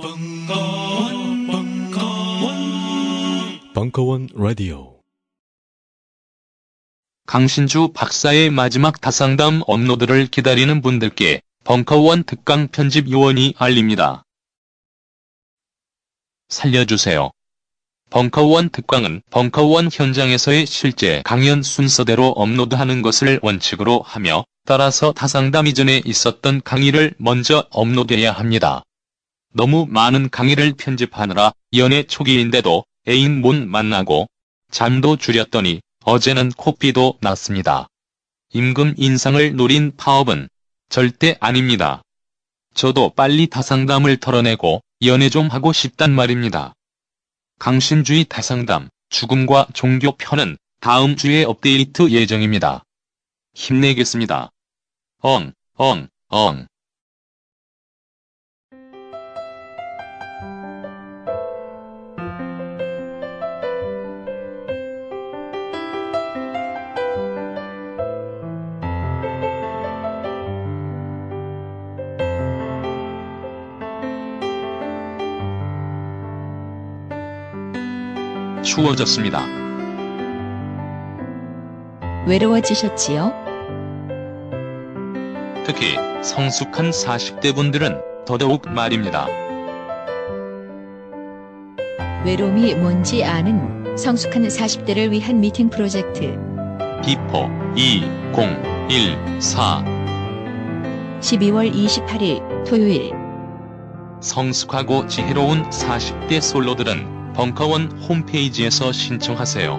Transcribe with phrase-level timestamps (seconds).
[0.00, 5.00] 벙커원, 벙커원, 벙커원 라디오.
[7.26, 14.22] 강신주 박사의 마지막 다상담 업로드를 기다리는 분들께 벙커원 특강 편집 요원이 알립니다.
[16.48, 17.32] 살려주세요.
[18.10, 26.62] 벙커원 특강은 벙커원 현장에서의 실제 강연 순서대로 업로드하는 것을 원칙으로 하며 따라서 다상담 이전에 있었던
[26.62, 28.84] 강의를 먼저 업로드해야 합니다.
[29.58, 34.28] 너무 많은 강의를 편집하느라 연애 초기인데도 애인 못 만나고
[34.70, 37.88] 잠도 줄였더니 어제는 코피도 났습니다.
[38.52, 40.48] 임금 인상을 노린 파업은
[40.90, 42.02] 절대 아닙니다.
[42.74, 46.72] 저도 빨리 다상담을 털어내고 연애 좀 하고 싶단 말입니다.
[47.58, 52.84] 강신주의 다상담 죽음과 종교 편은 다음 주에 업데이트 예정입니다.
[53.56, 54.50] 힘내겠습니다.
[55.22, 56.67] 엉, 엉, 엉.
[78.68, 79.44] 추워졌습니다.
[82.26, 83.32] 외로워지셨지요?
[85.64, 89.26] 특히 성숙한 40대 분들은 더더욱 말입니다.
[92.26, 96.36] 외로움이 뭔지 아는 성숙한 40대를 위한 미팅 프로젝트
[97.02, 99.84] 비포 2014
[101.20, 103.12] 12월 28일 토요일
[104.20, 109.78] 성숙하고 지혜로운 40대 솔로들은 벙커원 홈페이지에서 신청하세요.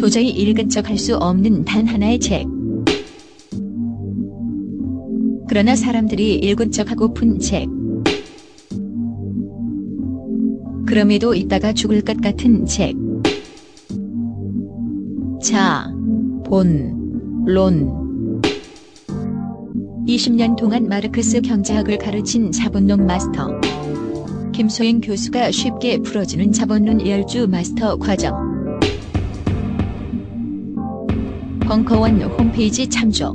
[0.00, 2.55] 도저히 읽은 척할수 없는 단 하나의 책.
[5.48, 7.66] 그러나 사람들이 읽은 척하고픈 책.
[10.86, 12.94] 그럼에도 있다가 죽을 것 같은 책.
[15.42, 15.88] 자,
[16.44, 18.42] 본, 론.
[20.06, 23.48] 20년 동안 마르크스 경제학을 가르친 자본론 마스터.
[24.52, 28.34] 김소영 교수가 쉽게 풀어주는 자본론 열주 마스터 과정.
[31.60, 33.32] 벙커원 홈페이지 참조.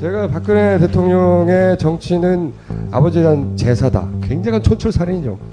[0.00, 2.54] 제가 박근혜 대통령의 정치는
[2.90, 4.08] 아버지에 대한 제사다.
[4.22, 5.38] 굉장한 촌철살인이죠.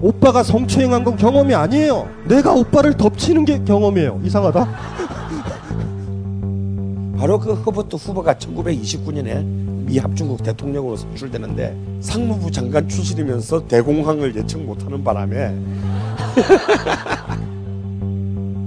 [0.00, 2.06] 오빠가 성추행한 건 경험이 아니에요.
[2.28, 4.20] 내가 오빠를 덮치는 게 경험이에요.
[4.22, 4.68] 이상하다.
[7.18, 15.58] 바로 그 허버트 후보가 1929년에 미합중국 대통령으로 선출되는데 상무부 장관 출신이면서 대공황을 예측 못하는 바람에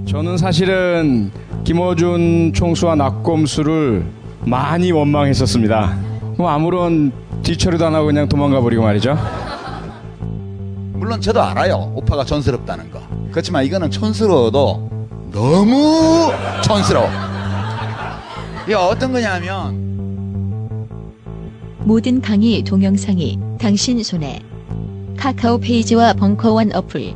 [0.06, 1.30] 저는 사실은
[1.66, 4.06] 김어준 총수와 낙검수를
[4.44, 5.98] 많이 원망했었습니다.
[6.38, 7.10] 뭐 아무런
[7.42, 9.18] 뒤처리도 안 하고 그냥 도망가 버리고 말이죠.
[10.92, 11.92] 물론 저도 알아요.
[11.96, 13.00] 오빠가 촌스럽다는 거.
[13.32, 14.90] 그렇지만 이거는 촌스러워도
[15.32, 16.30] 너무
[16.62, 17.08] 촌스러워.
[18.64, 20.86] 이게 어떤 거냐면
[21.80, 24.38] 모든 강의 동영상이 당신 손에
[25.18, 27.12] 카카오 페이지와 벙커원 어플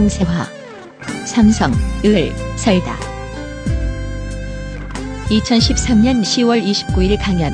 [0.00, 0.46] 홍세화
[1.26, 1.70] 삼성
[2.06, 2.96] 을 설다
[5.28, 7.52] 2013년 10월 29일 강연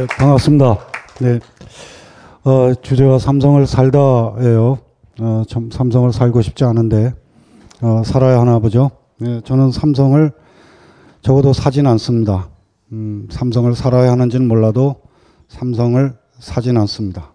[0.00, 0.76] 네, 반갑습니다.
[1.22, 1.40] 네.
[2.44, 4.78] 어, 주제가 삼성을 살다예요.
[5.20, 7.12] 어, 참 삼성을 살고 싶지 않은데
[7.82, 8.92] 어, 살아야 하나 보죠.
[9.18, 10.30] 네, 저는 삼성을
[11.20, 12.48] 적어도 사진 않습니다.
[12.92, 15.00] 음, 삼성을 살아야 하는지는 몰라도
[15.48, 17.32] 삼성을 사진 않습니다.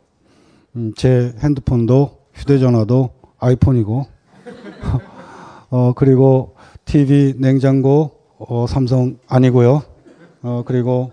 [0.77, 4.05] 음, 제 핸드폰도 휴대전화도 아이폰이고
[5.69, 6.55] 어, 그리고
[6.85, 9.83] TV, 냉장고 어, 삼성 아니고요.
[10.43, 11.11] 어, 그리고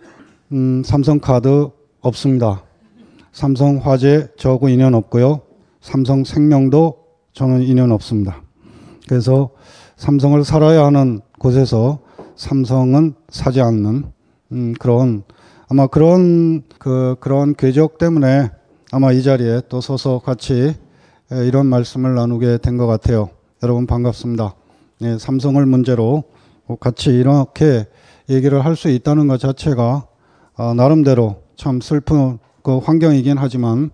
[0.52, 1.68] 음, 삼성카드
[2.00, 2.64] 없습니다.
[3.30, 5.42] 삼성화재 저하고 인연 없고요.
[5.80, 6.98] 삼성생명도
[7.32, 8.42] 저는 인연 없습니다.
[9.08, 9.50] 그래서
[9.96, 12.00] 삼성을 살아야 하는 곳에서
[12.34, 14.06] 삼성은 사지 않는
[14.52, 15.22] 음, 그런
[15.68, 18.48] 아마 그런 그 그런 궤적 때문에
[18.90, 20.74] 아마 이 자리에 또 서서 같이
[21.30, 23.30] 이런 말씀을 나누게 된 것 같아요.
[23.62, 24.56] 여러분 반갑습니다.
[25.02, 26.24] 예, 삼성을 문제로
[26.80, 27.86] 같이 이렇게
[28.28, 30.08] 얘기를 할 수 있다는 것 자체가
[30.56, 33.90] 어, 나름대로 참 슬픈 그 환경이긴 하지만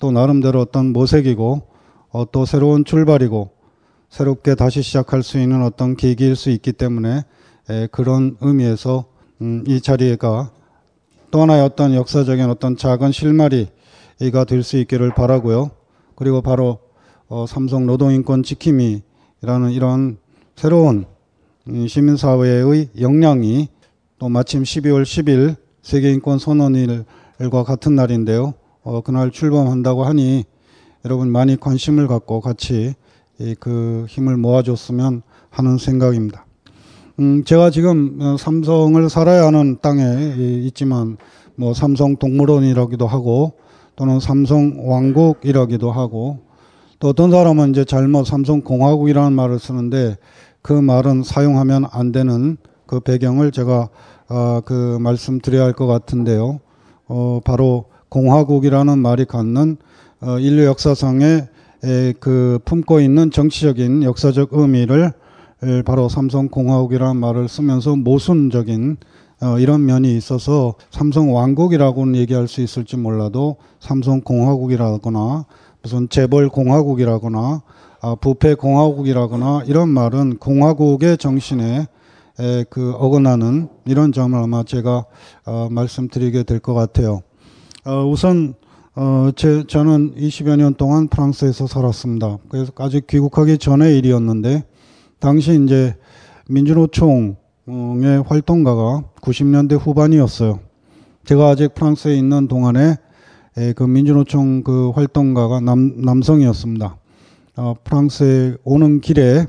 [0.00, 1.62] 또 나름대로 어떤 모색이고
[2.10, 3.50] 어, 또 새로운 출발이고
[4.08, 7.22] 새롭게 다시 시작할 수 있는 어떤 계기일 수 있기 때문에
[7.68, 9.04] 에, 그런 의미에서
[9.40, 10.50] 음, 이 자리가
[11.30, 11.94] 또 하나의 어떤
[12.34, 15.70] 역사적인 어떤 작은 실마리가 될 수 있기를 바라고요.
[16.16, 16.78] 그리고 바로
[17.28, 20.18] 어, 삼성 노동인권 지킴이라는 이런
[20.56, 21.04] 새로운
[21.68, 23.68] 음, 시민사회의 역량이
[24.18, 28.54] 또 마침 12월 10일 세계인권 선언일과 같은 날인데요.
[28.82, 30.44] 어, 그날 출범한다고 하니
[31.04, 32.94] 여러분 많이 관심을 갖고 같이
[33.58, 36.44] 그 힘을 모아줬으면 하는 생각입니다.
[37.18, 40.02] 음, 제가 지금 어, 삼성을 살아야 하는 땅에
[40.64, 41.16] 있지만
[41.56, 43.54] 뭐 삼성 동물원이라기도 하고
[43.96, 46.40] 또는 삼성 왕국이라기도 하고
[46.98, 50.16] 또 어떤 사람은 이제 잘못 삼성 공화국이라는 말을 쓰는데
[50.62, 53.88] 그 말은 사용하면 안 되는 그 배경을 제가
[54.32, 56.60] 아, 그 말씀드려야 할 것 같은데요.
[57.08, 59.76] 어, 바로 공화국이라는 말이 갖는
[60.22, 61.48] 어, 인류 역사상에
[61.82, 65.12] 에, 그 품고 있는 정치적인 역사적 의미를
[65.64, 68.98] 에, 바로 삼성공화국이라는 말을 쓰면서 모순적인
[69.42, 75.44] 어, 이런 면이 있어서 삼성 왕국이라고는 얘기할 수 있을지 몰라도 삼성 공화국이라거나
[75.82, 77.62] 무슨 재벌 공화국이라거나
[78.02, 81.88] 아, 부패 공화국이라거나 이런 말은 공화국의 정신에
[82.70, 85.04] 그 어긋나는 이런 점을 아마 제가
[85.46, 87.20] 어 말씀드리게 될 것 같아요.
[87.84, 88.54] 어 우선
[88.96, 92.38] 어 제, 저는 20여 년 동안 프랑스에서 살았습니다.
[92.48, 94.64] 그래서 아직 귀국하기 전의 일이었는데
[95.18, 95.94] 당시 이제
[96.48, 97.36] 민주노총의
[98.26, 100.60] 활동가가 90년대 후반이었어요.
[101.26, 102.96] 제가 아직 프랑스에 있는 동안에
[103.76, 106.96] 그 민주노총 그 활동가가 남, 남성이었습니다.
[107.56, 109.46] 어, 프랑스에 오는 길에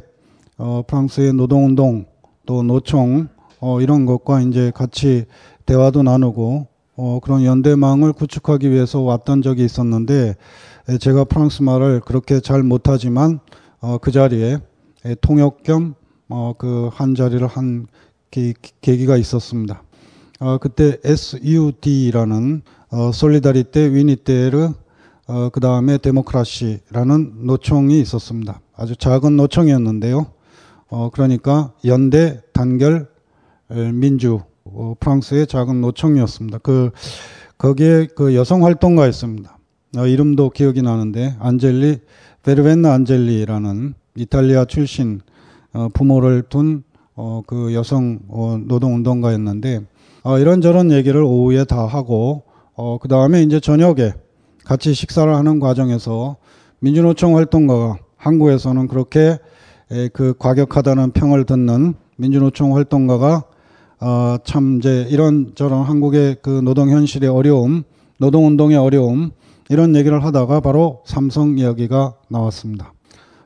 [0.57, 2.05] 어, 프랑스의 노동운동
[2.51, 3.29] 또 노총
[3.61, 5.23] 어, 이런 것과 이제 같이
[5.65, 6.67] 대화도 나누고
[6.97, 10.35] 어, 그런 연대망을 구축하기 위해서 왔던 적이 있었는데
[10.99, 13.39] 제가 프랑스 말을 그렇게 잘 못하지만
[13.79, 14.57] 어, 그 자리에
[15.21, 15.85] 통역 겸그한
[16.27, 17.87] 어, 자리를 한
[18.31, 19.83] 기, 계기가 있었습니다.
[20.41, 24.71] 어, 그때 SUD라는 어, 솔리다리떼 위니떼르
[25.27, 28.59] 어, 그 다음에 데모크라시라는 노총이 있었습니다.
[28.75, 30.25] 아주 작은 노총이었는데요.
[30.91, 33.09] 어, 그러니까 연대, 단결,
[33.93, 36.57] 민주, 어, 프랑스의 작은 노총이었습니다.
[36.59, 36.91] 그,
[37.57, 39.57] 거기에 그 여성 활동가 있습니다.
[39.97, 41.99] 어, 이름도 기억이 나는데, 안젤리,
[42.43, 45.21] 베르벤나 안젤리라는 이탈리아 출신
[45.71, 46.83] 어, 부모를 둔
[47.15, 49.85] 어, 그 여성 어, 노동운동가였는데,
[50.23, 52.43] 어, 이런저런 얘기를 오후에 다 하고,
[52.75, 54.11] 어, 그 다음에 이제 저녁에
[54.65, 56.35] 같이 식사를 하는 과정에서
[56.79, 59.39] 민주노총 활동가가 한국에서는 그렇게
[60.13, 63.43] 그 과격하다는 평을 듣는 민주노총 활동가가
[63.99, 67.83] 어, 참 이제 이런 저런 한국의 그 노동 현실의 어려움,
[68.17, 69.31] 노동 운동의 어려움
[69.69, 72.93] 이런 얘기를 하다가 바로 삼성 이야기가 나왔습니다.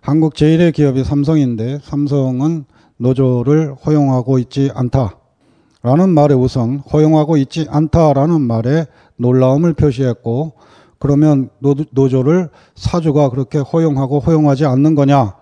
[0.01, 2.65] 한국 제일의 기업이 삼성인데 삼성은
[2.97, 8.85] 노조를 허용하고 있지 않다라는 말에 우선 허용하고 있지 않다라는 말에
[9.17, 10.53] 놀라움을 표시했고
[10.99, 11.75] 그러면 노,
[12.07, 15.33] 조를 사주가 그렇게 허용하고 허용하지 않는 거냐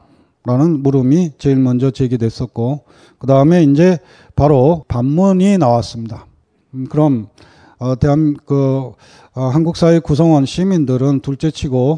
[0.45, 2.83] 라는 물음이 제일 먼저 제기됐었고,
[3.17, 3.97] 그 다음에 이제
[4.35, 6.25] 바로 반문이 나왔습니다.
[6.73, 7.27] 음, 그럼,
[7.79, 8.91] 어, 대한, 그,
[9.35, 11.97] 어, 한국 사회 구성원 시민들은 둘째 치고,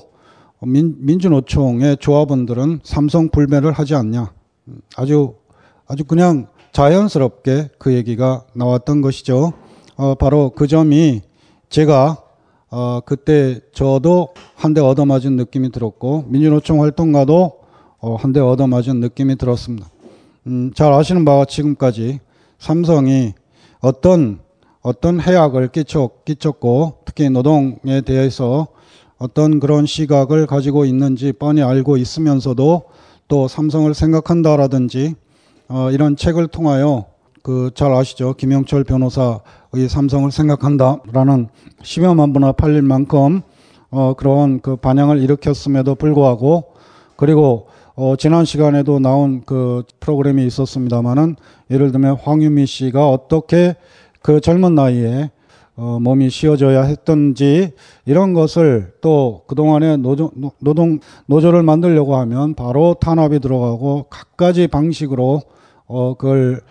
[0.60, 4.32] 어, 민, 민주노총의 조합원들은 삼성 불매를 하지 않냐.
[4.68, 5.36] 음, 아주,
[5.88, 9.54] 아주 그냥 자연스럽게 그 얘기가 나왔던 것이죠.
[9.98, 11.22] 어, 바로 그 점이
[12.10, 12.22] 제가
[12.70, 17.62] 어, 그때 저도 한 대 얻어맞은 느낌이 들었고 민주노총 활동가도
[18.08, 19.90] 어, 한대 얻어맞은 느낌이 들었습니다.
[20.46, 22.20] 음, 잘 아시는 바와 지금까지
[22.60, 23.34] 삼성이
[23.80, 24.42] 어떤
[24.84, 28.68] 어떤 해악을 끼쳤, 끼쳤고 특히 노동에 대해서
[29.18, 32.84] 어떤 그런 시각을 가지고 있는지 뻔히 알고 있으면서도
[33.28, 35.16] 또 삼성을 생각한다라든지
[35.68, 37.06] 어, 이런 책을 통하여
[37.42, 41.48] 그 잘 아시죠 김영철 변호사의 삼성을 생각한다라는
[41.84, 43.42] 1여만 부나 팔릴 만큼
[43.92, 46.74] 어, 그런 그 반향을 일으켰음에도 불구하고
[47.16, 51.38] 그리고 어, 지난 시간에도 나온 그 프로그램이 있었습니다만은
[51.72, 53.75] 예를 들면 황유미 씨가 어떻게
[54.22, 55.32] 그 젊은 나이에
[55.78, 57.72] 어, 몸이 쉬어져야 했던지
[58.06, 65.42] 이런 것을 또 그동안에 노조, 노동 노조를 만들려고 하면 바로 탄압이 들어가고 각가지 방식으로
[65.88, 66.62] 어, 그걸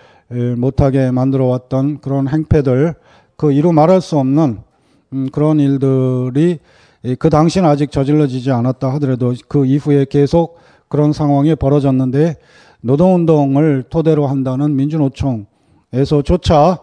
[0.57, 2.95] 못하게 만들어 왔던 그런 행패들
[3.37, 4.59] 그 이루 말할 수 없는
[5.15, 6.59] 음, 그런 일들이
[7.19, 10.59] 그 당시는 아직 저질러지지 않았다 하더라도 그 이후에 계속
[10.95, 12.37] 그런 상황이 벌어졌는데
[12.83, 16.79] 노동운동을 토대로 한다는 민주노총에서조차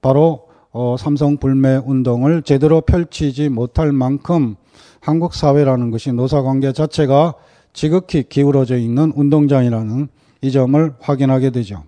[0.00, 4.56] 바로 어, 삼성 불매 운동을 제대로 펼치지 못할 만큼
[5.00, 7.34] 한국 사회라는 것이 노사관계 자체가
[7.74, 10.08] 지극히 기울어져 있는 운동장이라는
[10.40, 11.82] 이 점을 확인하게 되죠.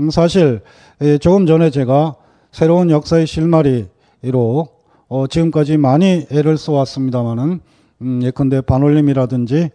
[0.00, 0.62] 음, 사실
[1.00, 2.16] 예, 조금 전에 제가
[2.50, 4.66] 새로운 역사의 실마리로
[5.06, 7.60] 어, 지금까지 많이 애를 써왔습니다만은
[8.00, 9.70] 음, 예컨대 반올림이라든지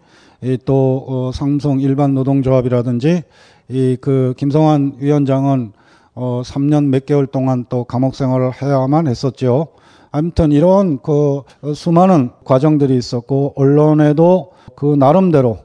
[0.66, 3.24] 또 어, 삼성 일반 노동조합이라든지
[3.70, 5.72] 이 그 김성환 위원장은
[6.16, 9.68] 어 3년 몇 개월 동안 또 감옥 생활을 해야만 했었지요.
[10.12, 15.60] 아무튼 이런 그 어, 수많은 과정들이 있었고 언론에도 그 나름대로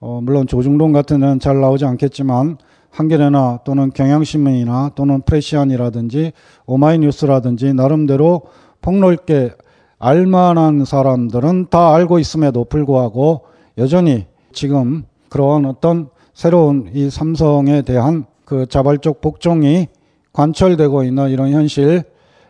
[0.00, 2.56] 어 물론 조중동 같은 데는 잘 나오지 않겠지만
[2.90, 6.32] 한겨레나 또는 경향신문이나 또는 프레시안이라든지
[6.66, 8.42] 오마이뉴스라든지 나름대로
[8.80, 9.52] 폭넓게
[9.98, 13.42] 알만한 사람들은 다 알고 있음에도 불구하고
[13.78, 19.86] 여전히 지금 그런 어떤 새로운 이 삼성에 대한 그 자발적 복종이
[20.32, 22.02] 관철되고 있는 이런 현실,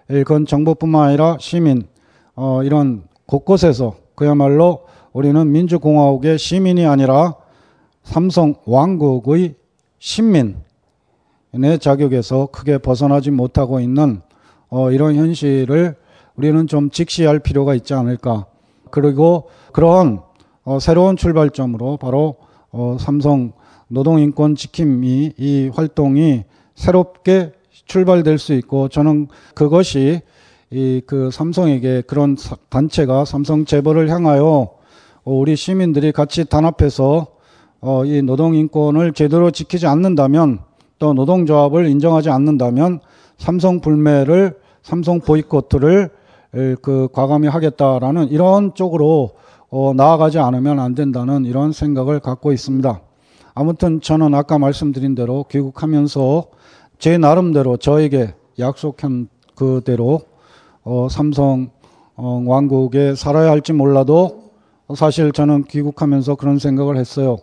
[0.09, 1.85] 그건 정부뿐만 아니라 시민,
[2.35, 7.35] 어, 이런 곳곳에서 그야말로 우리는 민주공화국의 시민이 아니라
[8.05, 9.55] 삼성 왕국의
[9.99, 10.61] 신민의
[11.81, 14.23] 자격에서 크게 벗어나지 못하고 있는
[14.71, 15.95] 어, 이런 현실을
[16.37, 18.47] 우리는 좀 직시할 필요가 있지 않을까.
[18.91, 20.21] 그리고 그런
[20.71, 22.37] 어, 새로운 출발점으로 바로
[22.73, 23.53] 어, 삼성
[23.89, 26.45] 노동인권 지킴이 이 활동이
[26.75, 27.53] 새롭게
[27.87, 30.21] 출발될 수 있고 저는 그것이
[30.71, 32.37] 이 그 삼성에게 그런
[32.69, 34.43] 단체가 삼성 재벌을 향하여
[35.25, 37.29] 어, 우리 시민들이 같이 단합해서
[37.81, 40.59] 어, 이 노동인권을 제대로 지키지 않는다면
[40.99, 43.01] 또 노동조합을 인정하지 않는다면
[43.39, 46.11] 삼성 불매를 삼성 보이콧을
[46.83, 49.33] 그 과감히 하겠다라는 이런 쪽으로
[49.71, 53.01] 어, 나아가지 않으면 안 된다는 이런 생각을 갖고 있습니다.
[53.55, 56.47] 아무튼 저는 아까 말씀드린 대로 귀국하면서
[56.99, 60.21] 제 나름대로 저에게 약속한 그대로
[60.85, 61.69] 어, 삼성
[62.17, 64.51] 어, 왕국에 살아야 할지 몰라도
[64.97, 67.37] 사실 저는 귀국하면서 그런 생각을 했어요.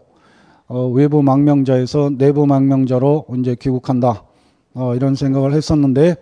[0.67, 4.23] 어, 외부 망명자에서 내부 망명자로 이제 귀국한다
[4.73, 6.15] 어, 이런 생각을 했었는데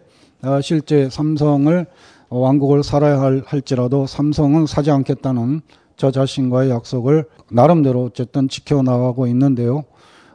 [0.43, 1.85] 어, 실제 삼성을
[2.29, 5.61] 어, 왕국을 살아야 할, 할지라도 삼성은 사지 않겠다는
[5.95, 9.83] 저 자신과의 약속을 나름대로 어쨌든 지켜나가고 있는데요.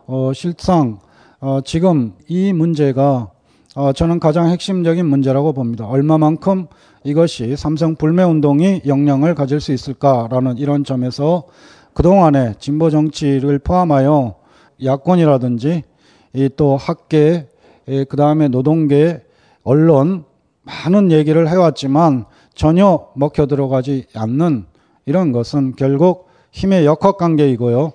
[0.06, 0.98] 어, 실상
[1.40, 3.30] 어, 지금 이 문제가
[3.74, 5.86] 어, 저는 가장 핵심적인 문제라고 봅니다.
[5.86, 6.66] 얼마만큼
[7.04, 11.44] 이것이 삼성 불매운동이 영향을 가질 수 있을까라는 이런 점에서
[11.92, 14.34] 그동안의 진보 정치를 포함하여
[14.84, 15.82] 야권이라든지
[16.56, 17.48] 또 학계,
[18.08, 19.22] 그 다음에 노동계,
[19.64, 20.24] 언론
[20.62, 24.66] 많은 얘기를 해왔지만 전혀 먹혀 들어가지 않는
[25.08, 27.92] 이런 것은 결국 힘의 역학 관계이고요.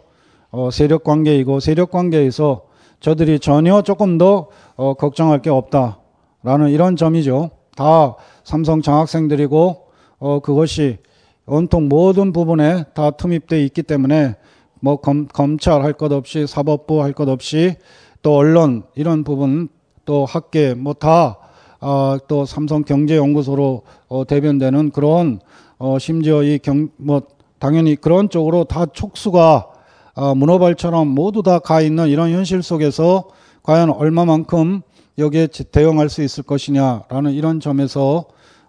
[0.49, 2.63] 어, 세력 관계이고 세력 관계에서
[3.01, 7.51] 저들이 전혀 조금 더 어, 걱정할 게 없다라는 이런 점이죠.
[7.75, 9.85] 다 삼성 장학생들이고
[10.19, 10.97] 어, 그것이
[11.45, 14.35] 온통 모든 부분에 다 투입돼 있기 때문에
[14.79, 17.75] 뭐 검, 검찰 할 것 없이 사법부 할 것 없이
[18.23, 19.69] 또 언론 이런 부분
[20.05, 21.35] 또 학계 뭐다또
[21.79, 25.39] 아, 어, 삼성경제연구소로 어, 대변되는 그런
[25.85, 27.23] 어, 심지어 이 경, 뭐,
[27.59, 29.67] 당연히 그런 쪽으로 다 촉수가
[30.15, 33.25] 어, 문어발처럼 모두 다 가 있는 이런 현실 속에서
[33.63, 34.79] 과연 얼마만큼
[35.17, 38.23] 여기에 대응할 수 있을 것이냐라는 이런 점에서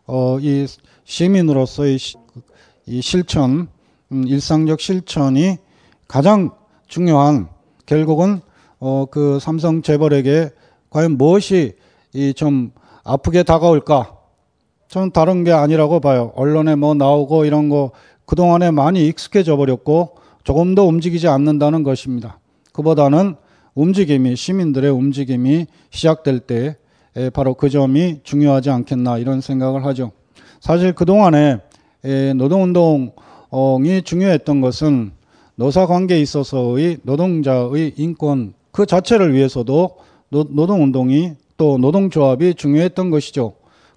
[0.09, 0.67] 어, 이
[1.05, 2.17] 시민으로서의 시,
[2.87, 3.69] 이 실천,
[4.11, 5.59] 음, 일상적 실천이
[6.09, 6.51] 가장
[6.89, 7.49] 중요한
[7.87, 8.41] 결국은
[8.81, 10.51] 어, 그 삼성 재벌에게
[10.91, 11.75] 과연 무엇이
[12.13, 12.73] 이 좀
[13.05, 14.14] 아프게 다가올까
[14.95, 16.31] 저는 다른 게 아니라고 봐요.
[16.37, 17.91] 언론에 뭐 나오고 이런 거
[18.27, 22.39] 그동안에 많이 익숙해져 버렸고 조금 더 움직이지 않는다는 것입니다.
[22.73, 23.35] 그보다는
[23.75, 26.77] 움직임이 시민들의 움직임이 시작될 때
[27.33, 30.13] 바로 그 점이 중요하지 않겠나 이런 생각을 하죠.
[30.61, 31.59] 사실 그동안에
[32.37, 33.15] 노동운동이
[34.05, 35.11] 중요했던 것은
[35.57, 39.97] 노사관계에 있어서의 노동자의 인권 그 자체를 위해서도
[40.29, 43.55] 노동운동이 또 노동조합이 중요했던 것이죠.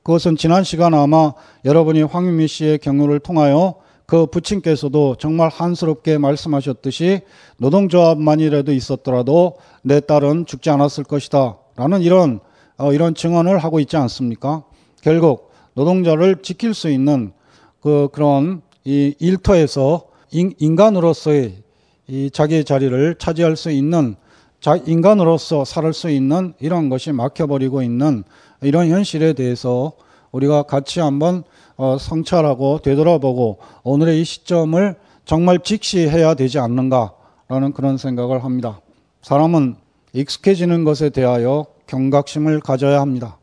[0.08, 1.34] 그것은 지난 시간 아마
[1.66, 7.20] 여러분이 황윤미 씨의 경로를 통하여 그 부친께서도 정말 한스럽게 말씀하셨듯이
[7.58, 11.58] 노동조합만이라도 있었더라도 내 딸은 죽지 않았을 것이다.
[11.76, 12.40] 라는 이런,
[12.78, 14.64] 어, 이런 증언을 하고 있지 않습니까?
[15.02, 17.34] 결국 노동자를 지킬 수 있는
[17.82, 21.64] 그, 그런 이 일터에서 인, 간으로서의
[22.08, 24.16] 이 자기의 자리를 차지할 수 있는
[24.62, 28.24] 자, 인간으로서 살 수 있는 이런 것이 막혀버리고 있는
[28.62, 29.94] 이런 현실에 대해서
[30.32, 31.44] 우리가 같이 한번
[31.76, 34.96] 어, 성찰하고 되돌아보고 오늘의 이 시점을
[35.26, 38.82] 정말 직시해야 되지 않는가라는 그런 생각을 합니다.
[39.22, 39.76] 사람은
[40.14, 43.38] 익숙해지는 것에 대하여 경각심을 가져야 합니다.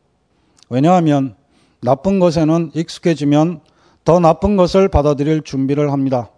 [0.69, 1.35] 왜냐하면
[1.81, 3.61] 나쁜 것에는 익숙해지면
[4.03, 6.29] 더 나쁜 것을 받아들일 준비를 합니다.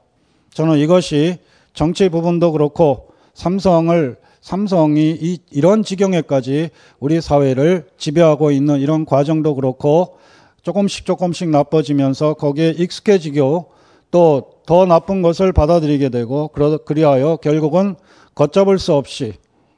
[0.53, 1.37] 저는 이것이
[1.73, 6.69] 정치 부분도 그렇고 삼성을 삼성이 이, 이런 지경에까지
[7.01, 10.15] 우리 사회를 지배하고 있는 이런 과정도 그렇고
[10.61, 13.71] 조금씩 조금씩 나빠지면서 거기에 익숙해지고
[14.11, 17.95] 또 더 나쁜 것을 받아들이게 되고 그러, 그리하여 결국은
[18.35, 19.35] 걷잡을 수 없이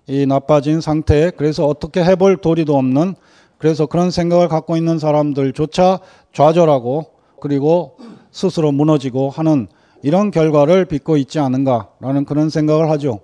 [0.08, 3.14] 이 나빠진 상태에 그래서 어떻게 해볼 도리도 없는
[3.60, 6.00] 그래서 그런 생각을 갖고 있는 사람들조차
[6.34, 7.06] 좌절하고
[7.40, 7.98] 그리고
[8.32, 9.68] 스스로 무너지고 하는
[10.02, 13.20] 이런 결과를 빚고 있지 않은가라는 그런 생각을 하죠.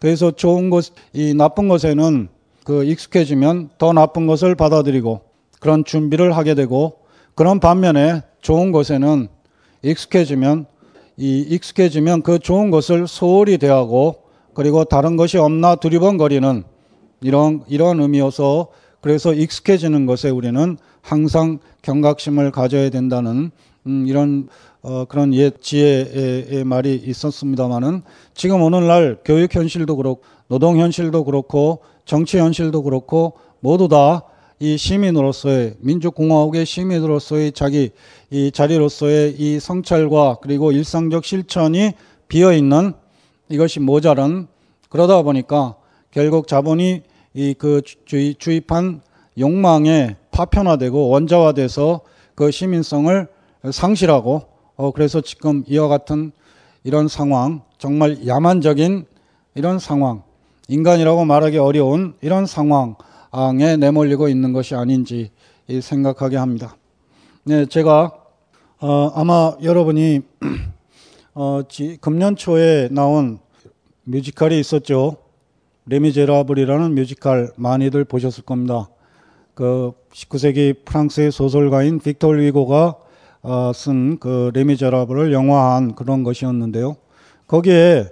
[0.00, 2.28] 그래서 좋은 것, 이 나쁜 것에는
[2.64, 5.20] 그 익숙해지면 더 나쁜 것을 받아들이고
[5.60, 7.00] 그런 준비를 하게 되고
[7.34, 9.28] 그런 반면에 좋은 것에는
[9.82, 10.66] 익숙해지면
[11.16, 14.22] 이 익숙해지면 그 좋은 것을 소홀히 대하고
[14.54, 16.64] 그리고 다른 것이 없나 두리번거리는
[17.20, 18.68] 이런 이런 의미여서
[19.00, 23.50] 그래서 익숙해지는 것에 우리는 항상 경각심을 가져야 된다는
[23.86, 24.48] 음, 이런
[24.90, 28.02] 어, 그런 옛 지혜의 말이 있었습니다만은
[28.34, 34.22] 지금 오늘날 교육 현실도 그렇고 노동 현실도 그렇고 정치 현실도 그렇고 모두 다
[34.60, 37.92] 이 시민으로서의 민주공화국의 시민으로서의 자기
[38.28, 41.92] 이 자리로서의 이 성찰과 그리고 일상적 실천이
[42.26, 42.92] 비어 있는
[43.48, 44.48] 이것이 모자란
[44.88, 45.76] 그러다 보니까
[46.10, 47.02] 결국 자본이
[47.34, 47.82] 이 그
[48.40, 49.00] 주입한
[49.38, 52.00] 욕망에 파편화되고 원자화돼서
[52.34, 53.28] 그 시민성을
[53.70, 54.42] 상실하고
[54.78, 56.30] 어, 그래서 지금 이와 같은
[56.84, 59.04] 이런 상황, 정말 야만적인
[59.56, 60.22] 이런 상황,
[60.68, 65.32] 인간이라고 말하기 어려운 이런 상황에 내몰리고 있는 것이 아닌지
[65.68, 66.76] 생각하게 합니다.
[67.42, 68.12] 네, 제가
[68.80, 70.20] 어, 아마 여러분이
[71.34, 73.38] 어, 지, 금년 초에 나온
[74.04, 75.16] 뮤지컬이 있었죠.
[75.86, 78.88] 레미제라블이라는 뮤지컬 많이들 보셨을 겁니다.
[79.54, 82.94] 그 19세기 프랑스의 소설가인 빅토 위고가
[83.42, 86.96] 어, 쓴그 레미제라블을 영화한 그런 것이었는데요.
[87.46, 88.08] 거기에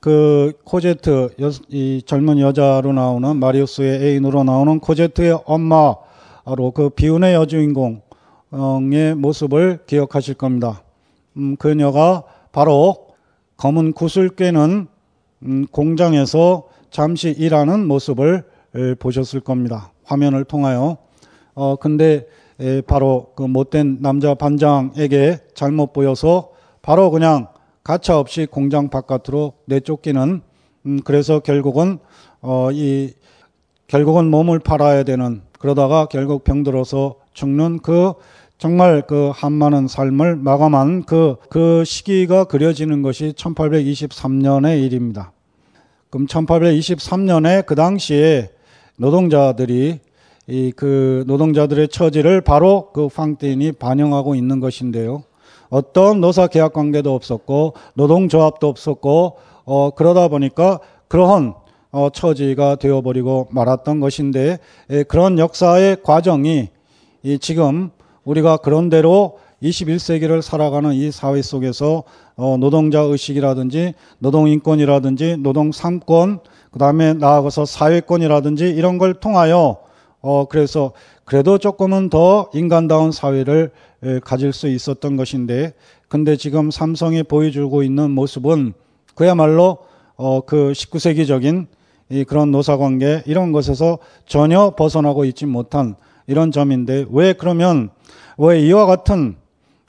[0.00, 9.14] 그 코제트 여, 이 젊은 여자로 나오는 마리우스의 애인으로 나오는 코제트의 엄마로 그 비운의 여주인공의
[9.16, 10.82] 모습을 기억하실 겁니다.
[11.36, 13.08] 음, 그녀가 바로
[13.58, 14.88] 검은 구슬 깨는
[15.44, 18.44] 음, 공장에서 잠시 일하는 모습을
[18.98, 19.92] 보셨을 겁니다.
[20.04, 20.98] 화면을 통하여.
[21.54, 22.26] 어, 근데
[22.86, 27.48] 바로 그 못된 남자 반장에게 잘못 보여서 바로 그냥
[27.82, 30.42] 가차 없이 공장 바깥으로 내쫓기는
[30.86, 31.98] 음 그래서 결국은
[32.40, 33.12] 어 이
[33.88, 38.14] 결국은 몸을 팔아야 되는 그러다가 결국 병들어서 죽는 그
[38.56, 45.32] 정말 그 한많은 삶을 마감한 그, 그 시기가 그려지는 것이 1823년의 일입니다.
[46.08, 48.50] 그럼 1823년에 그 당시에
[48.96, 49.98] 노동자들이
[50.52, 55.22] 이그 노동자들의 처지를 바로 그 황띠인이 반영하고 있는 것인데요.
[55.70, 61.54] 어떤 노사 계약 관계도 없었고 노동조합도 없었고 어 그러다 보니까 그러한
[61.90, 64.58] 어 처지가 되어버리고 말았던 것인데 에,
[64.90, 66.68] 예, 그런 역사의 과정이
[67.22, 67.88] 이 지금
[68.24, 72.02] 우리가 그런대로 21세기를 살아가는 이 사회 속에서
[72.36, 76.40] 어, 노동자 의식이라든지 노동 인권이라든지 노동 삼권
[76.72, 79.78] 그다음에 나아가서 사회권이라든지 이런 걸 통하여
[80.22, 80.92] 어, 그래서
[81.24, 83.70] 그래도 조금은 더 인간다운 사회를
[84.24, 85.74] 가질 수 있었던 것인데,
[86.08, 88.72] 근데 지금 삼성이 보여주고 있는 모습은
[89.14, 89.78] 그야말로
[90.16, 91.66] 어, 그 19세기적인
[92.10, 95.94] 이 그런 노사관계 이런 것에서 전혀 벗어나고 있지 못한
[96.26, 97.88] 이런 점인데 왜 그러면
[98.36, 99.36] 왜 이와 같은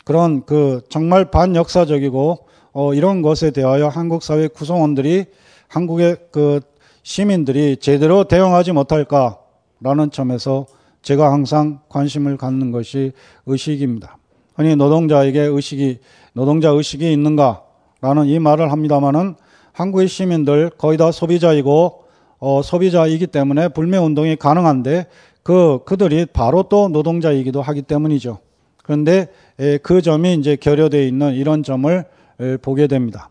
[0.06, 5.26] 그런 그 정말 반역사적이고 어, 이런 것에 대하여 한국 사회 구성원들이
[5.68, 6.62] 한국의 그
[7.04, 9.40] 시민들이 제대로 대응하지 못할까?
[9.84, 10.66] 라는 점에서
[11.02, 13.12] 제가 항상 관심을 갖는 것이
[13.46, 14.18] 의식입니다.
[14.56, 16.00] 흔히 노동자에게 의식이,
[16.32, 17.62] 노동자 의식이 있는가?
[18.00, 19.36] 라는 이 말을 합니다만은
[19.74, 22.02] 한국의 시민들 거의 다 소비자이고
[22.40, 25.08] 어, 소비자이기 때문에 불매운동이 가능한데
[25.44, 28.38] 그, 그들이 바로 또 노동자이기도 하기 때문이죠.
[28.84, 29.28] 그런데
[29.60, 32.06] 에, 그 점이 이제 결여되어 있는 이런 점을
[32.40, 33.30] 에, 보게 됩니다.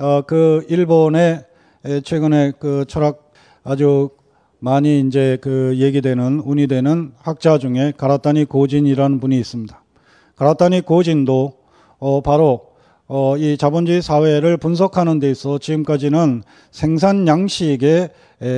[0.00, 1.44] 어, 그 일본의
[1.84, 3.32] 에, 최근에 그 철학
[3.64, 4.10] 아주
[4.60, 9.82] 많이 이제 그 얘기되는 운이되는 학자 중에 가라타니 고진이라는 분이 있습니다.
[10.36, 11.58] 가라타니 고진도
[11.98, 12.62] 어 바로
[13.06, 16.42] 어이 자본주의 사회를 분석하는 데 있어 지금까지는
[16.72, 18.10] 생산 양식에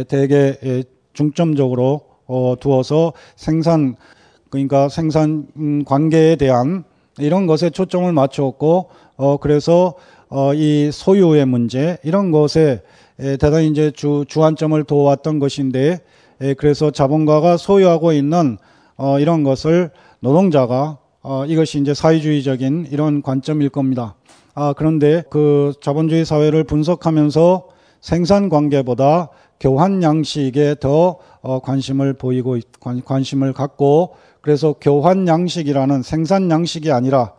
[0.08, 3.96] 대개 중점적으로 어 두어서 생산
[4.48, 6.84] 그러니까 생산 음, 관계에 대한
[7.18, 9.94] 이런 것에 초점을 맞추었고 어 그래서
[10.30, 12.82] 어이 소유의 문제 이런 것에
[13.38, 15.80] 대단히 예, 이제 주, 주안점을 두어왔던 것인데
[16.40, 18.56] 에, 예, 그래서 자본가가 소유하고 있는
[18.96, 24.16] 어, 이런 것을 노동자가 어, 이것이 이제 사회주의적인 이런 관점일 겁니다.
[24.54, 27.68] 아, 그런데 그 자본주의 사회를 분석하면서
[28.00, 29.28] 생산 관계보다
[29.60, 36.90] 교환 양식에 더 어, 관심을 보이고 관, 관, 심을 갖고 그래서 교환 양식이라는 생산 양식이
[36.90, 37.34] 아니라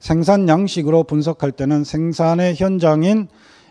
[0.00, 3.28] 생산 양식으로 분석할 때는 생산의 현장인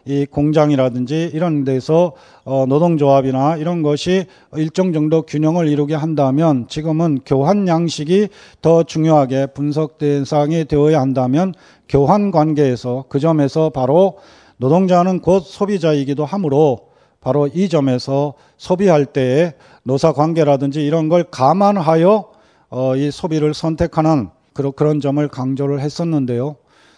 [0.07, 2.13] 이 공장이라든지 이런 데서
[2.43, 8.27] 어 노동조합이나 이런 것이 일정 정도 균형을 이루게 한다면 지금은 교환 양식이
[8.61, 11.53] 더 중요하게 분석 대상이 되어야 한다면
[11.89, 14.17] 교환 관계에서 그 점에서 바로
[14.57, 16.89] 노동자는 곧 소비자이기도 하므로
[17.19, 22.25] 바로 이 점에서 소비할 때에 노사 관계라든지 이런 걸 감안하여
[22.69, 26.55] 어, 이 소비를 선택하는 그런 점을 강조를 했었는데요.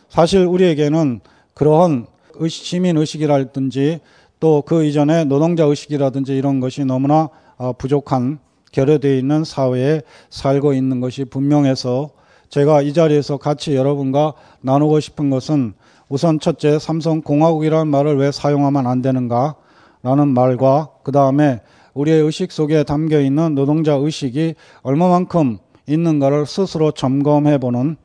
[0.09, 1.21] 사실 우리에게는
[1.53, 2.07] 그러한
[2.39, 3.99] 의식, 시민 의식이라든지
[4.39, 8.37] 또 그 이전에 노동자 의식이라든지 이런 것이 너무나 어, 부족한
[8.71, 12.11] 결여되어 있는 사회에 살고 있는 것이 분명해서
[12.49, 15.73] 제가 이 자리에서 같이 여러분과 나누고 싶은 것은
[16.09, 19.55] 우선 첫째 삼성공화국이라는 말을 왜 사용하면 안 되는가
[20.03, 21.59] 라는 말과 그 다음에
[21.95, 27.95] 우리의 의식 속에 담겨 있는 노동자 의식이 얼마만큼 있는가를 스스로 점검해 보는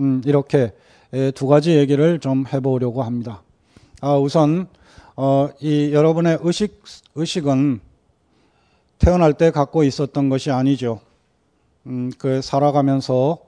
[0.00, 0.74] 음, 이렇게
[1.34, 3.42] 두 가지 얘기를 좀 해보려고 합니다.
[4.00, 4.68] 어, 우선
[5.16, 6.82] 어, 이 여러분의 의식
[7.16, 7.80] 의식은
[9.00, 11.00] 태어날 때 갖고 있었던 것이 아니죠.
[11.86, 13.38] 음, 그 살아가면서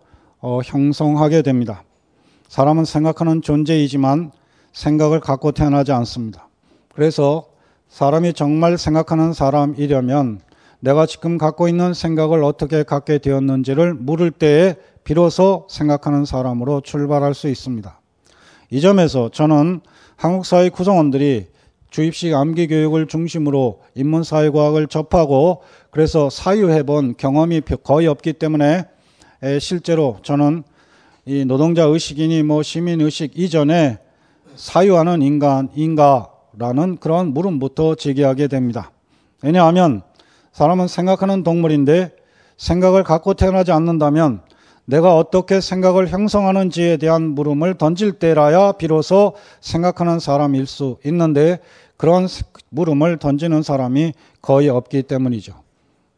[0.41, 1.85] 어, 형성하게 됩니다.
[2.49, 4.33] 사람은 생각하는 존재이지만
[4.73, 6.49] 생각을 갖고 태어나지 않습니다.
[6.95, 7.47] 그래서
[7.89, 10.41] 사람이 정말 생각하는 사람이려면
[10.81, 17.49] 내가 지금 갖고 있는 생각을 어떻게 갖게 되었는지를 물을 때에 비로소 생각하는 사람으로 출발할 수
[17.49, 18.01] 있습니다.
[18.71, 19.81] 이 점에서 저는
[20.21, 21.47] 한국 사회 구성원들이
[21.89, 28.85] 주입식 암기 교육을 중심으로 인문 사회과학을 접하고 그래서 사유해 본 경험이 거의 없기 때문에
[29.61, 30.63] 실제로 저는
[31.25, 33.97] 이 노동자 의식이니 뭐 시민 의식 이전에
[34.57, 38.91] 사유하는 인간인가라는 그런 물음부터 제기하게 됩니다.
[39.43, 40.03] 왜냐하면
[40.53, 42.15] 사람은 생각하는 동물인데
[42.59, 44.43] 생각을 갖고 태어나지 않는다면
[44.91, 51.61] 내가 어떻게 생각을 형성하는지에 대한 물음을 던질 때라야 비로소 생각하는 사람일 수 있는데
[51.97, 52.27] 그런
[52.71, 55.55] 물음을 던지는 사람이 거의 없기 때문이죠.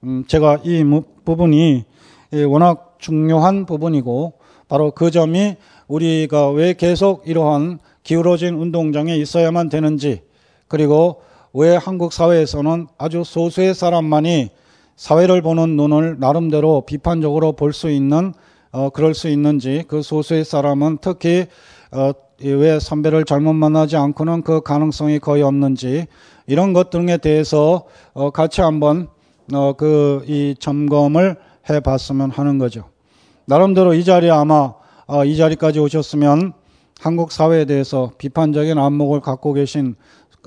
[0.04, 0.82] 음, 제가 이
[1.26, 1.84] 부분이
[2.32, 4.32] 예, 워낙 중요한 부분이고
[4.68, 5.56] 바로 그 점이
[5.86, 10.22] 우리가 왜 계속 이러한 기울어진 운동장에 있어야만 되는지
[10.66, 11.20] 그리고
[11.52, 14.48] 왜 한국 사회에서는 아주 소수의 사람만이
[14.96, 18.32] 사회를 보는 눈을 나름대로 비판적으로 볼 수 있는
[18.74, 21.46] 어, 그럴 수 있는지 그 소수의 사람은 특히
[21.92, 26.06] 어, 왜 선배를 잘못 만나지 않고는 그 가능성이 거의 없는지
[26.46, 29.08] 이런 것 등에 대해서 어, 같이 한번
[29.52, 29.92] 어, 그
[30.26, 31.36] 이 점검을
[31.68, 32.84] 해봤으면 하는 거죠.
[33.46, 34.74] 나름대로 이 자리에 아마
[35.06, 36.52] 어, 이 자리까지 오셨으면
[37.00, 39.96] 한국 사회에 대해서 비판적인 안목을 갖고 계신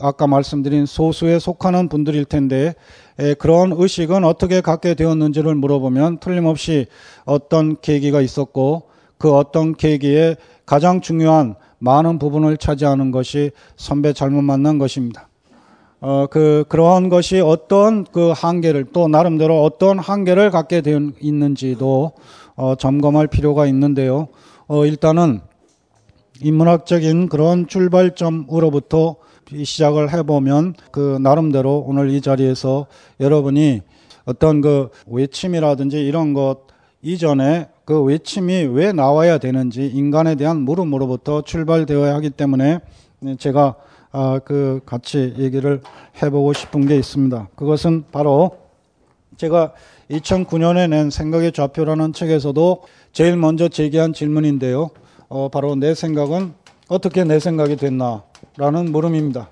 [0.01, 2.73] 아까 말씀드린 소수에 속하는 분들일 텐데
[3.19, 6.87] 예, 그런 의식은 어떻게 갖게 되었는지를 물어보면 틀림없이
[7.23, 14.79] 어떤 계기가 있었고 그 어떤 계기에 가장 중요한 많은 부분을 차지하는 것이 선배 잘못 만난
[14.79, 15.29] 것입니다.
[16.01, 22.11] 어, 그, 그러한 것이 어떤 그 한계를 또 나름대로 어떤 한계를 갖게 되어 있는지도
[22.55, 24.27] 어, 점검할 필요가 있는데요.
[24.67, 25.39] 어, 일단은
[26.41, 29.15] 인문학적인 그런 출발점으로부터
[29.63, 32.87] 시작을 해보면 그 나름대로 오늘 이 자리에서
[33.19, 33.81] 여러분이
[34.25, 36.61] 어떤 그 외침이라든지 이런 것
[37.03, 42.79] 이전에 그 외침이 왜 나와야 되는지 인간에 대한 물음으로부터 출발되어야 하기 때문에
[43.37, 43.75] 제가
[44.17, 45.81] 아 그 같이 얘기를
[46.23, 47.49] 해보고 싶은 게 있습니다.
[47.57, 48.51] 그것은 바로
[49.35, 49.73] 제가
[50.09, 52.81] 2009년에 낸 생각의 좌표라는 책에서도
[53.11, 54.89] 제일 먼저 제기한 질문인데요.
[55.27, 56.53] 어 바로 내 생각은
[56.87, 58.23] 어떻게 내 생각이 됐나?
[58.57, 59.49] 라는 물음입니다.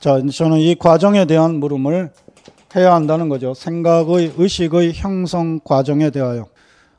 [0.00, 2.10] 자, 저는 이 과정에 대한 물음을
[2.76, 3.52] 해야 한다는 거죠.
[3.54, 6.46] 생각의 의식의 형성 과정에 대하여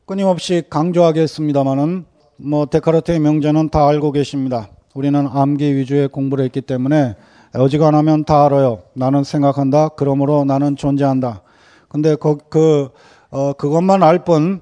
[0.06, 2.06] 끊임없이 강조하겠습니다만은
[2.38, 4.70] 뭐 데카르트의 명제는 다 알고 계십니다.
[4.94, 7.16] 우리는 암기 위주의 공부를 했기 때문에
[7.56, 8.84] 어지간하면 다 알아요.
[8.94, 9.90] 나는 생각한다.
[9.90, 11.42] 그러므로 나는 존재한다.
[11.90, 12.90] 근데 그, 그
[13.32, 14.62] 어, 그것만 알 뿐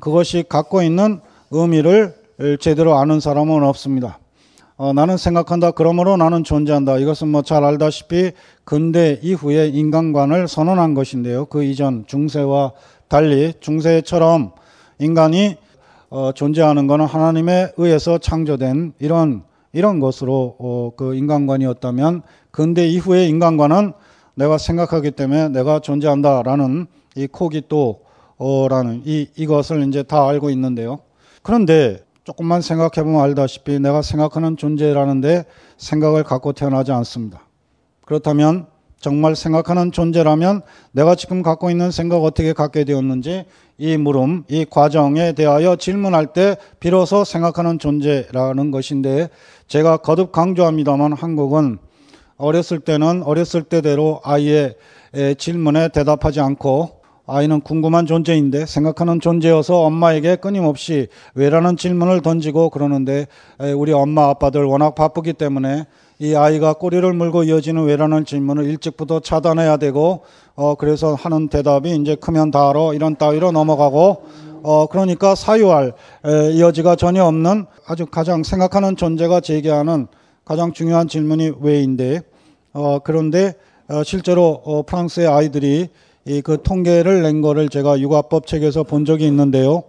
[0.00, 2.14] 그것이 갖고 있는 의미를
[2.60, 4.18] 제대로 아는 사람은 없습니다.
[4.76, 5.70] 어, 나는 생각한다.
[5.70, 6.98] 그러므로 나는 존재한다.
[6.98, 8.32] 이것은 뭐 잘 알다시피
[8.64, 11.44] 근대 이후에 인간관을 선언한 것인데요.
[11.46, 12.72] 그 이전 중세와
[13.08, 14.52] 달리 중세처럼
[14.98, 15.56] 인간이
[16.08, 23.92] 어, 존재하는 것은 하나님에 의해서 창조된 이런 이런 것으로 어, 그 인간관이었다면 근대 이후의 인간관은
[24.34, 31.00] 내가 생각하기 때문에 내가 존재한다라는 이 코기 또라는 어, 이 이것을 이제 다 알고 있는데요.
[31.42, 35.44] 그런데 조금만 생각해보면 알다시피 내가 생각하는 존재라는데
[35.76, 37.46] 생각을 갖고 태어나지 않습니다.
[38.06, 38.66] 그렇다면
[38.98, 43.44] 정말 생각하는 존재라면 내가 지금 갖고 있는 생각 어떻게 갖게 되었는지
[43.76, 49.28] 이 물음, 이 과정에 대하여 질문할 때 비로소 생각하는 존재라는 것인데
[49.68, 51.76] 제가 거듭 강조합니다만 한국은
[52.38, 54.76] 어렸을 때는 어렸을 때대로 아이의
[55.36, 63.26] 질문에 대답하지 않고 아이는 궁금한 존재인데 생각하는 존재여서 엄마에게 끊임없이 왜라는 질문을 던지고 그러는데
[63.76, 65.86] 우리 엄마 아빠들 워낙 바쁘기 때문에
[66.18, 70.22] 이 아이가 꼬리를 물고 이어지는 왜라는 질문을 일찍부터 차단해야 되고
[70.54, 74.22] 어 그래서 하는 대답이 이제 크면 다 알아 이런 따위로 넘어가고
[74.62, 75.92] 어 그러니까 사유할
[76.24, 80.06] 에, 여지가 전혀 없는 아주 가장 생각하는 존재가 제기하는
[80.44, 82.20] 가장 중요한 질문이 왜인데
[82.74, 83.54] 어 그런데
[83.88, 85.88] 어, 실제로 어, 프랑스의 아이들이
[86.26, 89.84] 이그 통계를 낸 거를 제가 육아법 책에서 본 적이 있는데요.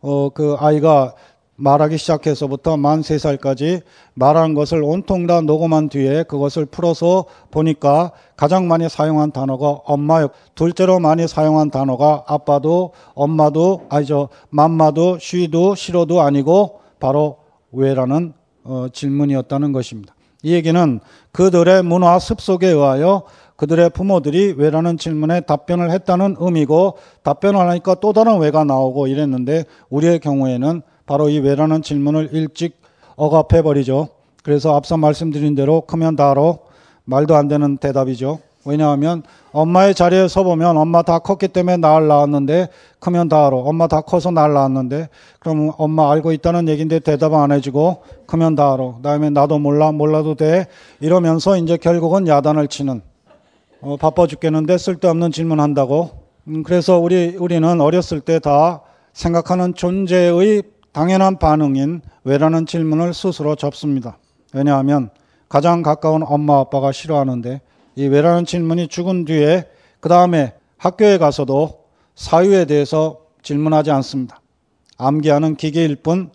[0.00, 1.14] 어, 그 아이가
[1.60, 3.80] 말하기 시작해서부터 만 세살까지
[4.14, 11.00] 말한 것을 온통 다 녹음한 뒤에 그것을 풀어서 보니까 가장 많이 사용한 단어가 엄마였 둘째로
[11.00, 17.38] 많이 사용한 단어가 아빠도 엄마도 아니죠 맘마도 쉬도 싫어도 아니고 바로
[17.72, 20.14] 왜라는 어, 질문이었다는 것입니다.
[20.44, 21.00] 이 얘기는
[21.32, 23.22] 그들의 문화 습속에 의하여
[23.58, 30.20] 그들의 부모들이 왜라는 질문에 답변을 했다는 의미고 답변을 하니까 또 다른 왜가 나오고 이랬는데 우리의
[30.20, 32.76] 경우에는 바로 이 왜라는 질문을 일찍
[33.16, 34.08] 억압해 버리죠.
[34.44, 36.60] 그래서 앞서 말씀드린 대로 크면 다로
[37.04, 38.38] 말도 안 되는 대답이죠.
[38.64, 42.68] 왜냐하면 엄마의 자리에 서 보면 엄마 다 컸기 때문에 날 낳았는데
[43.00, 45.08] 크면 다로 엄마 다 커서 날 낳았는데
[45.40, 50.68] 그럼 엄마 알고 있다는 얘긴데 대답 안 해주고 크면 다로 그다음에 나도 몰라 몰라도 돼
[51.00, 53.00] 이러면서 이제 결국은 야단을 치는
[53.80, 56.10] 어, 바빠 죽겠는데 쓸데없는 질문한다고.
[56.48, 60.62] 음, 그래서 우리 우리는 어렸을 때 다 생각하는 존재의
[60.92, 64.18] 당연한 반응인 왜라는 질문을 스스로 접습니다.
[64.52, 65.10] 왜냐하면
[65.48, 67.60] 가장 가까운 엄마 아빠가 싫어하는데
[67.96, 69.64] 이 왜라는 질문이 죽은 뒤에
[70.00, 74.40] 그 다음에 학교에 가서도 사유에 대해서 질문하지 않습니다.
[74.98, 76.30] 암기하는 기계일 뿐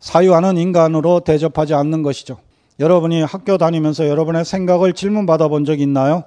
[0.00, 2.36] 사유하는 인간으로 대접하지 않는 것이죠.
[2.80, 6.24] 여러분이 학교 다니면서 여러분의 생각을 질문받아 본적 있나요?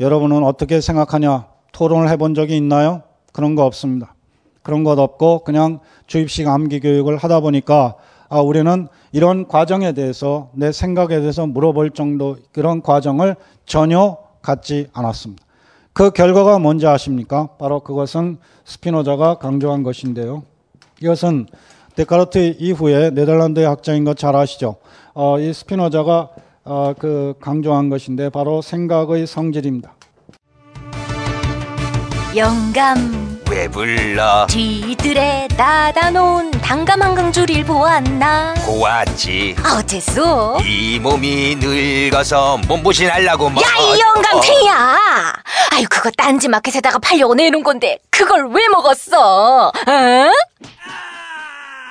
[0.00, 3.02] 여러분은 어떻게 생각하냐 토론을 해본 적이 있나요?
[3.32, 4.14] 그런 거 없습니다.
[4.62, 7.94] 그런 것 없고 그냥 주입식 암기 교육을 하다 보니까
[8.28, 15.44] 아, 우리는 이런 과정에 대해서 내 생각에 대해서 물어볼 정도 그런 과정을 전혀 갖지 않았습니다.
[15.92, 17.50] 그 결과가 뭔지 아십니까?
[17.58, 20.42] 바로 그것은 스피노자가 강조한 것인데요.
[21.00, 21.46] 이것은
[21.94, 24.76] 데카르트 이후에 네덜란드의 학자인 것 잘 아시죠?
[25.14, 26.30] 어, 이 스피노자가
[26.66, 29.94] 어, 그 강조한 것인데 바로 생각의 성질입니다.
[32.34, 43.48] 영감 왜 불러 뒤뜰에 닫아놓은 당감 한강줄일 보았나 보았지 어째서 이 몸이 늙어서 몸보신 하려고
[43.48, 43.62] 뭐.
[43.62, 45.74] 야이 영감탱이야 어.
[45.76, 50.30] 아유 그거 딴지 마켓에다가 팔려고 내놓은 건데 그걸 왜 먹었어 응?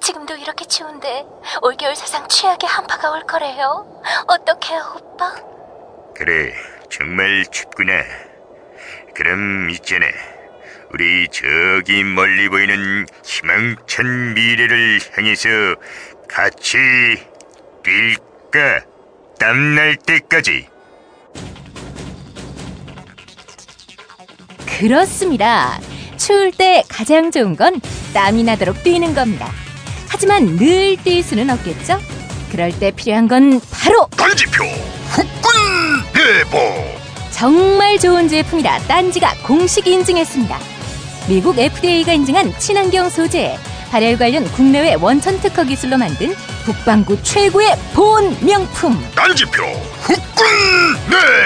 [0.00, 1.24] 지금도 이렇게 추운데
[1.62, 4.00] 올겨울 세상 최악의 한파가 올 거래요.
[4.26, 5.34] 어떻게요 오빠?
[6.16, 6.52] 그래,
[6.90, 7.92] 정말 춥구나.
[9.14, 10.06] 그럼 있잖아.
[10.92, 15.48] 우리 저기 멀리 보이는 희망찬 미래를 향해서
[16.28, 16.76] 같이
[17.82, 18.84] 뛸까?
[19.38, 20.68] 땀날 때까지.
[24.78, 25.78] 그렇습니다.
[26.16, 27.80] 추울 때 가장 좋은 건
[28.14, 29.50] 땀이 나도록 뛰는 겁니다.
[30.22, 31.98] 하지만 늘 뛸 수는 없겠죠?
[32.52, 34.64] 그럴 때 필요한 건 바로 딴지표
[35.08, 35.24] 후끈
[36.12, 36.58] 대보
[37.30, 40.58] 정말 좋은 제품이라 딴지가 공식 인증했습니다.
[41.26, 43.58] 미국 FDA가 인증한 친환경 소재,
[43.90, 46.34] 발열 관련 국내외 원천 특허 기술로 만든
[46.66, 49.02] 북방구 최고의 보온 명품.
[49.14, 49.62] 딴지표
[50.02, 50.46] 후끈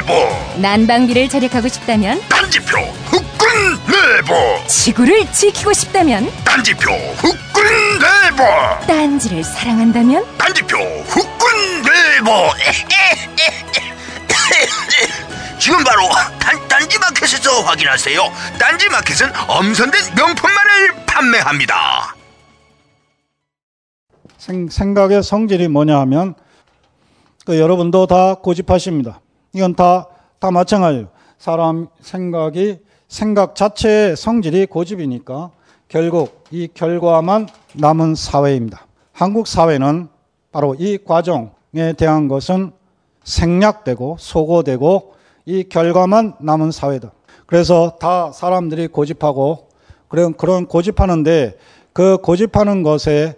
[0.03, 7.63] 내보 난방비를 절약하고 싶다면 딴지표 후끈 후끈 레버 지구를 지키고 싶다면 딴지표 후끈
[7.99, 12.51] 레버 딴지를 사랑한다면 딴지표 후끈 레버
[15.59, 16.01] 지금 바로
[16.39, 18.21] 단, 딴지마켓에서 확인하세요
[18.59, 22.15] 딴지마켓은 엄선된 명품만을 판매합니다
[24.39, 26.35] 생, 생각의 성질이 뭐냐 하면
[27.45, 29.21] 그 여러분도 다 고집하십니다
[29.53, 30.07] 이건 다
[30.41, 35.51] 다 마찬가지예요 사람 생각이 생각 자체의 성질이 고집이니까
[35.89, 38.87] 결국 이 결과만 남은 사회입니다.
[39.13, 40.09] 한국 사회는
[40.51, 42.73] 바로 이 과정에 대한 것은
[43.23, 45.15] 생략되고 소거되고
[45.47, 47.13] 이 결과만 남은 사회다.
[47.47, 49.69] 그래서 다 사람들이 고집하고
[50.09, 51.59] 그런 그런 고집하는데
[51.93, 53.37] 그 고집하는 것에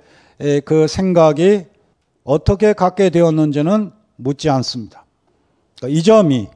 [0.64, 1.64] 그 생각이
[2.24, 5.04] 어떻게 갖게 되었는지는 묻지 않습니다.
[5.78, 6.48] 그러니까 이 점이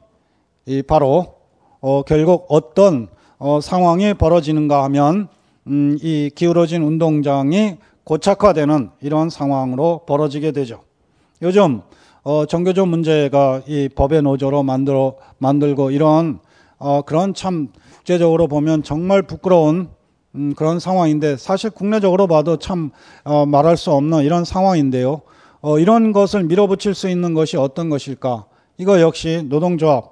[0.87, 1.40] 바로
[1.81, 3.07] 어, 결국 어떤
[3.39, 5.27] 어, 상황이 벌어지는가 하면
[5.67, 10.81] 음, 이 기울어진 운동장이 고착화되는 이런 상황으로 벌어지게 되죠.
[11.41, 11.81] 요즘
[12.23, 16.39] 어, 종교적 문제가 이 법의 노조로 만들어 만들고 이런
[16.77, 19.89] 어, 그런 참 국제적으로 보면 정말 부끄러운
[20.35, 22.91] 음, 그런 상황인데 사실 국내적으로 봐도 참
[23.23, 25.21] 어, 말할 수 없는 이런 상황인데요.
[25.61, 28.45] 어, 이런 것을 밀어붙일 수 있는 것이 어떤 것일까?
[28.77, 30.10] 이거 역시 노동조합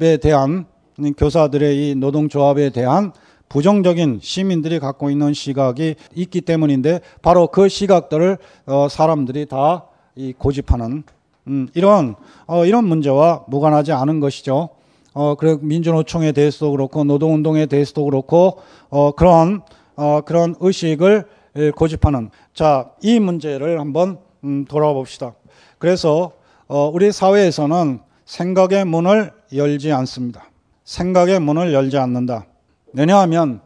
[0.00, 0.64] 에 대한
[1.16, 3.12] 교사들의 이 노동조합에 대한
[3.50, 9.84] 부정적인 시민들이 갖고 있는 시각이 있기 때문인데 바로 그 시각들을 어, 사람들이 다
[10.20, 11.04] 이 고집하는
[11.46, 12.16] 음, 이런
[12.48, 14.70] 어, 이런 문제와 무관하지 않은 것이죠.
[15.14, 18.58] 어, 그래 민주노총에 대해서도 그렇고 노동운동에 대해서도 그렇고
[18.90, 19.62] 어, 그런
[19.94, 21.24] 어, 그런 의식을
[21.76, 25.34] 고집하는 자 이 문제를 한번 음, 돌아봅시다.
[25.78, 26.32] 그래서
[26.66, 30.50] 어, 우리 사회에서는 생각의 문을 열지 않습니다.
[30.84, 32.44] 생각의 문을 열지 않는다.
[32.92, 33.60] 왜냐하면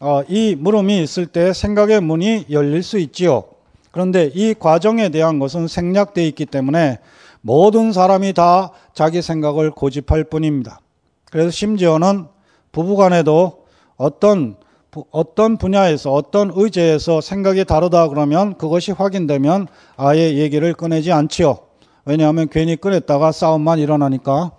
[0.00, 3.44] 어, 이 물음이 있을 때 생각의 문이 열릴 수 있지요.
[3.90, 6.98] 그런데 이 과정에 대한 것은 생략되어 있기 때문에
[7.40, 10.80] 모든 사람이 다 자기 생각을 고집할 뿐입니다.
[11.30, 12.26] 그래서 심지어는
[12.72, 13.64] 부부간에도
[13.96, 14.56] 어떤
[15.10, 21.60] 어떤 분야에서 어떤 의제에서 생각이 다르다 그러면 그것이 확인되면 아예 얘기를 꺼내지 않지요.
[22.04, 24.50] 왜냐하면 괜히 꺼냈다가 싸움만 일어나니까.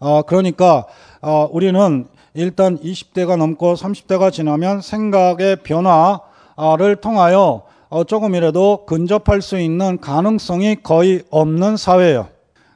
[0.00, 0.86] 어, 그러니까
[1.22, 9.98] 어, 우리는 일단 20대가 넘고 30대가 지나면 생각의 변화를 통하여 어, 조금이라도 근접할 수 있는
[10.00, 12.28] 가능성이 거의 없는 사회예요.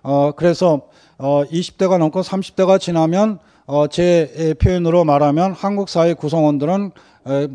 [0.03, 0.83] 어, 그래서
[1.19, 6.91] 어, 20대가 넘고 30대가 지나면 어, 제 표현으로 말하면 한국 사회 구성원들은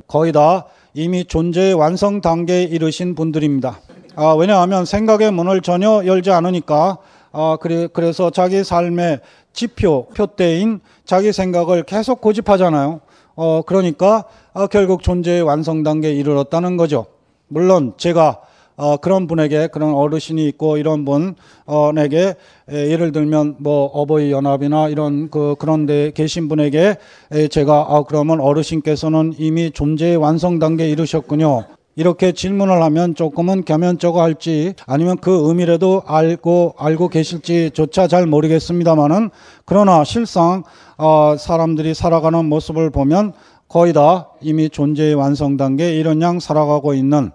[0.08, 3.82] 거의 다 이미 존재의 완성 단계에 이르신 분들입니다.
[4.20, 6.98] 아, 왜냐하면 생각의 문을 전혀 열지 않으니까
[7.32, 9.20] 아, 그래, 그래서 자기 삶의
[9.54, 13.00] 지표, 표대인 자기 생각을 계속 고집하잖아요.
[13.36, 14.24] 어, 그러니까
[14.56, 17.06] 아, 결국 존재의 완성 단계에 이르렀다는 거죠.
[17.48, 18.42] 물론 제가
[18.76, 22.36] 어, 그런 분에게 그런 어르신이 있고 이런 분에게
[22.72, 26.98] 에, 예를 들면 뭐 어버이 연합이나 이런 그 그런데 계신 분에게
[27.34, 31.66] 에, 제가 아 그러면 어르신께서는 이미 존재의 완성 단계에 이르셨군요.
[32.00, 39.32] 이렇게 질문을 하면 조금은 겸연쩍어 할지 아니면 그 의미라도 알고 알고 계실지조차 잘 모르겠습니다만은
[39.66, 40.62] 그러나 실상
[41.00, 43.34] 어, 사람들이 살아가는 모습을 보면
[43.68, 47.32] 거의 다 이미 존재의 완성 단계 이런 양 살아가고 있는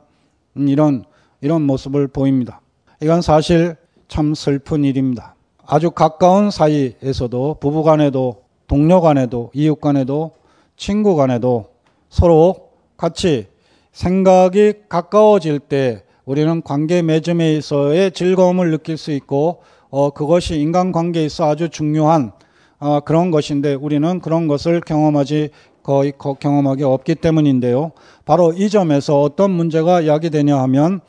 [0.57, 1.05] 음, 이런
[1.41, 2.61] 이런 모습을 보입니다.
[3.01, 3.75] 이건 사실
[4.07, 5.35] 참 슬픈 일입니다.
[5.67, 10.31] 아주 가까운 사이에서도 부부 간에도 동료 간에도 이웃 간에도
[10.77, 11.71] 친구 간에도
[12.09, 13.51] 서로 같이
[13.93, 22.33] 생각이 가까워질 때 우리는 관계 맺음에서의 즐거움을 느낄 수 있고 어, 그것이 인간관계에서 아주 중요한
[22.81, 25.51] 어, 그런 것인데 우리는 그런 것을 경험하지
[25.83, 27.93] 거의 경험하기 없기 때문인데요.
[28.25, 31.01] 바로 이 점에서 어떤 문제가 야기되냐 하면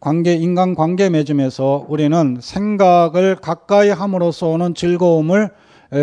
[0.00, 5.50] 관계 인간 관계 맺음에서 우리는 생각을 가까이 함으로써 오는 즐거움을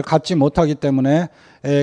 [0.05, 1.27] 갖지 못하기 때문에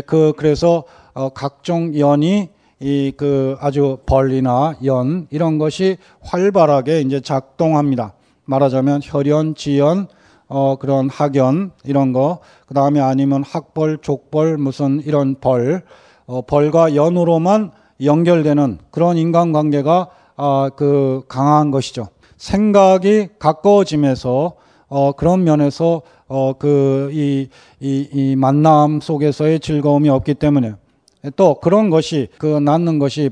[0.06, 2.48] 그 그래서 어, 각종 연이
[2.78, 8.12] 이그 아주 벌이나 연 이런 것이 활발하게 이제 작동합니다.
[8.44, 10.08] 말하자면 혈연, 지연,
[10.48, 15.82] 어 그런 학연 이런 거, 그 다음에 아니면 학벌, 족벌 무슨 이런 벌,
[16.26, 17.70] 어 벌과 연으로만
[18.02, 20.08] 연결되는 그런 인간관계가
[20.38, 22.08] 아 그 강한 것이죠.
[22.36, 24.56] 생각이 가까워짐에서
[24.88, 27.48] 어 그런 면에서 어그이이
[27.80, 30.74] 이, 이 만남 속에서의 즐거움이 없기 때문에
[31.34, 33.30] 또 그런 것이 그 낳는 것이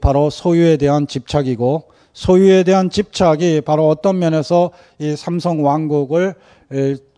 [0.00, 6.34] 바로 소유에 대한 집착이고 소유에 대한 집착이 바로 어떤 면에서 이 삼성 왕국을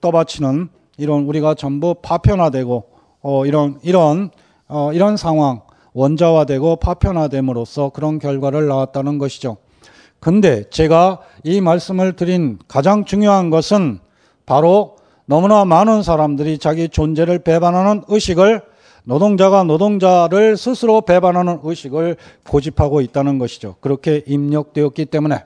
[0.01, 2.85] 떠받치는 이런 우리가 전부 파편화되고
[3.23, 4.31] 어 이런 이런
[4.69, 5.63] 어 이런 상황
[5.95, 9.57] 원자화되고 파편화됨으로써 그런 결과를 낳았다는 것이죠.
[10.21, 13.99] 근데 제가 이 말씀을 드린 가장 중요한 것은
[14.47, 14.97] 바로
[15.27, 18.63] 너무나 많은 사람들이 자기 존재를 배반하는 의식을
[19.07, 22.17] 노동자가 노동자를 스스로 배반하는 의식을
[22.49, 23.77] 고집하고 있다는 것이죠.
[23.81, 25.45] 그렇게 입력되었기 때문에.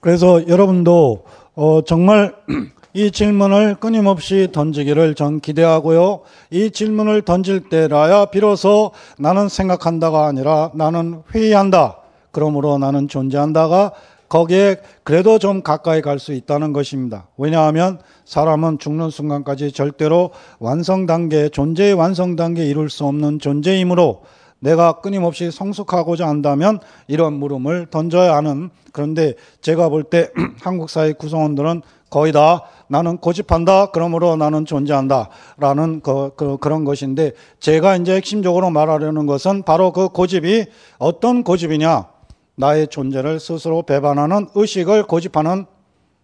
[0.00, 2.34] 그래서 여러분도 어, 정말
[2.94, 6.20] 이 질문을 끊임없이 던지기를 전 기대하고요.
[6.50, 11.98] 이 질문을 던질 때라야 비로소 나는 생각한다가 아니라 나는 회의한다.
[12.32, 13.92] 그러므로 나는 존재한다가
[14.32, 17.28] 거기에 그래도 좀 가까이 갈 수 있다는 것입니다.
[17.36, 24.22] 왜냐하면 사람은 죽는 순간까지 절대로 완성 단계, 존재의 완성 단계에 이룰 수 없는 존재이므로
[24.60, 26.78] 내가 끊임없이 성숙하고자 한다면
[27.08, 30.30] 이런 물음을 던져야 하는 그런데 제가 볼 때
[30.64, 33.86] 한국 사회 구성원들은 거의 다 나는 고집한다.
[33.90, 35.28] 그러므로 나는 존재한다.
[35.58, 40.64] 라는 그, 그, 런 것인데 제가 이제 핵심적으로 말하려는 것은 바로 그 고집이
[40.98, 42.11] 어떤 고집이냐.
[42.54, 45.66] 나의 존재를 스스로 배반하는 의식을 고집하는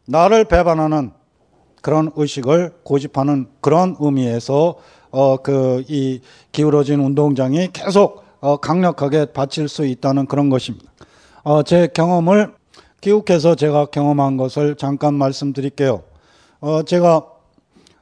[0.07, 1.13] 나를 배반하는
[1.81, 4.77] 그런 의식을 고집하는 그런 의미에서
[5.11, 6.21] 어, 그 이
[6.53, 10.93] 기울어진 운동장이 계속 어, 강력하게 바칠 수 있다는 그런 것입니다.
[11.45, 12.53] 어, 제 경험을
[13.01, 16.03] 기욱해서 제가 경험한 것을 잠깐 말씀드릴게요.
[16.61, 17.25] 어, 제가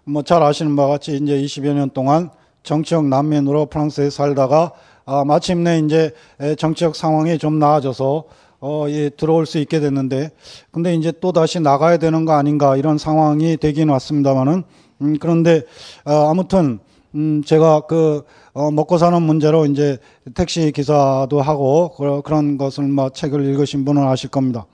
[0.09, 2.31] 뭐 잘 아시는 바와 같이 이제 20여 년 동안
[2.63, 4.73] 정치적 난민으로 프랑스에 살다가
[5.09, 6.13] 아, 마침내 이제
[6.59, 8.25] 정치적 상황이 좀 나아져서
[8.61, 10.33] 어, 예, 들어올 수 있게 됐는데,
[10.73, 14.65] 근데 이제 또 다시 나가야 되는 거 아닌가 이런 상황이 되긴 왔습니다만은,
[15.03, 15.63] 음, 그런데
[16.05, 16.81] 어, 아무튼
[17.15, 19.99] 음, 제가 그 어, 먹고 사는 문제로 이제
[20.35, 24.67] 택시 기사도 하고 그, 그런 것을 뭐 책을 읽으신 분은 아실 겁니다.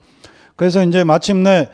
[0.55, 1.67] 그래서 이제 마침내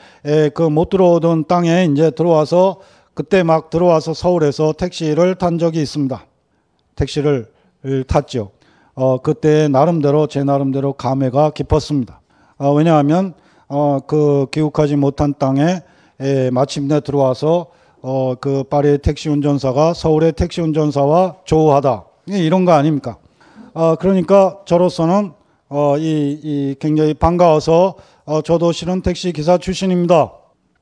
[0.54, 2.78] 그 못 들어오던 땅에 이제 들어와서
[3.14, 6.26] 그때 막 들어와서 서울에서 택시를 탄 적이 있습니다.
[6.96, 7.48] 택시를
[8.08, 8.50] 탔죠.
[8.96, 12.20] 어, 그때 나름대로 제 나름대로 감회가 깊었습니다.
[12.58, 13.34] 어, 왜냐하면
[13.70, 15.82] 어, 그 기욱하지 못한 땅에
[16.20, 17.68] 에, 마침내 들어와서
[18.02, 23.18] 어, 그 파리의 택시 운전사가 서울의 택시 운전사와 조우하다 이런 거 아닙니까?
[23.74, 25.32] 어, 그러니까 저로서는
[25.70, 30.34] 어, 이, 이 굉장히 반가워서 어, 저도 실은 택시 기사 출신입니다.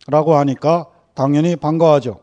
[0.10, 2.20] 라고 하니까 당연히 반가워하죠.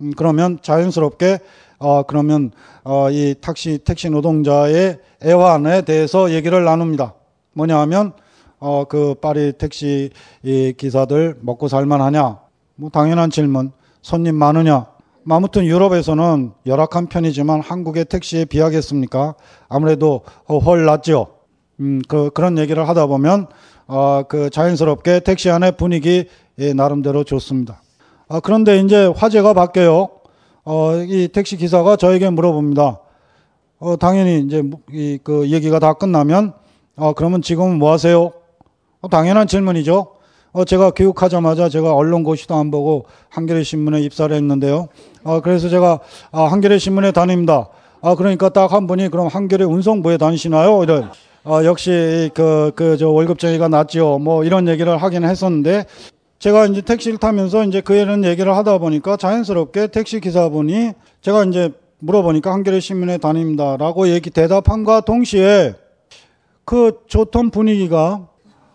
[0.00, 1.38] 음, 그러면 자연스럽게
[1.78, 2.50] 어, 그러면
[2.90, 7.12] 어, 이 택시 택시 노동자의 애환에 대해서 얘기를 나눕니다.
[7.52, 8.14] 뭐냐하면
[8.58, 10.08] 어, 그 파리 택시
[10.42, 12.38] 기사들 먹고 살만하냐?
[12.76, 13.72] 뭐 당연한 질문.
[14.00, 14.86] 손님 많으냐?
[15.28, 19.34] 아무튼 유럽에서는 열악한 편이지만 한국의 택시에 비하겠습니까?
[19.68, 21.26] 아무래도 훨 낫죠.
[21.80, 23.48] 음, 그, 그런 얘기를 하다 보면
[23.86, 26.24] 어, 그 자연스럽게 택시 안의 분위기
[26.58, 27.82] 예, 나름대로 좋습니다.
[28.28, 30.08] 아, 그런데 이제 화제가 바뀌어요.
[30.70, 33.00] 어, 이 택시 기사가 저에게 물어봅니다.
[33.78, 36.52] 어, 당연히 이제 뭐, 이, 그 얘기가 다 끝나면
[36.94, 38.32] 아, 그러면 지금 뭐 하세요?
[39.00, 40.08] 어, 당연한 질문이죠.
[40.52, 44.88] 어, 제가 교육하자마자 제가 언론고시도 안 보고 한겨레 신문에 입사를 했는데요.
[45.24, 46.00] 어, 그래서 제가
[46.32, 47.70] 아, 한겨레 신문에 다닙니다.
[48.02, 50.82] 아, 그러니까 딱 한 분이 그럼 한겨레 운송부에 다니시나요?
[50.82, 51.10] 이런
[51.44, 54.18] 어, 아, 역시 그 그 저 월급쟁이가 낫지요.
[54.18, 55.86] 뭐 이런 얘기를 하긴 했었는데
[56.38, 61.72] 제가 이제 택시를 타면서 이제 그 일은 얘기를 하다 보니까 자연스럽게 택시 기사분이 제가 이제
[61.98, 65.74] 물어보니까 한겨레 신문에 다닙니다라고 얘기 대답함과 동시에
[66.64, 68.28] 그 좋던 분위기가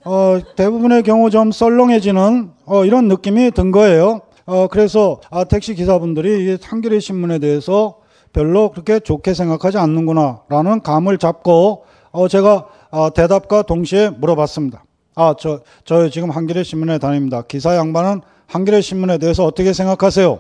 [0.04, 4.20] 어 대부분의 경우 좀 썰렁해지는 어 이런 느낌이 든 거예요.
[4.46, 8.00] 어 그래서 아 택시 기사분들이 한겨레 신문에 대해서
[8.34, 14.84] 별로 그렇게 좋게 생각하지 않는구나라는 감을 잡고 어, 제가 어, 대답과 동시에 물어봤습니다.
[15.16, 17.44] 아, 저, 저 지금 한겨레 신문에 다닙니다.
[17.44, 20.40] 기사 양반은 한겨레 신문에 대해서 어떻게 생각하세요?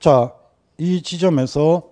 [0.00, 0.32] 자,
[0.78, 1.82] 이 지점에서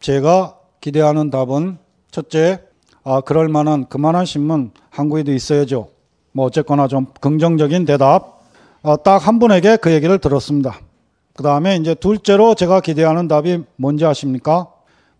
[0.00, 1.78] 제가 기대하는 답은
[2.10, 2.60] 첫째,
[3.04, 5.88] 아, 그럴 만한 그만한 신문 한국에도 있어야죠.
[6.32, 8.40] 뭐 어쨌거나 좀 긍정적인 대답.
[8.82, 10.78] 아, 딱 한 분에게 그 얘기를 들었습니다.
[11.34, 14.68] 그 다음에 이제 둘째로 제가 기대하는 답이 뭔지 아십니까?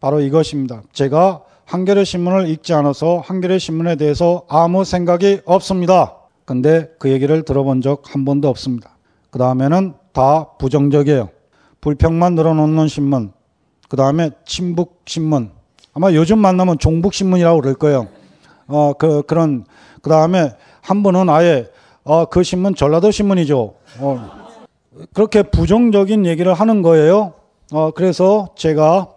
[0.00, 0.82] 바로 이것입니다.
[0.92, 6.14] 제가 한겨레 신문을 읽지 않아서 한겨레 신문에 대해서 아무 생각이 없습니다.
[6.46, 8.96] 근데 그 얘기를 들어본 적 한 번도 없습니다.
[9.30, 11.30] 그 다음에는 다 부정적이에요.
[11.80, 13.32] 불평만 늘어놓는 신문.
[13.88, 15.50] 그 다음에 친북 신문.
[15.94, 18.08] 아마 요즘 만나면 종북 신문이라고 그럴 거예요.
[18.66, 19.64] 어, 그, 그런,
[20.02, 21.68] 그 다음에 한 분은 아예,
[22.04, 23.74] 어, 그 신문 전라도 신문이죠.
[24.00, 24.30] 어,
[25.12, 27.34] 그렇게 부정적인 얘기를 하는 거예요.
[27.72, 29.08] 어, 그래서 제가,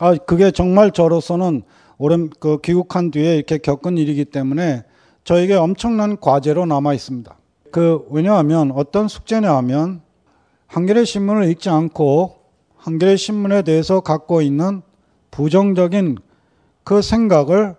[0.00, 1.62] 아, 그게 정말 저로서는
[1.98, 4.82] 오랜, 그 귀국한 뒤에 이렇게 겪은 일이기 때문에
[5.24, 7.34] 저에게 엄청난 과제로 남아 있습니다.
[7.70, 10.00] 그 왜냐하면 어떤 숙제냐 하면
[10.66, 12.36] 한겨레 신문을 읽지 않고
[12.76, 14.82] 한겨레 신문에 대해서 갖고 있는
[15.30, 16.16] 부정적인
[16.84, 17.76] 그 생각을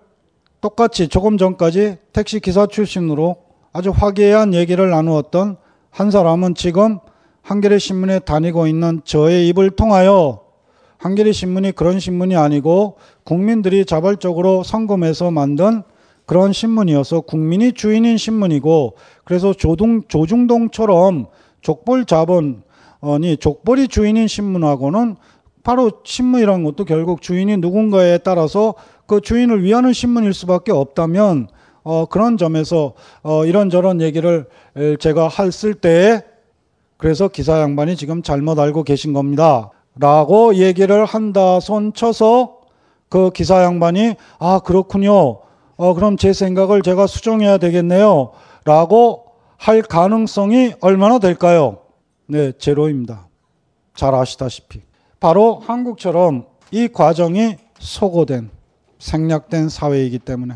[0.62, 3.36] 똑같이 조금 전까지 택시 기사 출신으로
[3.74, 5.58] 아주 화기애애한 얘기를 나누었던
[5.90, 7.00] 한 사람은 지금
[7.42, 10.42] 한겨레 신문에 다니고 있는 저의 입을 통하여
[10.98, 15.84] 한겨레 신문이 그런 신문이 아니고 국민들이 자발적으로 성금해서 만든
[16.26, 21.28] 그런 신문이어서 국민이 주인인 신문이고 그래서 조동, 조중동처럼
[21.62, 25.18] 족벌 자본이 족벌이 주인인 신문하고는
[25.64, 31.48] 바로 신문이란 것도 결국 주인이 누군가에 따라서 그 주인을 위하는 신문일 수밖에 없다면
[31.86, 32.94] 어, 그런 점에서
[33.24, 34.46] 어, 이런저런 얘기를
[35.00, 36.22] 제가 했을 때에
[36.98, 39.70] 그래서 기사 양반이 지금 잘못 알고 계신 겁니다.
[40.00, 42.58] 라고 얘기를 한다 손 쳐서
[43.10, 45.42] 그 기사 양반이 아 그렇군요
[45.76, 48.32] 어, 그럼 제 생각을 제가 수정해야 되겠네요.
[48.66, 49.26] 라고
[49.58, 51.80] 할 가능성이 얼마나 될까요?
[52.28, 53.28] 네, 제로입니다.
[53.96, 54.82] 잘 아시다시피.
[55.20, 58.50] 바로 한국처럼 이 과정이 소고된,
[59.00, 60.56] 생략된 사회이기 때문에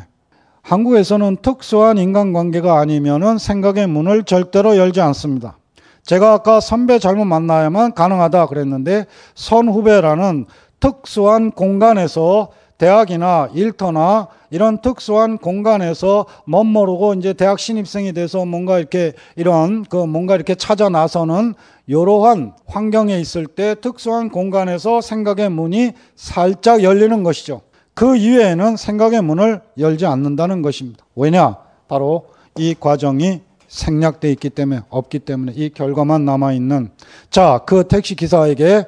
[0.62, 5.58] 한국에서는 특수한 인간관계가 아니면 생각의 문을 절대로 열지 않습니다.
[6.04, 9.06] 제가 아까 선배 잘못 만나야만 가능하다 그랬는데
[9.36, 10.46] 선후배라는
[10.80, 19.84] 특수한 공간에서 대학이나 일터나 이런 특수한 공간에서 멋모르고 이제 대학 신입생이 돼서 뭔가 이렇게 이런
[19.84, 21.54] 그 뭔가 이렇게 찾아 나서는
[21.88, 27.62] 이러한 환경에 있을 때 특수한 공간에서 생각의 문이 살짝 열리는 것이죠.
[27.94, 31.04] 그 이외에는 생각의 문을 열지 않는다는 것입니다.
[31.16, 31.58] 왜냐?
[31.88, 36.90] 바로 이 과정이 생략돼 있기 때문에 없기 때문에 이 결과만 남아 있는
[37.30, 38.86] 자 그 택시 기사에게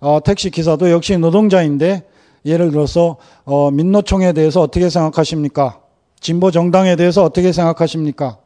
[0.00, 2.04] 어, 택시 기사도 역시 노동자인데
[2.44, 5.80] 예를 들어서 어, 민노총에 대해서 어떻게 생각하십니까?
[6.20, 8.38] 진보 정당에 대해서 어떻게 생각하십니까?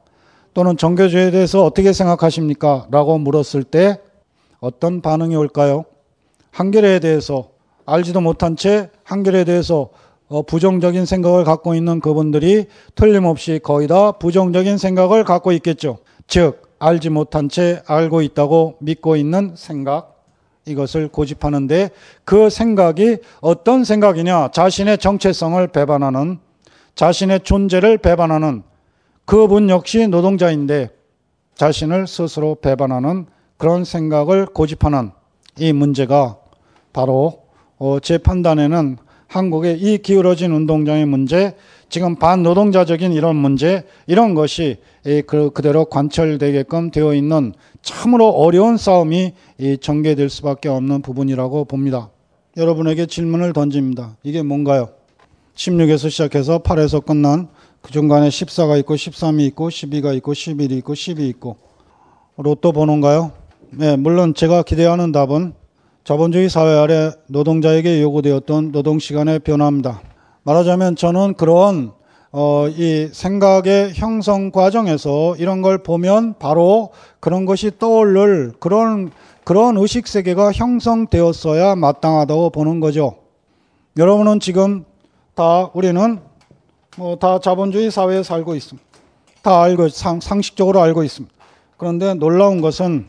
[0.54, 2.86] 또는 정교주에 대해서 어떻게 생각하십니까?
[2.90, 4.00] 라고 물었을 때
[4.60, 5.84] 어떤 반응이 올까요?
[6.50, 7.50] 한결에 대해서
[7.84, 9.90] 알지도 못한 채 한결에 대해서
[10.28, 12.66] 어, 부정적인 생각을 갖고 있는 그분들이
[12.96, 15.98] 틀림없이 거의 다 부정적인 생각을 갖고 있겠죠.
[16.26, 20.15] 즉, 알지 못한 채 알고 있다고 믿고 있는 생각.
[20.66, 21.90] 이것을 고집하는데
[22.24, 24.50] 그 생각이 어떤 생각이냐?
[24.50, 26.38] 자신의 정체성을 배반하는,
[26.96, 28.62] 자신의 존재를 배반하는
[29.24, 30.90] 그분 역시 노동자인데
[31.54, 35.10] 자신을 스스로 배반하는 그런 생각을 고집하는
[35.58, 36.36] 이 문제가
[36.92, 37.44] 바로
[37.78, 38.98] 어, 제 판단에는
[39.28, 41.56] 한국의 이 기울어진 운동장의 문제,
[41.88, 47.52] 지금 반노동자적인 이런 문제, 이런 것이 예, 그, 그대로 관철되게끔 되어 있는
[47.86, 49.32] 참으로 어려운 싸움이
[49.80, 52.10] 전개될 수밖에 없는 부분이라고 봅니다.
[52.56, 54.16] 여러분에게 질문을 던집니다.
[54.24, 54.88] 이게 뭔가요?
[55.54, 57.46] 16에서 시작해서 8에서 끝난
[57.82, 61.56] 그 중간에 14가 있고 13이 있고 12가 있고 11이 있고 10이 있고
[62.36, 63.30] 로또 번호인가요?
[63.70, 65.52] 네, 물론 제가 기대하는 답은
[66.02, 70.02] 자본주의 사회 아래 노동자에게 요구되었던 노동 시간의 변화입니다.
[70.42, 71.92] 말하자면 저는 그런
[72.32, 79.10] 어, 이 생각의 형성 과정에서 이런 걸 보면 바로 그런 것이 떠오를 그런
[79.44, 83.18] 그런 의식 세계가 형성되었어야 마땅하다고 보는 거죠.
[83.96, 84.84] 여러분은 지금
[85.34, 86.18] 다 우리는
[86.96, 88.84] 뭐 다 자본주의 사회에 살고 있습니다.
[89.42, 91.32] 다 알고 상, 상식적으로 알고 있습니다.
[91.76, 93.06] 그런데 놀라운 것은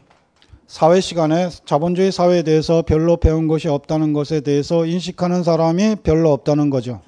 [0.68, 6.70] 사회 시간에 자본주의 사회에 대해서 별로 배운 것이 없다는 것에 대해서 인식하는 사람이 별로 없다는
[6.70, 7.00] 거죠.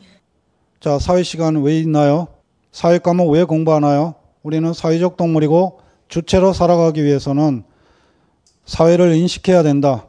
[0.79, 2.27] 자, 사회 시간 왜 있나요?
[2.71, 4.15] 사회 과목 왜 공부하나요?
[4.43, 5.77] 우리는 사회적 동물이고
[6.07, 7.63] 주체로 살아가기 위해서는
[8.63, 10.05] 사회를 인식해야 된다.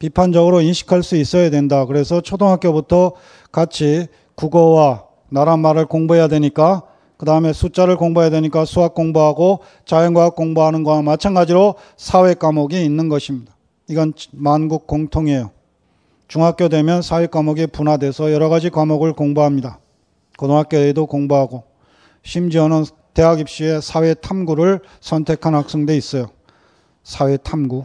[0.00, 1.84] 비판적으로 인식할 수 있어야 된다.
[1.86, 3.12] 그래서 초등학교부터
[3.52, 6.82] 같이 국어와 나라 말을 공부해야 되니까
[7.16, 13.56] 그 다음에 숫자를 공부해야 되니까 수학 공부하고 자연과학 공부하는 거와 마찬가지로 사회 과목이 있는 것입니다.
[13.88, 15.52] 이건 만국 공통이에요.
[16.26, 19.78] 중학교 되면 사회 과목이 분화돼서 여러 가지 과목을 공부합니다.
[20.36, 21.64] 고등학교에도 공부하고
[22.22, 26.26] 심지어는 대학 입시에 사회 탐구를 선택한 학생도 있어요.
[27.02, 27.84] 사회 탐구.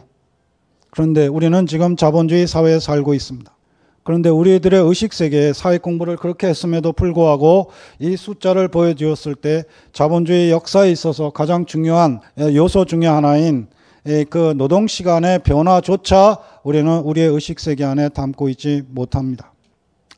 [0.90, 3.54] 그런데 우리는 지금 자본주의 사회에 살고 있습니다.
[4.02, 7.70] 그런데 우리들의 의식 세계에 사회 공부를 그렇게 했음에도 불구하고
[8.00, 13.68] 이 숫자를 보여주었을 때 자본주의 역사에 있어서 가장 중요한 예, 요소 중의 하나인
[14.06, 19.52] 예, 그 노동 시간의 변화조차 우리는 우리의 의식 세계 안에 담고 있지 못합니다.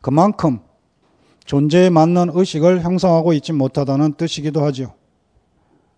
[0.00, 0.60] 그만큼
[1.44, 4.92] 존재에 맞는 의식을 형성하고 있지 못하다는 뜻이기도 하지요.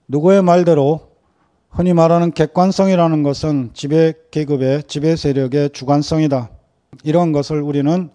[0.09, 1.01] 누구의 말대로
[1.70, 6.51] 흔히 말하는 객관성이라는 것은 지배 계급의 지배 세력의 주관성이다.
[7.03, 8.11] 이런 것을 우리는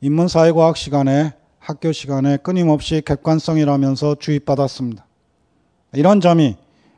[0.00, 5.06] 인문사회과학 시간에 학교 시간에 끊임없이 객관성이라면서 주입받았습니다.
[5.94, 6.56] 이런 점이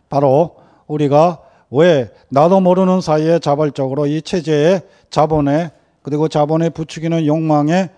[0.09, 0.57] 바로
[0.87, 5.73] 우리가 왜 나도 모르는 사이에 자발적으로 이 체제의 자본에
[6.03, 7.91] 그리고 자본에 부추기는 욕망에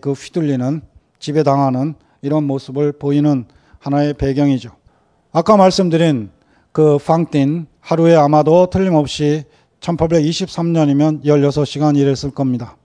[0.00, 0.80] 그 휘둘리는
[1.20, 3.44] 지배당하는 이런 모습을 보이는
[3.78, 4.70] 하나의 배경이죠.
[5.32, 6.30] 아까 말씀드린
[6.72, 9.44] 그 팡틴 하루에 아마도 틀림없이
[9.80, 12.76] 1823년이면 16시간 일했을 겁니다.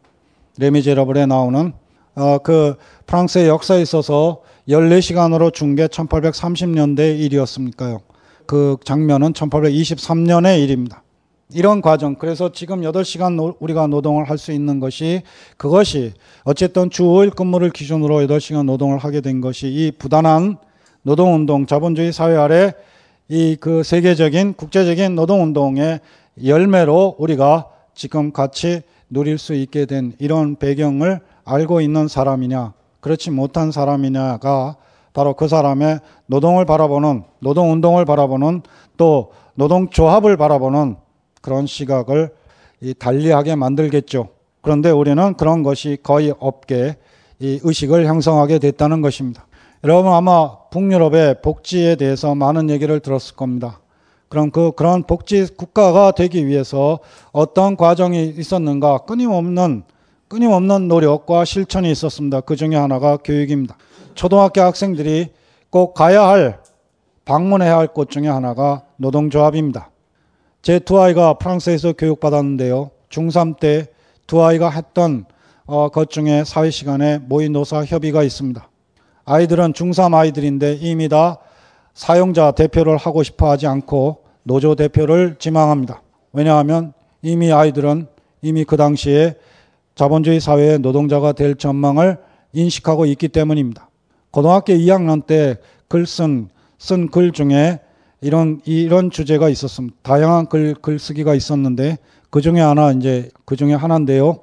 [0.59, 1.73] 레미제러블에 나오는
[2.15, 2.75] 어, 그
[3.07, 7.99] 프랑스의 역사에 있어서 14시간으로 중계 1830년대 일이었으니까요.
[8.45, 11.03] 그 장면은 1823년의 일입니다.
[11.53, 15.21] 이런 과정 그래서 지금 8시간 노, 우리가 노동을 할 수 있는 것이
[15.57, 16.11] 그것이
[16.43, 20.57] 어쨌든 주 5일 근무를 기준으로 8시간 노동을 하게 된 것이 이 부단한
[21.03, 22.73] 노동운동 자본주의 사회 아래
[23.29, 26.01] 이 그 세계적인 국제적인 노동운동의
[26.43, 33.71] 열매로 우리가 지금 같이 누릴 수 있게 된 이런 배경을 알고 있는 사람이냐 그렇지 못한
[33.71, 34.75] 사람이냐가
[35.13, 38.61] 바로 그 사람의 노동을 바라보는 노동운동을 바라보는
[38.97, 40.97] 또 노동조합을 바라보는
[41.45, 42.31] 그런 시각을
[42.97, 44.29] 달리하게 만들겠죠.
[44.61, 46.97] 그런데 우리는 그런 것이 거의 없게
[47.39, 49.45] 이 의식을 형성하게 됐다는 것입니다.
[49.83, 53.79] 여러분 아마 북유럽의 복지에 대해서 많은 얘기를 들었을 겁니다.
[54.27, 56.97] 그럼 그 그런 복지 국가가 되기 위해서
[57.31, 59.83] 어떤 과정이 있었는가 끊임없는
[60.27, 62.41] 끊임없는 노력과 실천이 있었습니다.
[62.41, 63.77] 그 중에 하나가 교육입니다.
[64.15, 65.29] 초등학교 학생들이
[65.75, 66.59] 꼭 가야 할
[67.25, 69.91] 방문해야 할 곳 중에 하나가 노동조합입니다.
[70.65, 72.89] 제두 아이가 프랑스에서 교육받았는데요.
[73.09, 73.85] 중3 때
[74.27, 75.25] 두 아이가 했던
[75.67, 78.67] 어, 것 중에 사회 시간에 모의노사 협의가 있습니다.
[79.23, 81.37] 아이들은 중3 아이들인데 이미 다
[81.93, 86.01] 사용자 대표를 하고 싶어 하지 않고 노조 대표를 지망합니다.
[86.33, 88.07] 왜냐하면 이미 아이들은
[88.41, 89.35] 이미 그 당시에
[89.93, 92.17] 자본주의 사회의 노동자가 될 전망을
[92.53, 93.91] 인식하고 있기 때문입니다.
[94.31, 95.57] 고등학교 2학년 때
[95.87, 97.79] 글쓴쓴 글 중에
[98.25, 101.99] 이런 이런 주제가 있었음다양한글 글쓰기가 있었는데
[102.31, 104.39] 그 중에 하나 이제 그 중에 하나인데요.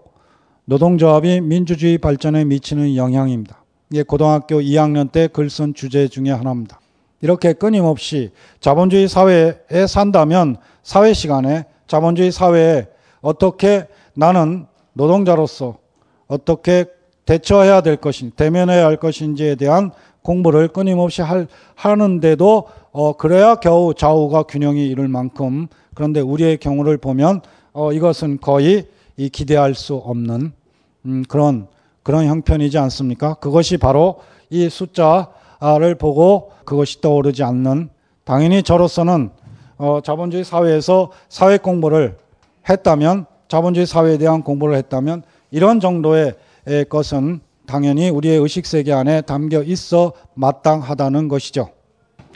[0.66, 3.64] 노동조합이 민주주의 발전에 미치는 영향입니다.
[3.90, 6.78] 이게 고등학교 2학년 때 글쓴 주제 중에 하나입니다.
[7.22, 8.30] 이렇게 끊임없이
[8.60, 9.54] 자본주의 사회에
[9.88, 12.86] 산다면 사회 시간에 자본주의 사회에
[13.20, 15.78] 어떻게 나는 노동자로서
[16.28, 16.84] 어떻게
[17.26, 19.90] 대처해야 될 것인지 대면해야 할 것인지에 대한
[20.22, 27.40] 공부를 끊임없이 할, 하는데도 어, 그래야 겨우 좌우가 균형이 이룰 만큼 그런데 우리의 경우를 보면
[27.72, 28.86] 어, 이것은 거의
[29.16, 30.52] 이 기대할 수 없는
[31.06, 31.68] 음, 그런
[32.02, 33.34] 그런 형편이지 않습니까?
[33.34, 34.20] 그것이 바로
[34.50, 37.88] 이 숫자를 보고 그것이 떠오르지 않는
[38.24, 39.30] 당연히 저로서는
[39.78, 42.18] 어, 자본주의 사회에서 사회 공부를
[42.68, 46.34] 했다면 자본주의 사회에 대한 공부를 했다면 이런 정도의
[46.88, 51.68] 것은 당연히 우리의 의식 세계 안에 담겨 있어 마땅하다는 것이죠.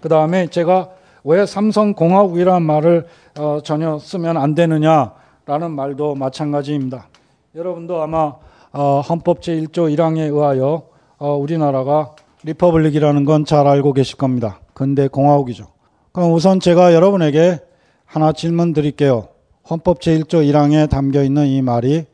[0.00, 0.90] 그 다음에 제가
[1.24, 3.06] 왜 삼성공화국이라는 말을
[3.38, 7.08] 어, 전혀 쓰면 안 되느냐라는 말도 마찬가지입니다.
[7.54, 8.34] 여러분도 아마
[8.72, 10.82] 어, 헌법 제1조 1항에 의하여
[11.18, 12.10] 어, 우리나라가
[12.44, 14.60] 리퍼블릭이라는 건 잘 알고 계실 겁니다.
[14.72, 15.66] 근대 공화국이죠.
[16.12, 17.58] 그럼 우선 제가 여러분에게
[18.04, 19.28] 하나 질문 드릴게요.
[19.68, 22.04] 헌법 제1조 1항에 담겨 있는 이 말이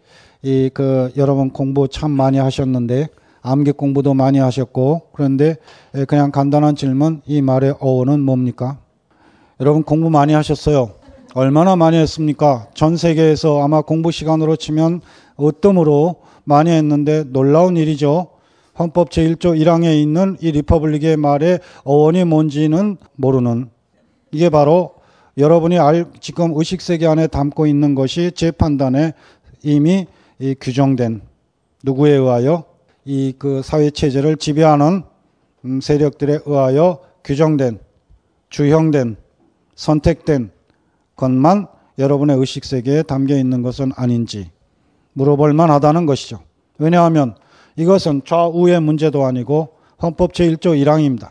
[0.43, 3.07] 이 그 여러분 공부 참 많이 하셨는데
[3.43, 5.57] 암기 공부도 많이 하셨고 그런데
[6.07, 8.79] 그냥 간단한 질문 이 말의 어원은 뭡니까?
[9.61, 10.93] 여러분 공부 많이 하셨어요.
[11.35, 12.67] 얼마나 많이 했습니까?
[12.75, 15.01] 전 세계에서 아마 공부 시간으로 치면
[15.41, 18.29] 으뜸으로 많이 했는데 놀라운 일이죠.
[18.79, 23.71] 헌법 제1조 1항에 있는 이 리퍼블릭의 말의 어원이 뭔지는 모르는
[24.31, 24.95] 이게 바로
[25.37, 29.15] 여러분이 알, 지금 의식 세계 안에 담고 있는 것이 제 판단에
[29.63, 30.07] 이미
[30.61, 31.23] 규정된
[31.85, 32.65] 누구에 의하여
[33.05, 35.03] 이그 사회 체제를 지배하는
[35.65, 37.79] 음, 세력들에 의하여 규정된
[38.51, 39.17] 주형된
[39.75, 40.51] 선택된
[41.17, 44.51] 것만 여러분의 의식 세계에 담겨 있는 것은 아닌지
[45.15, 46.41] 물어볼 만하다는 것이죠.
[46.79, 47.37] 왜냐하면
[47.77, 51.31] 이것은 좌우의 문제도 아니고 헌법 제1조 1항입니다.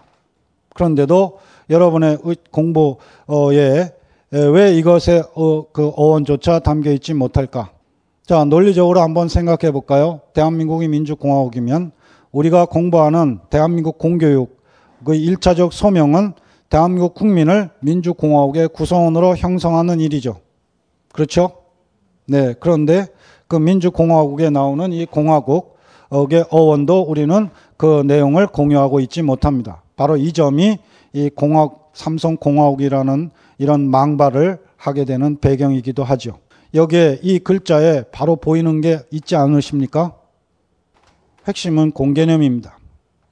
[0.73, 2.17] 그런데도 여러분의
[2.51, 3.93] 공부에
[4.31, 7.71] 왜 이것의 어, 그 어원조차 담겨 있지 못할까?
[8.25, 10.21] 자, 논리적으로 한번 생각해 볼까요?
[10.33, 11.91] 대한민국이 민주공화국이면
[12.31, 14.47] 우리가 공부하는 대한민국 공교육의
[15.07, 16.33] 1차적 소명은
[16.69, 20.37] 대한민국 국민을 민주공화국의 구성원으로 형성하는 일이죠.
[21.11, 21.49] 그렇죠?
[22.27, 22.53] 네.
[22.59, 23.07] 그런데
[23.47, 29.81] 그 민주공화국에 나오는 이 공화국의 어원도 우리는 그 내용을 공유하고 있지 못합니다.
[29.97, 30.77] 바로 이 점이
[31.13, 36.37] 이공화 삼성공화국이라는 이런 망발을 하게 되는 배경이기도 하죠.
[36.73, 40.13] 여기에 이 글자에 바로 보이는 게 있지 않으십니까?
[41.47, 42.77] 핵심은 공개념입니다.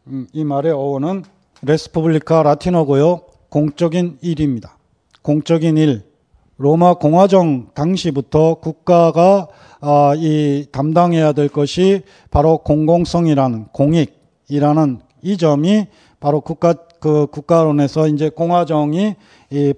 [0.08, 1.24] 음, 이 말의 어원은
[1.62, 3.22] 레스포블리카 라틴어고요.
[3.50, 4.78] 공적인 일입니다.
[5.22, 6.10] 공적인 일.
[6.58, 9.48] 로마 공화정 당시부터 국가가
[9.80, 15.86] 아, 이 담당해야 될 것이 바로 공공성이라는 공익이라는 이 점이
[16.20, 19.16] 바로 국가 그 국가론에서 이제 공화정이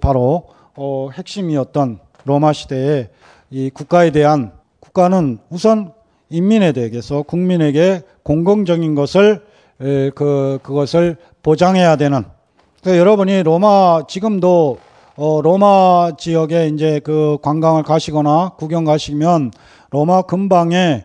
[0.00, 3.08] 바로 어, 핵심이었던 로마 시대에
[3.54, 5.92] 이 국가에 대한 국가는 우선
[6.30, 9.42] 인민에 대해서 국민에게 공공적인 것을
[9.78, 12.22] 그 그것을 보장해야 되는
[12.80, 14.78] 그래서 여러분이 로마 지금도
[15.16, 19.50] 어, 로마 지역에 이제 그 관광을 가시거나 구경 가시면
[19.90, 21.04] 로마 근방에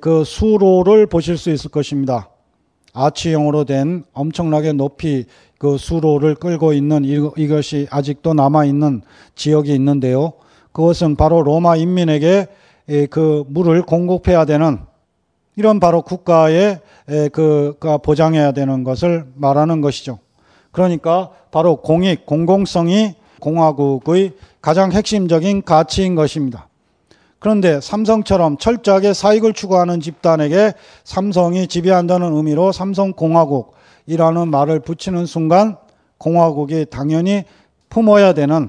[0.00, 2.30] 그 수로를 보실 수 있을 것입니다.
[2.94, 5.26] 아치형으로 된 엄청나게 높이
[5.58, 7.04] 그 수로를 끌고 있는
[7.36, 9.02] 이것이 아직도 남아 있는
[9.34, 10.32] 지역이 있는데요.
[10.76, 12.48] 그것은 바로 로마 인민에게
[13.08, 14.80] 그 물을 공급해야 되는
[15.56, 16.80] 이런 바로 국가의
[17.32, 20.18] 그가 보장해야 되는 것을 말하는 것이죠.
[20.72, 26.68] 그러니까 바로 공익, 공공성이 공화국의 가장 핵심적인 가치인 것입니다.
[27.38, 30.74] 그런데 삼성처럼 철저하게 사익을 추구하는 집단에게
[31.04, 35.78] 삼성이 지배한다는 의미로 삼성공화국이라는 말을 붙이는 순간
[36.18, 37.44] 공화국이 당연히
[37.88, 38.68] 품어야 되는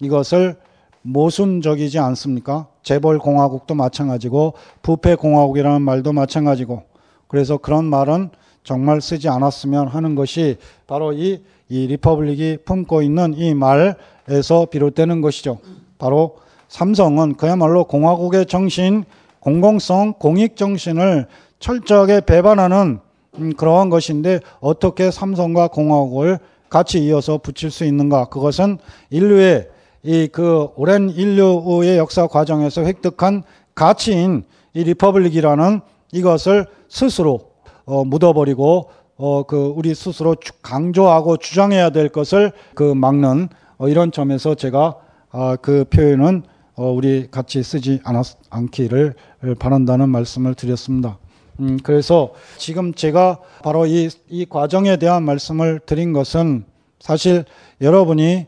[0.00, 0.56] 이것을
[1.04, 2.66] 모순적이지 않습니까?
[2.82, 6.82] 재벌공화국도 마찬가지고 부패공화국이라는 말도 마찬가지고
[7.28, 8.30] 그래서 그런 말은
[8.64, 15.58] 정말 쓰지 않았으면 하는 것이 바로 이, 이 리퍼블릭이 품고 있는 이 말에서 비롯되는 것이죠.
[15.98, 16.36] 바로
[16.68, 19.04] 삼성은 그야말로 공화국의 정신,
[19.40, 21.26] 공공성, 공익 정신을
[21.58, 23.00] 철저하게 배반하는
[23.38, 26.38] 음, 그러한 것인데 어떻게 삼성과 공화국을
[26.70, 28.26] 같이 이어서 붙일 수 있는가?
[28.26, 28.78] 그것은
[29.10, 29.68] 인류의
[30.04, 33.42] 이그 오랜 인류의 역사 과정에서 획득한
[33.74, 34.44] 가치인
[34.74, 35.80] 이 리퍼블릭이라는
[36.12, 37.52] 이것을 스스로
[37.86, 43.48] 어, 묻어버리고 어, 그 우리 스스로 강조하고 주장해야 될 것을 그 막는
[43.78, 44.96] 어, 이런 점에서 제가
[45.30, 46.42] 아, 그 표현은
[46.76, 49.14] 어, 우리 같이 쓰지 않았, 않기를
[49.58, 51.18] 바란다는 말씀을 드렸습니다.
[51.60, 56.64] 음, 그래서 지금 제가 바로 이, 이 과정에 대한 말씀을 드린 것은
[57.00, 57.44] 사실
[57.80, 58.46] 여러분이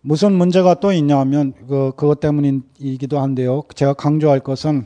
[0.00, 3.62] 무슨 문제가 또 있냐 하면 그, 그것 때문이기도 한데요.
[3.74, 4.84] 제가 강조할 것은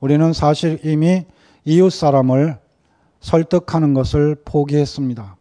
[0.00, 1.24] 우리는 사실 이미
[1.64, 2.58] 이웃 사람을
[3.20, 5.36] 설득하는 것을 포기했습니다.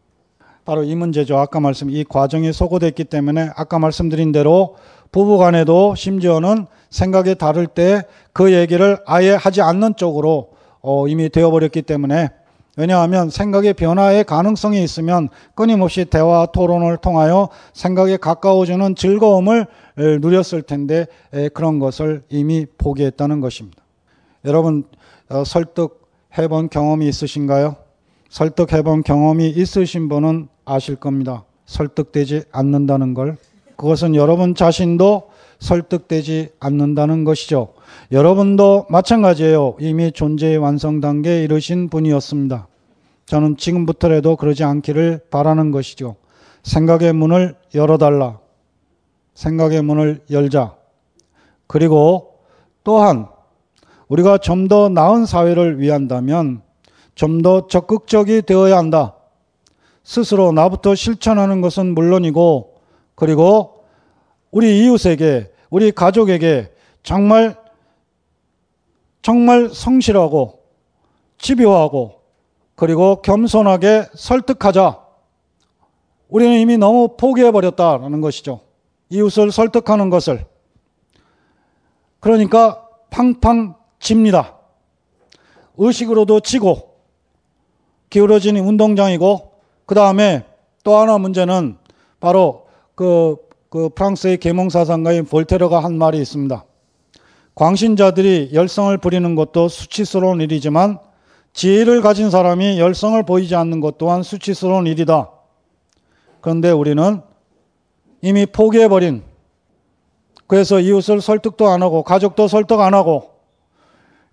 [0.63, 1.37] 바로 이 문제죠.
[1.37, 4.77] 아까 말씀, 이과정에 소고됐기 때문에 아까 말씀드린 대로
[5.11, 8.03] 부부 간에도 심지어는 생각이 다를 때
[8.35, 12.29] 그 얘기를 아예 하지 않는 쪽으로 어, 이미 되어버렸기 때문에
[12.75, 19.67] 왜냐하면 생각의 변화의 가능성이 있으면 끊임없이 대화 토론을 통하여 생각에 가까워지는 즐거움을
[20.21, 21.05] 누렸을 텐데
[21.53, 23.77] 그런 것을 이미 포기했다는 것입니다.
[24.45, 24.83] 여러분
[25.29, 27.77] 어, 설득해 본 경험이 있으신가요?
[28.29, 31.45] 설득해 본 경험이 있으신 분은 아실 겁니다.
[31.65, 33.37] 설득되지 않는다는 걸.
[33.77, 35.29] 그것은 여러분 자신도
[35.63, 37.73] 설득되지 않는다는 것이죠.
[38.11, 39.77] 여러분도 마찬가지예요.
[39.79, 42.67] 이미 존재의 완성 단계에 이르신 분이었습니다.
[43.25, 46.17] 저는 지금부터라도 그러지 않기를 바라는 것이죠.
[46.63, 48.39] 생각의 문을 열어달라.
[49.35, 50.75] 생각의 문을 열자.
[51.67, 52.39] 그리고
[52.83, 53.27] 또한
[54.09, 56.61] 우리가 좀 더 나은 사회를 위한다면
[57.15, 59.15] 좀 더 적극적이 되어야 한다.
[60.03, 62.75] 스스로 나부터 실천하는 것은 물론이고,
[63.15, 63.85] 그리고
[64.51, 66.71] 우리 이웃에게 우리 가족에게
[67.01, 67.59] 정말
[69.23, 70.59] 정말 성실하고
[71.39, 72.21] 집요하고
[72.75, 75.01] 그리고 겸손하게 설득하자.
[76.29, 78.61] 우리는 이미 너무 포기해버렸다라는 것이죠.
[79.09, 80.45] 이웃을 설득하는 것을.
[82.19, 84.55] 그러니까 팡팡 집니다.
[85.77, 86.99] 의식으로도 지고
[88.11, 89.53] 기울어진 운동장이고
[89.87, 90.45] 그 다음에
[90.83, 91.79] 또 하나 문제는
[92.19, 96.63] 바로 그그 프랑스의 계몽 사상가인 볼테르가 한 말이 있습니다.
[97.55, 100.99] 광신자들이 열성을 부리는 것도 수치스러운 일이지만
[101.53, 105.31] 지혜를 가진 사람이 열성을 보이지 않는 것 또한 수치스러운 일이다.
[106.41, 107.21] 그런데 우리는
[108.21, 109.23] 이미 포기해버린
[110.45, 113.31] 그래서 이웃을 설득도 안 하고 가족도 설득 안 하고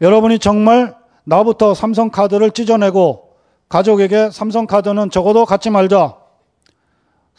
[0.03, 3.31] 여러분이 정말 나부터 삼성카드를 찢어내고
[3.71, 6.20] 가족에게 삼성카드는 적어도 갖지 말자.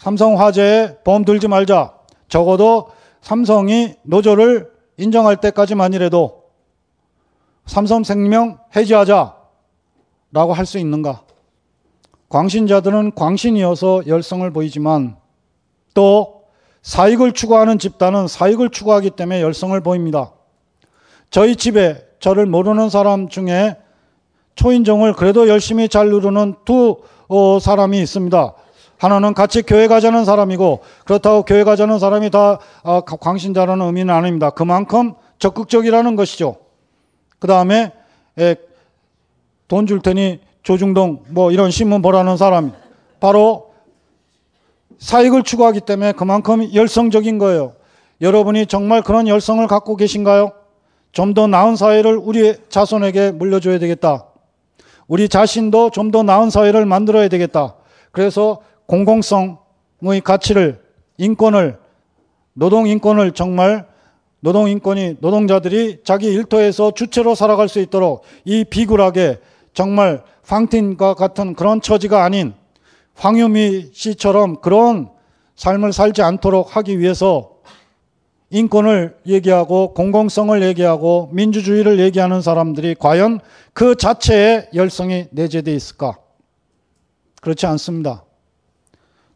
[0.01, 1.93] 삼성화재에 범 들지 말자.
[2.27, 2.89] 적어도
[3.21, 6.41] 삼성이 노조를 인정할 때까지만이라도
[7.67, 9.35] 삼성생명 해지하자.
[10.33, 11.21] 라고 할 수 있는가?
[12.29, 15.17] 광신자들은 광신이어서 열성을 보이지만
[15.93, 16.45] 또
[16.81, 20.31] 사익을 추구하는 집단은 사익을 추구하기 때문에 열성을 보입니다.
[21.29, 23.75] 저희 집에 저를 모르는 사람 중에
[24.55, 28.53] 초인종을 그래도 열심히 잘 누르는 두 어, 사람이 있습니다.
[29.01, 34.51] 하나는 같이 교회 가자는 사람이고 그렇다고 교회 가자는 사람이 다 어, 광신자라는 의미는 아닙니다.
[34.51, 36.57] 그만큼 적극적이라는 것이죠.
[37.39, 37.93] 그 다음에
[38.37, 38.55] 예,
[39.67, 42.73] 돈줄 테니 조중동 뭐 이런 신문 보라는 사람
[43.19, 43.73] 바로
[44.99, 47.73] 사익을 추구하기 때문에 그만큼 열성적인 거예요.
[48.21, 50.51] 여러분이 정말 그런 열성을 갖고 계신가요?
[51.11, 54.25] 좀 더 나은 사회를 우리 자손에게 물려줘야 되겠다.
[55.07, 57.73] 우리 자신도 좀 더 나은 사회를 만들어야 되겠다.
[58.11, 58.59] 그래서
[58.91, 60.81] 공공성의 가치를
[61.15, 61.77] 인권을
[62.51, 63.87] 노동 인권을 정말
[64.41, 69.39] 노동 인권이 노동자들이 자기 일터에서 주체로 살아갈 수 있도록 이 비굴하게
[69.73, 72.53] 정말 황틴과 같은 그런 처지가 아닌
[73.15, 75.09] 황유미 씨처럼 그런
[75.55, 77.51] 삶을 살지 않도록 하기 위해서
[78.49, 83.39] 인권을 얘기하고 공공성을 얘기하고 민주주의를 얘기하는 사람들이 과연
[83.71, 86.17] 그 자체에 열성이 내재되어 있을까?
[87.41, 88.25] 그렇지 않습니다.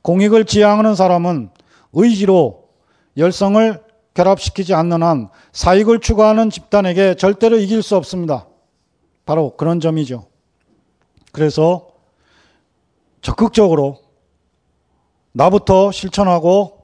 [0.05, 1.49] 공익을 지향하는 사람은
[1.91, 2.69] 의지로
[3.17, 3.83] 열성을
[4.13, 8.45] 결합시키지 않는 한 사익을 추구하는 집단에게 절대로 이길 수 없습니다.
[9.25, 10.27] 바로 그런 점이죠.
[11.31, 11.87] 그래서
[13.23, 13.97] 적극적으로
[15.31, 16.83] 나부터 실천하고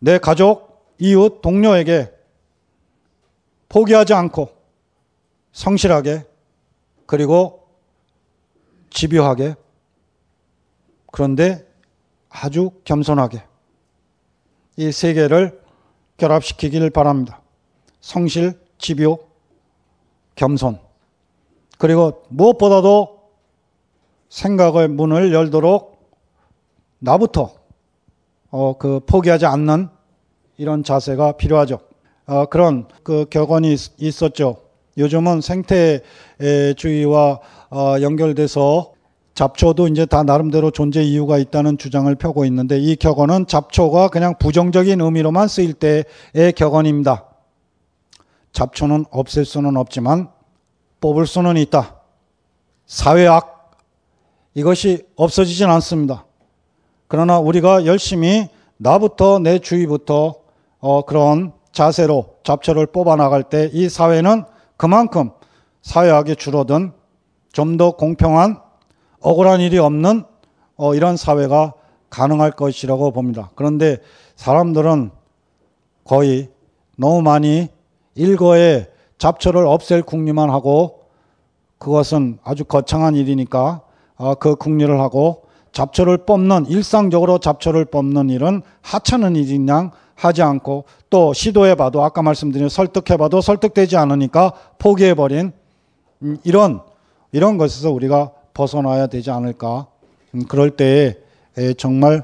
[0.00, 2.10] 내 가족, 이웃, 동료에게
[3.68, 4.48] 포기하지 않고
[5.52, 6.24] 성실하게
[7.06, 7.68] 그리고
[8.90, 9.54] 집요하게
[11.12, 11.70] 그런데
[12.32, 13.42] 아주 겸손하게
[14.76, 15.60] 이세 개를
[16.16, 17.40] 결합시키길 바랍니다.
[18.00, 19.18] 성실, 집요,
[20.34, 20.78] 겸손.
[21.78, 23.20] 그리고 무엇보다도
[24.28, 26.10] 생각의 문을 열도록
[27.00, 27.52] 나부터
[28.50, 29.88] 어, 그 포기하지 않는
[30.56, 31.80] 이런 자세가 필요하죠.
[32.26, 34.56] 어, 그런 그 격언이 있, 었죠
[34.96, 38.92] 요즘은 생태주의와 어, 연결돼서
[39.42, 45.00] 잡초도 이제 다 나름대로 존재 이유가 있다는 주장을 펴고 있는데 이 격언은 잡초가 그냥 부정적인
[45.00, 47.24] 의미로만 쓰일 때의 격언입니다.
[48.52, 50.28] 잡초는 없앨 수는 없지만
[51.00, 51.96] 뽑을 수는 있다.
[52.86, 53.72] 사회학
[54.54, 56.24] 이것이 없어지진 않습니다.
[57.08, 60.36] 그러나 우리가 열심히 나부터 내 주위부터
[60.78, 64.44] 어, 그런 자세로 잡초를 뽑아 나갈 때 이 사회는
[64.76, 65.32] 그만큼
[65.82, 66.92] 사회학이 줄어든
[67.52, 68.62] 좀 더 공평한
[69.22, 70.24] 억울한 일이 없는
[70.76, 71.72] 어, 이런 사회가
[72.10, 73.50] 가능할 것이라고 봅니다.
[73.54, 73.98] 그런데
[74.36, 75.10] 사람들은
[76.04, 76.48] 거의
[76.96, 77.68] 너무 많이
[78.16, 81.00] 일거에 잡초를 없앨 궁리만 하고
[81.78, 83.80] 그것은 아주 거창한 일이니까
[84.16, 90.84] 어, 그 궁리를 하고 잡초를 뽑는 일상적으로 잡초를 뽑는 일은 하찮은 일인 양 하지 않고
[91.08, 95.52] 또 시도해봐도 아까 말씀드린 설득해봐도 설득되지 않으니까 포기해버린
[96.22, 96.82] 음, 이런
[97.32, 99.86] 이런 것에서 우리가 벗어나야 되지 않을까.
[100.34, 101.18] 음, 그럴 때
[101.76, 102.22] 정말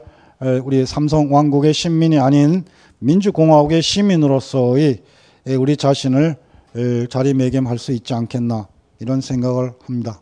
[0.64, 2.64] 우리 삼성 왕국의 신민이 아닌
[3.00, 5.02] 민주공화국의 시민으로서의
[5.60, 6.36] 우리 자신을
[7.10, 8.66] 자리매김할 수 있지 않겠나
[9.00, 10.20] 이런 생각을 합니다.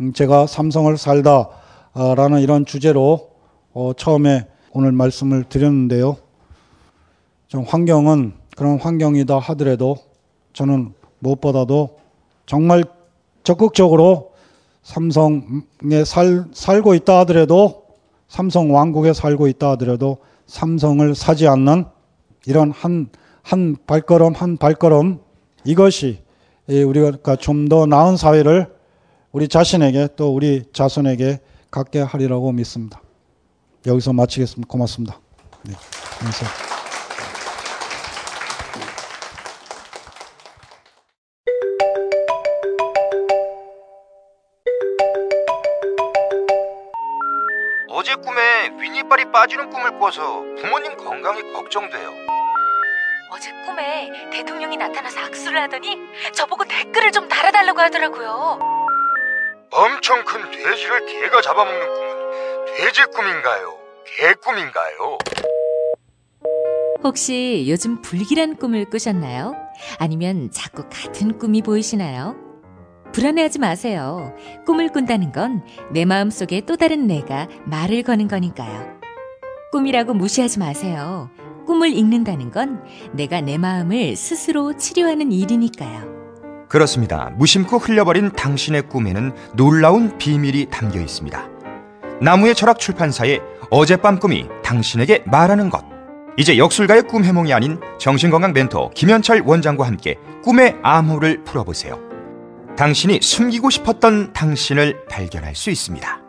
[0.00, 1.48] 음, 제가 삼성을 살다라는
[1.94, 3.30] 아, 이런 주제로
[3.72, 6.16] 어, 처음에 오늘 말씀을 드렸는데요.
[7.48, 9.96] 좀 환경은 그런 환경이다 하더라도
[10.52, 11.98] 저는 무엇보다도
[12.46, 12.84] 정말
[13.44, 14.30] 적극적으로
[14.86, 17.86] 삼성에 살, 살고 있다 하더라도
[18.28, 21.86] 삼성 왕국에 살고 있다 하더라도 삼성을 사지 않는
[22.46, 23.08] 이런 한,
[23.42, 25.18] 한 발걸음 한 발걸음
[25.64, 26.20] 이것이
[26.68, 28.68] 우리가 좀 더 나은 사회를
[29.32, 31.40] 우리 자신에게 또 우리 자손에게
[31.72, 33.02] 갖게 하리라고 믿습니다.
[33.86, 34.70] 여기서 마치겠습니다.
[34.70, 35.18] 고맙습니다.
[35.64, 35.74] 네,
[36.20, 36.65] 감사합니다.
[49.06, 52.10] 이빨이 빠지는 꿈을 꿔서 부모님 건강이 걱정돼요.
[53.30, 55.96] 어제 꿈에 대통령이 나타나서 악수를 하더니
[56.34, 58.58] 저보고 댓글을 좀 달아달라고 하더라고요.
[59.70, 63.78] 엄청 큰 돼지를 개가 잡아먹는 꿈은 돼지 꿈인가요?
[64.06, 65.18] 개 꿈인가요?
[67.04, 69.54] 혹시 요즘 불길한 꿈을 꾸셨나요?
[70.00, 72.36] 아니면 자꾸 같은 꿈이 보이시나요?
[73.12, 74.34] 불안해하지 마세요.
[74.66, 78.95] 꿈을 꾼다는 건 내 마음속에 또 다른 내가 말을 거는 거니까요.
[79.76, 81.28] 꿈이라고 무시하지 마세요.
[81.66, 86.66] 꿈을 읽는다는 건 내가 내 마음을 스스로 치료하는 일이니까요.
[86.68, 87.30] 그렇습니다.
[87.36, 91.48] 무심코 흘려버린 당신의 꿈에는 놀라운 비밀이 담겨 있습니다.
[92.22, 95.84] 나무의 철학 출판사의 어젯밤 꿈이 당신에게 말하는 것.
[96.38, 101.98] 이제 역술가의 꿈 해몽이 아닌 정신건강 멘토 김현철 원장과 함께 꿈의 암호를 풀어보세요.
[102.78, 106.22] 당신이 숨기고 싶었던 당신을 발견할 수 있습니다.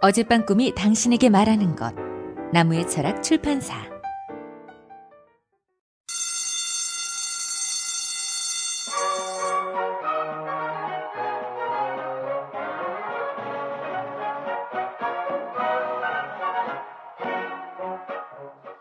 [0.00, 2.03] 어젯밤 꿈이 당신에게 말하는 것.
[2.54, 3.74] 나무의 철학 출판사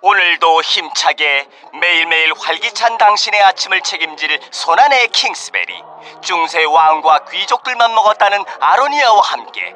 [0.03, 1.47] 오늘도 힘차게
[1.81, 5.73] 매일매일 활기찬 당신의 아침을 책임질 손안의 킹스베리
[6.21, 9.75] 중세 왕과 귀족들만 먹었다는 아로니아와 함께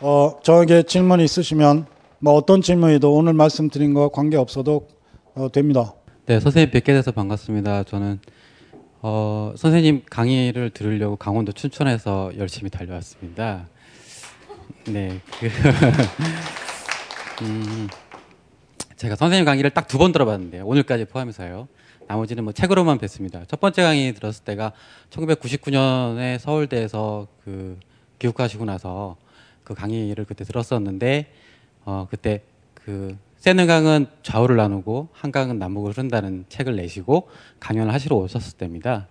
[0.00, 1.86] 어, 저에게 질문 있으시면
[2.18, 4.88] 뭐 어떤 질문이든 오늘 말씀드린 거 관계 없어도
[5.34, 5.94] 어, 됩니다.
[6.26, 7.84] 네, 선생님 뵙게 돼서 반갑습니다.
[7.84, 8.20] 저는
[9.06, 13.68] 어, 선생님 강의를 들으려고 강원도 춘천에서 열심히 달려왔습니다.
[14.88, 15.20] 네.
[15.38, 15.46] 그,
[17.44, 17.86] 음,
[18.96, 20.64] 제가 선생님 강의를 딱 두 번 들어봤는데요.
[20.64, 21.68] 오늘까지 포함해서요.
[22.08, 23.46] 나머지는 뭐 책으로만 뵀습니다.
[23.46, 24.72] 첫 번째 강의 들었을 때가
[25.10, 27.78] 1999년에 서울대에서 그
[28.20, 29.16] 기숙하시고 나서
[29.64, 31.30] 그 강의를 그때 들었었는데
[31.84, 32.42] 어 그때
[32.72, 33.14] 그
[33.44, 37.28] 세느강은 좌우를 나누고 한강은 남북을 흐른다는 책을 내시고
[37.60, 39.06] 강연을 하시러 오셨을 때입니다.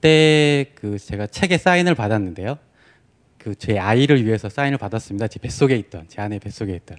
[0.00, 2.56] 때그 제가 책에 사인을 받았는데요.
[3.36, 5.28] 그 제 아이를 위해서 사인을 받았습니다.
[5.28, 6.96] 제 뱃속에 있던 제 아내 뱃속에 있던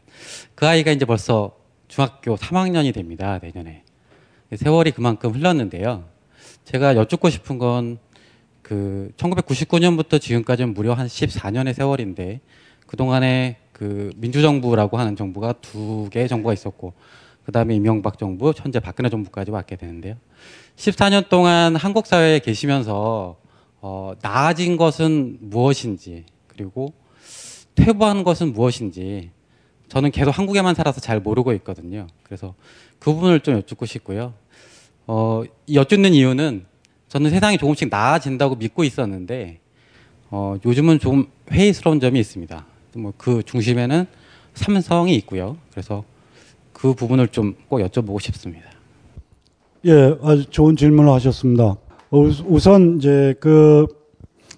[0.54, 1.56] 그 아이가 이제 벌써
[1.88, 3.40] 중학교 3학년이 됩니다.
[3.42, 3.82] 내년에
[4.56, 6.06] 세월이 그만큼 흘렀는데요.
[6.66, 7.98] 제가 여쭙고 싶은 건
[8.62, 12.40] 그 1999년부터 지금까지는 무려 한 14년의 세월인데
[12.90, 16.94] 그동안에 그 민주정부라고 하는 정부가 두 개의 정부가 있었고
[17.46, 20.16] 그다음에 이명박 정부, 현재 박근혜 정부까지 왔게 되는데요.
[20.76, 23.36] 14년 동안 한국 사회에 계시면서
[23.82, 26.92] 어, 나아진 것은 무엇인지 그리고
[27.76, 29.30] 퇴보한 것은 무엇인지
[29.88, 32.08] 저는 계속 한국에만 살아서 잘 모르고 있거든요.
[32.24, 32.56] 그래서
[32.98, 34.34] 그 부분을 좀 여쭙고 싶고요.
[35.08, 36.66] 어, 여쭙는 이유는
[37.08, 39.60] 저는 세상이 조금씩 나아진다고 믿고 있었는데
[40.32, 42.66] 어, 요즘은 좀 회의스러운 점이 있습니다.
[43.00, 44.06] 뭐그 중심에는
[44.54, 45.58] 삼성이 있고요.
[45.72, 46.04] 그래서
[46.74, 48.64] 그 부분을 좀 꼭 여쭤보고 싶습니다.
[49.86, 51.76] 예, 아주 좋은 질문을 하셨습니다.
[52.10, 53.86] 우선 이제 그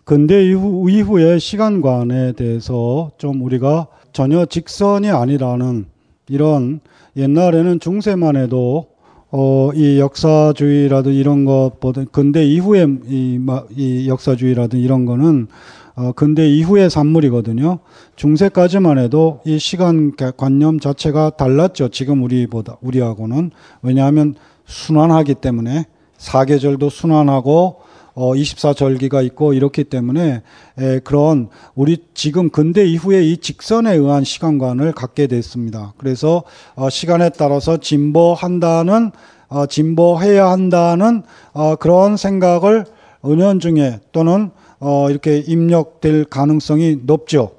[0.05, 5.85] 근대 이후, 이후의 시간관에 대해서 좀 우리가 전혀 직선이 아니라는
[6.29, 6.79] 이런
[7.17, 8.87] 옛날에는 중세만 해도
[9.29, 13.39] 어, 이 역사주의라든 이런 것보다 근대 이후의 이,
[13.75, 15.47] 이 역사주의라든 이런 거는
[15.95, 17.79] 어, 근대 이후의 산물이거든요.
[18.15, 21.89] 중세까지만 해도 이 시간 관념 자체가 달랐죠.
[21.89, 23.51] 지금 우리보다, 우리하고는.
[23.81, 24.35] 왜냐하면
[24.65, 25.85] 순환하기 때문에
[26.17, 27.81] 사계절도 순환하고
[28.13, 30.43] 어, 24절기가 있고 이렇기 때문에
[30.79, 35.93] 에, 그런 우리 지금 근대 이후에 이 직선에 의한 시간관을 갖게 됐습니다.
[35.97, 36.43] 그래서
[36.75, 39.11] 어, 시간에 따라서 진보한다는
[39.47, 41.23] 어, 진보해야 한다는
[41.53, 42.85] 어, 그런 생각을
[43.25, 44.51] 은연중에 또는
[44.84, 47.51] 어, 이렇게 입력될 가능성이 높죠.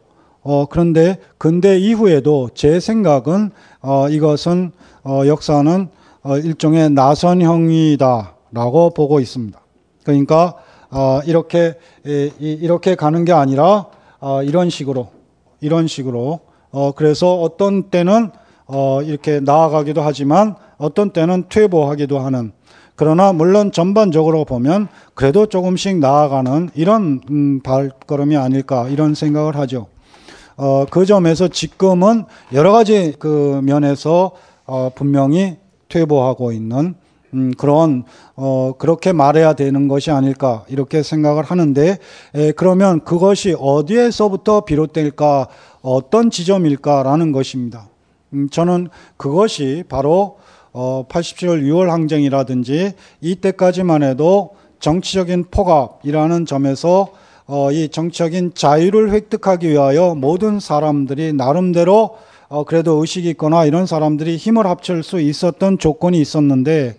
[0.43, 4.73] 어, 그런데 근대 이후에도 제 생각은 어, 이것은
[5.05, 5.89] 어, 역사는
[6.25, 9.59] 어, 일종의 나선형이다라고 보고 있습니다.
[10.03, 10.57] 그러니까
[10.91, 11.75] 어, 이렇게
[12.07, 13.87] 에, 이, 이렇게 가는 게 아니라
[14.19, 15.09] 어, 이런 식으로
[15.61, 16.41] 이런 식으로
[16.73, 18.31] 어, 그래서 어떤 때는
[18.67, 22.51] 어, 이렇게 나아가기도 하지만 어떤 때는 퇴보하기도 하는
[22.95, 29.87] 그러나 물론 전반적으로 보면 그래도 조금씩 나아가는 이런 음, 발걸음이 아닐까 이런 생각을 하죠.
[30.57, 34.33] 어, 그 점에서 지금은 여러 가지 그 면에서
[34.67, 35.57] 어, 분명히
[35.89, 36.95] 퇴보하고 있는
[37.35, 38.05] 음, 그런
[38.37, 41.99] 어, 그렇게 말해야 되는 것이 아닐까 이렇게 생각을 하는데
[42.35, 45.49] 에, 그러면 그것이 어디에서부터 비롯될까
[45.81, 47.89] 어떤 지점일까라는 것입니다.
[48.35, 50.37] 음, 저는 그것이 바로
[50.73, 54.51] 어, 87월 6월 항쟁이라든지 이때까지만 해도
[54.81, 57.09] 정치적인 포갑이라는 점에서
[57.47, 62.17] 어, 이 정치적인 자유를 획득하기 위하여 모든 사람들이 나름대로
[62.49, 66.97] 어, 그래도 의식이 있거나 이런 사람들이 힘을 합칠 수 있었던 조건이 있었는데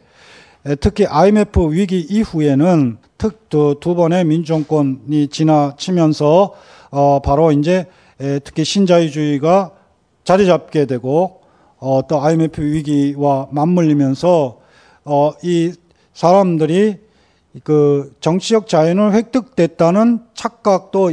[0.68, 6.54] 에, 특히 IMF 위기 이후에는 특두 두 번의 민정권이 지나치면서
[6.92, 7.88] 어, 바로 이제
[8.20, 9.72] 에, 특히 신자유주의가
[10.24, 11.42] 자리 잡게 되고
[11.86, 14.58] 어, 또 IMF 위기와 맞물리면서
[15.04, 15.74] 어, 이
[16.14, 16.98] 사람들이
[17.66, 21.12] 그 정치적 자유는 획득됐다는 착각도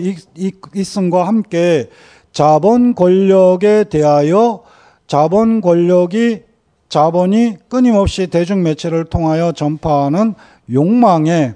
[0.76, 1.90] 있음과 함께
[2.32, 4.62] 자본 권력에 대하여
[5.08, 6.42] 자본 권력이
[6.88, 10.34] 자본이 끊임없이 대중 매체를 통하여 전파하는
[10.72, 11.54] 욕망에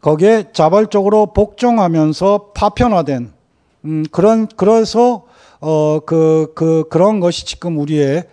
[0.00, 3.32] 거기에 자발적으로 복종하면서 파편화된
[3.84, 5.24] 음, 그런 그래서
[5.60, 8.24] 어그그 그, 그런 것이 지금 우리의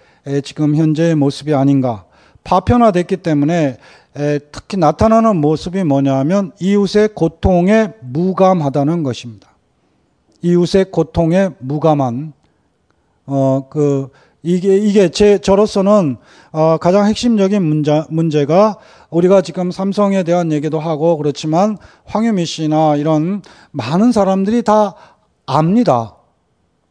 [0.44, 2.06] 지금 현재의 모습이 아닌가.
[2.44, 3.78] 파편화됐기 때문에
[4.52, 9.50] 특히 나타나는 모습이 뭐냐면 이웃의 고통에 무감하다는 것입니다.
[10.42, 12.34] 이웃의 고통에 무감한
[13.26, 14.10] 어 그
[14.46, 16.18] 이게 이게 제 저로서는
[16.52, 18.76] 어, 가장 핵심적인 문제 문제가
[19.10, 24.96] 우리가 지금 삼성에 대한 얘기도 하고 그렇지만 황유미 씨나 이런 많은 사람들이 다
[25.46, 26.18] 압니다.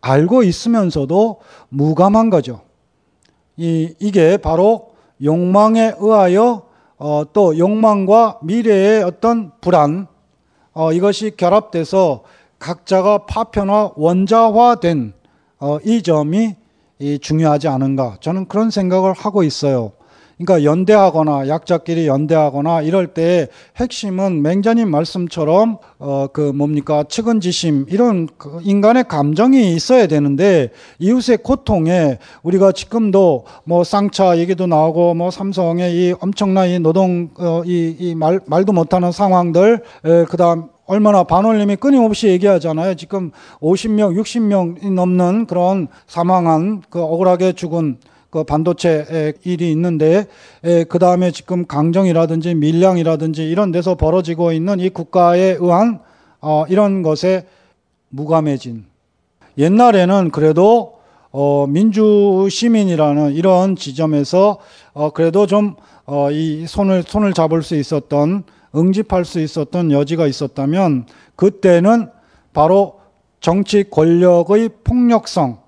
[0.00, 2.62] 알고 있으면서도 무감한 거죠.
[3.56, 4.92] 이, 이게 바로
[5.22, 6.62] 욕망에 의하여
[6.98, 10.06] 어, 또 욕망과 미래의 어떤 불안
[10.72, 12.22] 어, 이것이 결합돼서
[12.58, 15.12] 각자가 파편화 원자화된
[15.58, 16.54] 어, 이 점이
[16.98, 19.92] 이 중요하지 않은가 저는 그런 생각을 하고 있어요.
[20.44, 28.58] 그러니까 연대하거나 약자끼리 연대하거나 이럴 때 핵심은 맹자님 말씀처럼 어 그 뭡니까 측은지심 이런 그
[28.62, 36.14] 인간의 감정이 있어야 되는데 이웃의 고통에 우리가 지금도 뭐 쌍차 얘기도 나오고 뭐 삼성의 이
[36.20, 42.94] 엄청난 이 노동 어 이말 이 말도 못하는 상황들 에, 그다음 얼마나 반올림이 끊임없이 얘기하잖아요.
[42.94, 43.30] 지금
[43.60, 47.98] 50명, 60명이 넘는 그런 사망한 그 억울하게 죽은
[48.32, 50.24] 그 반도체 일이 있는데
[50.88, 56.00] 그 다음에 지금 강정이라든지 밀양이라든지 이런 데서 벌어지고 있는 이 국가에 의한
[56.40, 57.46] 어, 이런 것에
[58.08, 58.86] 무감해진
[59.58, 60.94] 옛날에는 그래도
[61.30, 64.58] 어, 민주 시민이라는 이런 지점에서
[64.94, 65.72] 어, 그래도 좀이
[66.06, 66.28] 어,
[66.66, 71.04] 손을 손을 잡을 수 있었던 응집할 수 있었던 여지가 있었다면
[71.36, 72.08] 그때는
[72.54, 72.98] 바로
[73.40, 75.58] 정치 권력의 폭력성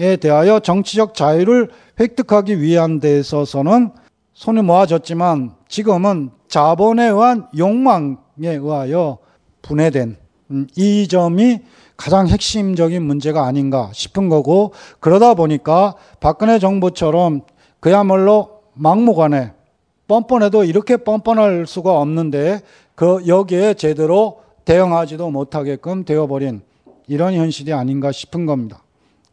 [0.00, 1.68] 에 대하여 정치적 자유를
[2.00, 3.90] 획득하기 위한 데 있어서는
[4.32, 9.18] 손이 모아졌지만 지금은 자본에 의한 욕망에 의하여
[9.62, 10.16] 분해된
[10.50, 11.60] 음, 이 점이
[11.96, 17.42] 가장 핵심적인 문제가 아닌가 싶은 거고 그러다 보니까 박근혜 정부처럼
[17.78, 19.52] 그야말로 막무가내
[20.08, 22.62] 뻔뻔해도 이렇게 뻔뻔할 수가 없는데
[22.96, 26.62] 그 여기에 제대로 대응하지도 못하게끔 되어버린
[27.06, 28.83] 이런 현실이 아닌가 싶은 겁니다.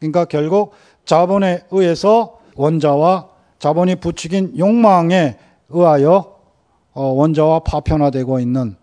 [0.02, 0.72] 그러니까 결국
[1.06, 3.30] 자본에 의해서 원자와
[3.60, 5.38] 자본이 부추긴 욕망에
[5.70, 6.36] 의하여
[6.94, 8.76] 어, 원자와 파편화되고 있는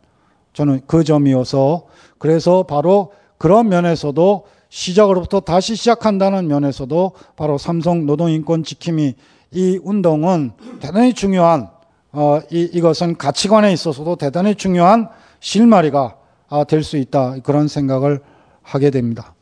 [0.55, 1.85] 저는 그 점이어서
[2.19, 9.15] 그래서 바로 그런 면에서도 시작으로부터 다시 시작한다는 면에서도 바로 삼성 노동인권 지킴이
[9.51, 11.69] 이 운동은 대단히 중요한
[12.13, 15.09] 어, 이, 것은 가치관에 있어서도 대단히 중요한
[15.41, 16.17] 실마리가
[16.49, 18.21] 아, 될수 있다 그런 생각을
[18.63, 19.35] 하게 됩니다.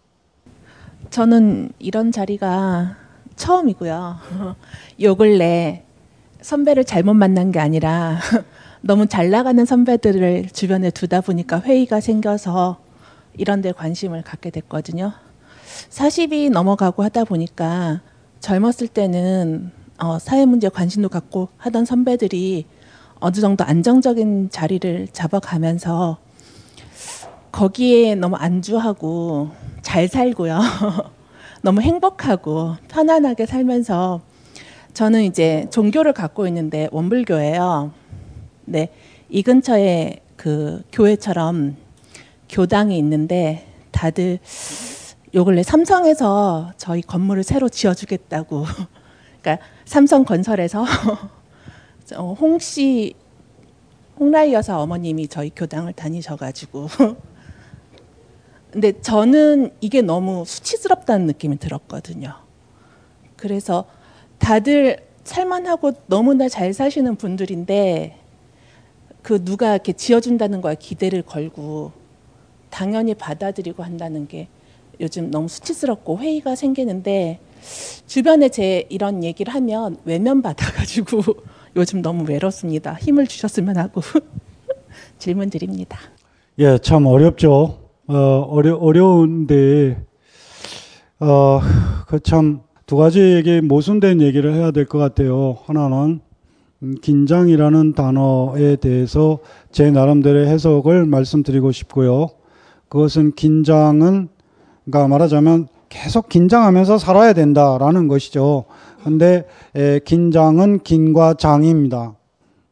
[1.17, 2.99] 저는 이런 자리가
[3.37, 4.17] 처음이고요.
[5.05, 5.83] 요 근래
[6.43, 8.19] 선배를 잘못 만난 게 아니라
[8.85, 12.81] 너무 잘 나가는 선배들을 주변에 두다 보니까 회의가 생겨서
[13.35, 15.13] 이런 데 관심을 갖게 됐거든요.
[15.89, 18.03] 40이 넘어가고 하다 보니까
[18.41, 22.67] 젊었을 때는 어, 사회 문제 관심도 갖고 하던 선배들이
[23.21, 26.19] 어느 정도 안정적인 자리를 잡아가면서
[27.57, 29.49] 거기에 너무 안주하고
[29.81, 30.61] 잘 살고요.
[31.65, 34.21] 너무 행복하고 편안하게 살면서
[34.93, 37.93] 저는 이제 종교를 갖고 있는데 원불교예요.
[38.67, 38.91] 네,
[39.31, 41.77] 이 근처에 그 교회처럼
[42.51, 44.39] 교당이 있는데 다들
[45.35, 48.67] 요 근래 삼성에서 저희 건물을 새로 지어주겠다고
[49.41, 50.85] 그러니까 삼성 건설에서
[52.17, 53.15] 어, 홍씨
[54.21, 56.89] 홍라이 여사 어머님이 저희 교당을 다니셔가지고
[58.71, 62.35] 근데 저는 이게 너무 수치스럽다는 느낌이 들었거든요.
[63.37, 63.85] 그래서
[64.39, 68.17] 다들 살만하고 너무나 잘 사시는 분들인데
[69.23, 71.93] 그 누가 이렇게 지어준다는 거에 기대를 걸고
[72.71, 74.49] 당연히 받아들이고 한다는 게
[75.01, 77.41] 요즘 너무 수치스럽고 회의가 생기는데
[78.07, 81.23] 주변에 제 이런 얘기를 하면 외면 받아가지고
[81.77, 82.95] 요즘 너무 외롭습니다.
[82.95, 84.01] 힘을 주셨으면 하고
[85.19, 85.99] 질문 드립니다.
[86.59, 87.86] 예, 참 어렵죠.
[88.09, 90.01] 어, 려 어려운데,
[91.19, 91.61] 어,
[92.07, 95.59] 그 참, 두 가지 얘기, 모순된 얘기를 해야 될 것 같아요.
[95.65, 96.21] 하나는,
[96.85, 99.41] 음, 긴장이라는 단어에 대해서
[99.73, 102.29] 제 나름대로의 해석을 말씀드리고 싶고요.
[102.89, 104.29] 그것은 긴장은,
[104.85, 108.67] 그러니까 말하자면 계속 긴장하면서 살아야 된다라는 것이죠.
[109.03, 112.15] 근데, 에, 긴장은 긴과 장입니다.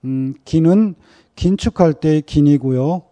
[0.04, 0.94] 음, 긴은
[1.34, 3.02] 긴축할 때의 긴이고요.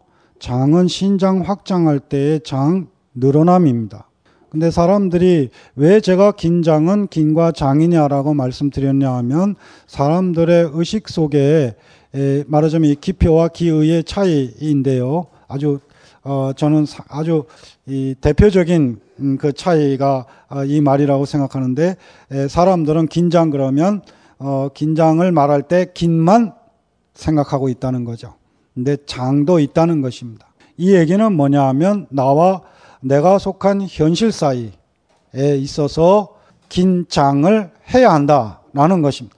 [0.43, 4.09] 장은 신장 확장할 때의 장 늘어남입니다.
[4.51, 9.55] 근데 사람들이 왜 제가 긴장은 긴과 장이냐라고 말씀드렸냐 하면
[9.87, 11.77] 사람들의 의식 속에
[12.49, 15.29] 말하자면 이 기표와 기의의 차이인데요.
[15.47, 15.79] 아주
[16.25, 17.45] 어, 저는 아주
[17.87, 21.97] 이 대표적인 음, 그 차이가 아, 이 말이라고 생각하는데
[22.49, 24.03] 사람들은 긴장 그러면
[24.41, 26.53] 어, 긴장을 말할 때 긴만
[27.15, 28.35] 생각하고 있다는 거죠.
[28.75, 30.47] 내 장도 있다는 것입니다.
[30.77, 32.63] 이 얘기는 뭐냐 하면 나와
[33.01, 34.71] 내가 속한 현실 사이에
[35.35, 36.37] 있어서
[36.69, 39.37] 긴 장을 해야 한다라는 것입니다.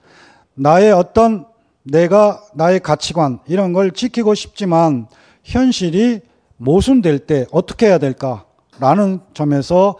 [0.53, 1.45] 나의 어떤
[1.83, 5.07] 내가 나의 가치관 이런 걸 지키고 싶지만
[5.43, 6.21] 현실이
[6.57, 9.95] 모순될 때 어떻게 해야 될까라는 점에서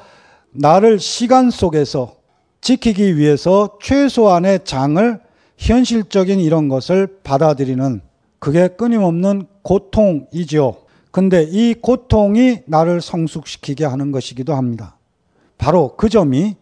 [0.52, 2.16] 나를 시간 속에서
[2.62, 5.20] 지키기 위해서 최소한의 장을
[5.58, 8.02] 현실적인 이런 것을 받아들이는
[8.46, 10.76] 그게 끊임없는 고통이지요.
[11.10, 14.98] 근데 이 고통이 나를 성숙시키게 하는 것이기도 합니다.
[15.58, 16.56] 바로 그 점이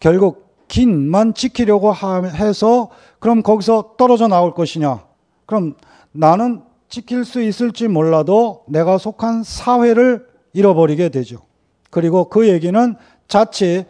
[0.00, 2.88] 결국 긴만 지키려고 해서
[3.18, 5.04] 그럼 거기서 떨어져 나올 것이냐?
[5.44, 5.74] 그럼
[6.12, 11.42] 나는 지킬 수 있을지 몰라도 내가 속한 사회를 잃어버리게 되죠.
[11.90, 12.94] 그리고 그 얘기는
[13.28, 13.84] 자칫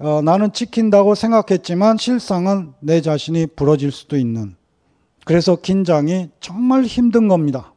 [0.00, 4.57] 어, 나는 지킨다고 생각했지만 실상은 내 자신이 부러질 수도 있는
[5.28, 7.74] 그래서 긴장이 정말 힘든 겁니다.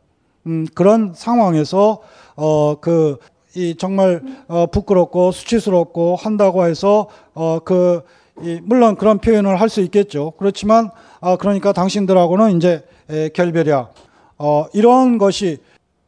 [0.47, 1.99] 음, 그런 상황에서
[2.37, 3.17] 어, 그,
[3.55, 8.03] 이 정말 어, 부끄럽고 수치스럽고 한다고 해서 어, 그,
[8.41, 10.31] 이, 물론 그런 표현을 할 수 있겠죠.
[10.39, 13.89] 그렇지만 아, 그러니까 당신들하고는 이제 에, 결별이야.
[14.37, 15.57] 어, 이런 것이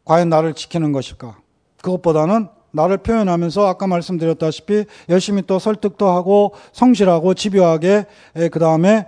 [0.05, 1.35] 과연 나를 지키는 것일까?
[1.81, 8.05] 그것보다는 나를 표현하면서 아까 말씀드렸다시피 열심히 또 설득도 하고 성실하고 집요하게
[8.49, 9.07] 그 다음에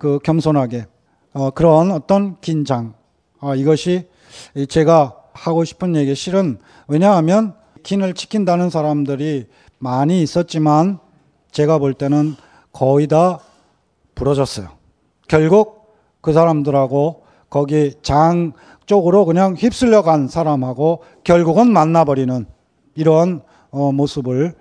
[0.00, 0.86] 그 겸손하게
[1.34, 2.94] 어, 그런 어떤 긴장
[3.40, 4.08] 어, 이것이
[4.68, 9.46] 제가 하고 싶은 얘기 실은 왜냐하면 긴을 지킨다는 사람들이
[9.78, 10.98] 많이 있었지만
[11.52, 12.34] 제가 볼 때는
[12.72, 13.40] 거의 다
[14.14, 14.68] 부러졌어요.
[15.28, 18.52] 결국 그 사람들하고 거기 장
[18.86, 22.46] 쪽으로 그냥 휩쓸려 간 사람하고 결국은 만나버리는
[22.94, 24.54] 이런 어, 모습을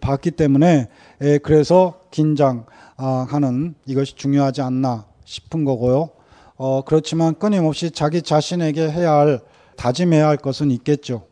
[0.00, 0.88] 봤기 때문에
[1.22, 2.64] 에, 예, 그래서 긴장하는
[2.96, 6.10] 아, 이것이 중요하지 않나 싶은 거고요.
[6.56, 9.40] 어, 그렇지만 끊임없이 자기 자신에게 해야 할
[9.76, 11.26] 다짐해야 할 것은 있겠죠.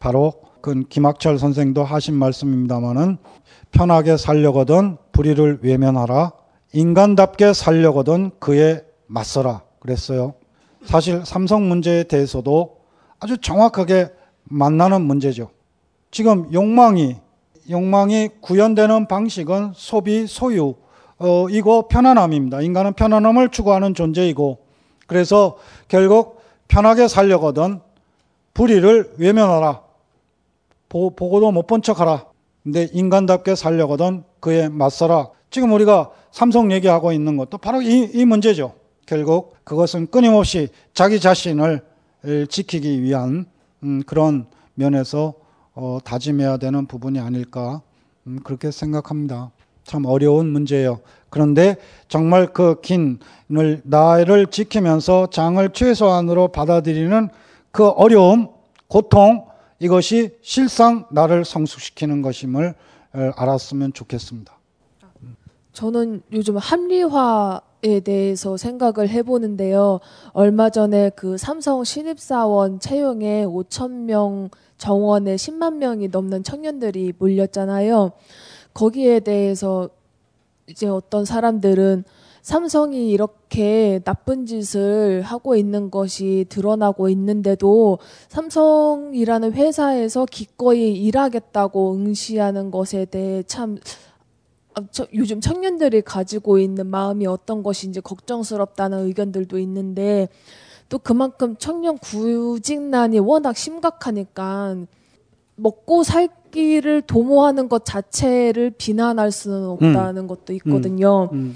[0.00, 3.18] 바로 그 김학철 선생도 하신 말씀입니다마는
[3.70, 6.32] 편하게 살려거든 불의를 외면하라
[6.72, 10.34] 인간답게 살려거든 그에 맞서라 그랬어요.
[10.84, 12.78] 사실 삼성 문제에 대해서도
[13.20, 14.08] 아주 정확하게
[14.44, 15.50] 만나는 문제죠.
[16.10, 17.16] 지금 욕망이
[17.70, 20.74] 욕망이 구현되는 방식은 소비 소유
[21.26, 22.60] 어, 이고 편안함입니다.
[22.60, 24.58] 인간은 편안함을 추구하는 존재이고
[25.06, 25.56] 그래서
[25.88, 27.80] 결국 편하게 살려거든
[28.52, 29.80] 불의를 외면하라.
[30.90, 32.26] 보, 보고도 못 본 척하라.
[32.62, 35.28] 근데 인간답게 살려거든 그에 맞서라.
[35.50, 38.74] 지금 우리가 삼성 얘기하고 있는 것도 바로 이, 이 문제죠.
[39.06, 41.82] 결국 그것은 끊임없이 자기 자신을
[42.50, 43.46] 지키기 위한
[43.82, 45.32] 음, 그런 면에서
[45.74, 47.80] 어, 다짐해야 되는 부분이 아닐까
[48.26, 49.50] 음, 그렇게 생각합니다.
[49.84, 51.00] 참 어려운 문제예요.
[51.30, 51.76] 그런데
[52.08, 57.28] 정말 그 긴을 나를 지키면서 장을 최소한으로 받아들이는
[57.70, 58.48] 그 어려움,
[58.88, 59.46] 고통
[59.78, 62.74] 이것이 실상 나를 성숙시키는 것임을
[63.36, 64.54] 알았으면 좋겠습니다.
[65.72, 69.98] 저는 요즘 합리화에 대해서 생각을 해보는데요.
[70.32, 78.12] 얼마 전에 그 삼성 신입사원 채용에 5천 명 정원에 10만 명이 넘는 청년들이 몰렸잖아요.
[78.74, 79.88] 거기에 대해서
[80.68, 82.04] 이제 어떤 사람들은
[82.42, 87.98] 삼성이 이렇게 나쁜 짓을 하고 있는 것이 드러나고 있는데도
[88.28, 93.78] 삼성이라는 회사에서 기꺼이 일하겠다고 응시하는 것에 대해 참
[94.74, 94.82] 아,
[95.14, 100.28] 요즘 청년들이 가지고 있는 마음이 어떤 것인지 걱정스럽다는 의견들도 있는데
[100.88, 104.84] 또 그만큼 청년 구직난이 워낙 심각하니까
[105.56, 109.68] 먹고 살기를 도모하는 것 자체를 비난할 수는 음.
[109.72, 110.26] 없다는 음.
[110.26, 111.30] 것도 있거든요.
[111.32, 111.54] 음.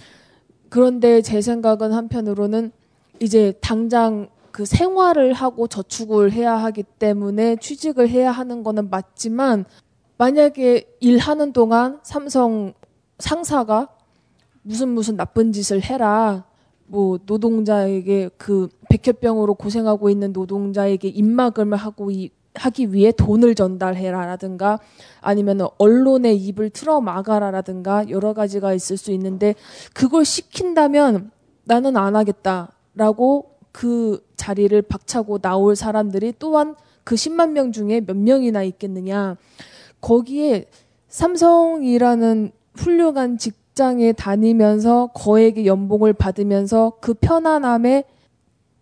[0.68, 2.72] 그런데 제 생각은 한편으로는
[3.20, 9.64] 이제 당장 그 생활을 하고 저축을 해야 하기 때문에 취직을 해야 하는 거는 맞지만
[10.18, 12.74] 만약에 일하는 동안 삼성
[13.18, 13.88] 상사가
[14.62, 16.44] 무슨 무슨 나쁜 짓을 해라.
[16.86, 22.10] 뭐 노동자에게 그 백혈병으로 고생하고 있는 노동자에게 입막음을 하고
[22.58, 24.78] 하기 위해 돈을 전달해라라든가
[25.20, 29.54] 아니면 언론의 입을 틀어 막아라라든가 여러 가지가 있을 수 있는데
[29.94, 31.30] 그걸 시킨다면
[31.64, 36.74] 나는 안 하겠다라고 그 자리를 박차고 나올 사람들이 또한
[37.04, 39.36] 그 10만 명 중에 몇 명이나 있겠느냐.
[40.00, 40.66] 거기에
[41.08, 48.04] 삼성이라는 훌륭한 직장에 다니면서 거액의 연봉을 받으면서 그 편안함에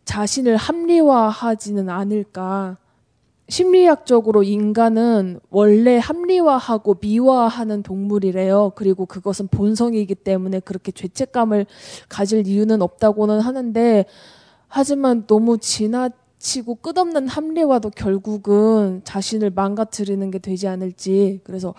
[0.07, 2.77] 자신을 합리화하지는 않을까.
[3.49, 8.73] 심리학적으로 인간은 원래 합리화하고 미화하는 동물이래요.
[8.75, 11.67] 그리고 그것은 본성이기 때문에 그렇게 죄책감을
[12.09, 14.05] 가질 이유는 없다고는 하는데,
[14.69, 21.73] 하지만 너무 지나치고 끝없는 합리화도 결국은 자신을 망가뜨리는 게 되지 않을지, 그래서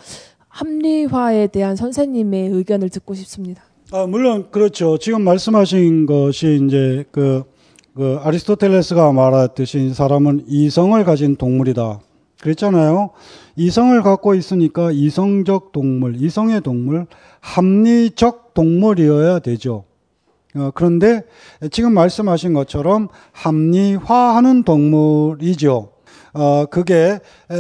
[0.47, 3.63] 합리화에 대한 선생님의 의견을 듣고 싶습니다.
[3.91, 4.97] 아, 물론 그렇죠.
[4.97, 7.56] 지금 말씀하신 것이 이제 그
[7.97, 11.99] 그 아리스토텔레스가 말했듯이 사람은 이성을 가진 동물이다.
[12.39, 13.09] 그랬잖아요.
[13.55, 17.07] 이성을 갖고 있으니까 이성적 동물, 이성의 동물,
[17.39, 19.85] 합리적 동물이어야 되죠.
[20.55, 21.23] 어, 그런데
[21.71, 25.89] 지금 말씀하신 것처럼 합리화하는 동물이죠.
[26.35, 27.17] 어, 그게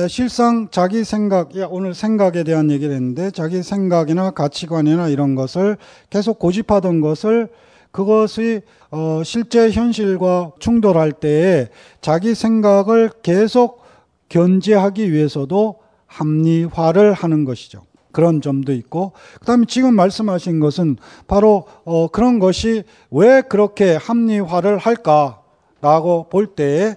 [0.07, 5.77] 실상 자기 생각, 오늘 생각에 대한 얘기를 했는데 자기 생각이나 가치관이나 이런 것을
[6.11, 7.49] 계속 고집하던 것을
[7.97, 8.61] 그것이
[8.91, 11.67] 어, 실제 현실과 충돌할 때에
[11.99, 13.81] 자기 생각을 계속
[14.29, 17.81] 견제하기 위해서도 합리화를 하는 것이죠.
[18.11, 24.77] 그런 점도 있고, 그 다음에 지금 말씀하신 것은 바로 어, 그런 것이 왜 그렇게 합리화를
[24.77, 26.93] 할까라고 볼 때에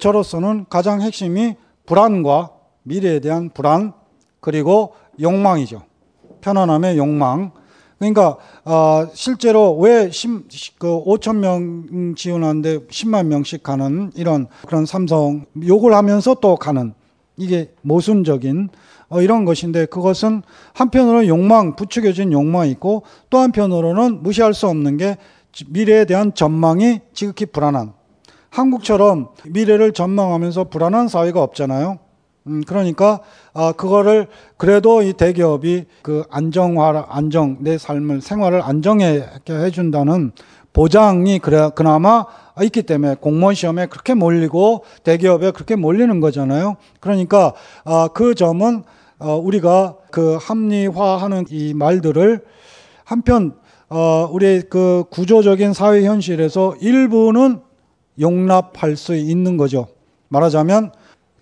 [0.00, 1.54] 저로서는 가장 핵심이
[1.86, 2.50] 불안과
[2.82, 3.92] 미래에 대한 불안
[4.40, 5.82] 그리고 욕망이죠.
[6.40, 7.52] 편안함의 욕망
[8.00, 10.48] 그러니까 어, 실제로 왜 10,
[10.78, 16.94] 그 5천 명 지원하는데 10만 명씩 가는 이런 그런 삼성 욕을 하면서 또 가는
[17.36, 18.70] 이게 모순적인
[19.10, 20.40] 어, 이런 것인데 그것은
[20.72, 25.18] 한편으로는 욕망 부추겨진 욕망이 있고 또 한편으로는 무시할 수 없는 게
[25.68, 27.92] 미래에 대한 전망이 지극히 불안한
[28.48, 31.98] 한국처럼 미래를 전망하면서 불안한 사회가 없잖아요.
[32.46, 33.20] 음, 그러니까
[33.52, 34.26] 아, 그거를
[34.56, 40.32] 그래도 이 대기업이 그 안정화 안정 내 삶을 생활을 안정하게 해준다는
[40.72, 42.24] 보장이 그래 그나마
[42.62, 46.76] 있기 때문에 공무원 시험에 그렇게 몰리고 대기업에 그렇게 몰리는 거잖아요.
[47.00, 47.54] 그러니까
[47.84, 48.84] 아, 그 점은
[49.18, 52.42] 어, 우리가 그 합리화하는 이 말들을
[53.04, 53.54] 한편
[53.90, 57.60] 어, 우리 그 구조적인 사회 현실에서 일부는
[58.18, 59.88] 용납할 수 있는 거죠.
[60.28, 60.92] 말하자면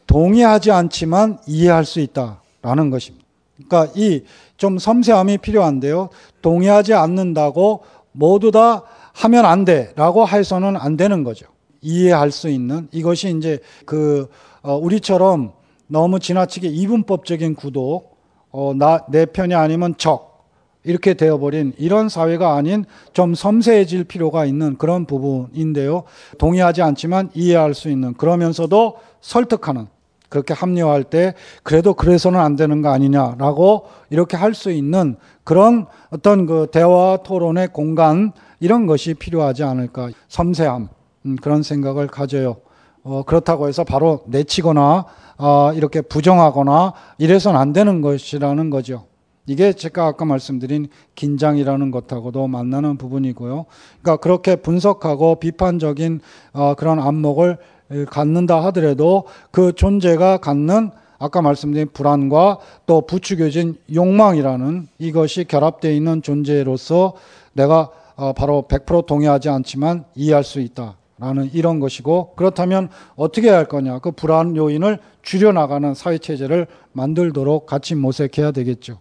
[0.09, 3.25] 동의하지 않지만 이해할 수 있다라는 것입니다.
[3.57, 4.25] 그러니까 이
[4.59, 6.09] 좀 섬세함이 필요한데요.
[6.43, 8.83] 동의하지 않는다고 모두 다
[9.13, 11.47] 하면 안 돼라고 해서는 안 되는 거죠.
[11.81, 14.29] 이해할 수 있는 이것이 이제 그
[14.65, 15.53] 어, 우리처럼
[15.87, 18.17] 너무 지나치게 이분법적인 구독,
[18.51, 20.49] 어, 나, 내 편이 아니면 적
[20.83, 26.03] 이렇게 되어버린 이런 사회가 아닌 좀 섬세해질 필요가 있는 그런 부분인데요.
[26.39, 29.87] 동의하지 않지만 이해할 수 있는 그러면서도 설득하는
[30.29, 35.15] 그렇게 합리화할 때 그래도 그래서는 안 되는 거 아니냐라고 이렇게 할 수 있는
[35.45, 40.89] 그런 어떤 그 대화 토론의 공간 이런 것이 필요하지 않을까 섬세함
[41.27, 42.57] 음, 그런 생각을 가져요.
[43.05, 45.05] 어, 그렇다고 해서 바로 내치거나
[45.39, 49.05] 어, 이렇게 부정하거나 이래서는 안 되는 것이라는 거죠.
[49.47, 53.67] 이게 제가 아까 말씀드린 긴장이라는 것하고도 만나는 부분이고요.
[54.03, 56.21] 그러니까 그렇게 분석하고 비판적인
[56.55, 57.59] 어, 그런 안목을
[57.93, 66.23] 예, 갖는다 하더라도 그 존재가 갖는 아까 말씀드린 불안과 또 부추겨진 욕망이라는 이것이 결합되어 있는
[66.23, 67.15] 존재로서
[67.55, 73.65] 내가 어, 바로 100% 동의하지 않지만 이해할 수 있다라는 이런 것이고 그렇다면 어떻게 해야 할
[73.67, 78.99] 거냐 그 불안 요인을 줄여나가는 사회체제를 만들도록 같이 모색해야 되겠죠.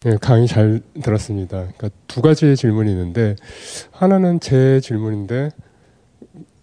[0.00, 1.56] 네, 강의 잘 들었습니다.
[1.58, 3.36] 그러니까 두 가지 질문이 있는데
[3.90, 5.50] 하나는 제 질문인데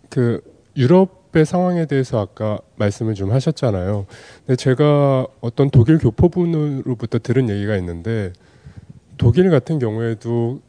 [0.09, 0.41] 그
[0.75, 4.05] 유럽의 상황에 대해서 아까 말씀을 좀 하셨잖아요.
[4.45, 8.33] 근데 제가 어떤 독일 교포분으로부터 들은 얘기가 있는데
[9.17, 10.61] 독일 같은 경우에도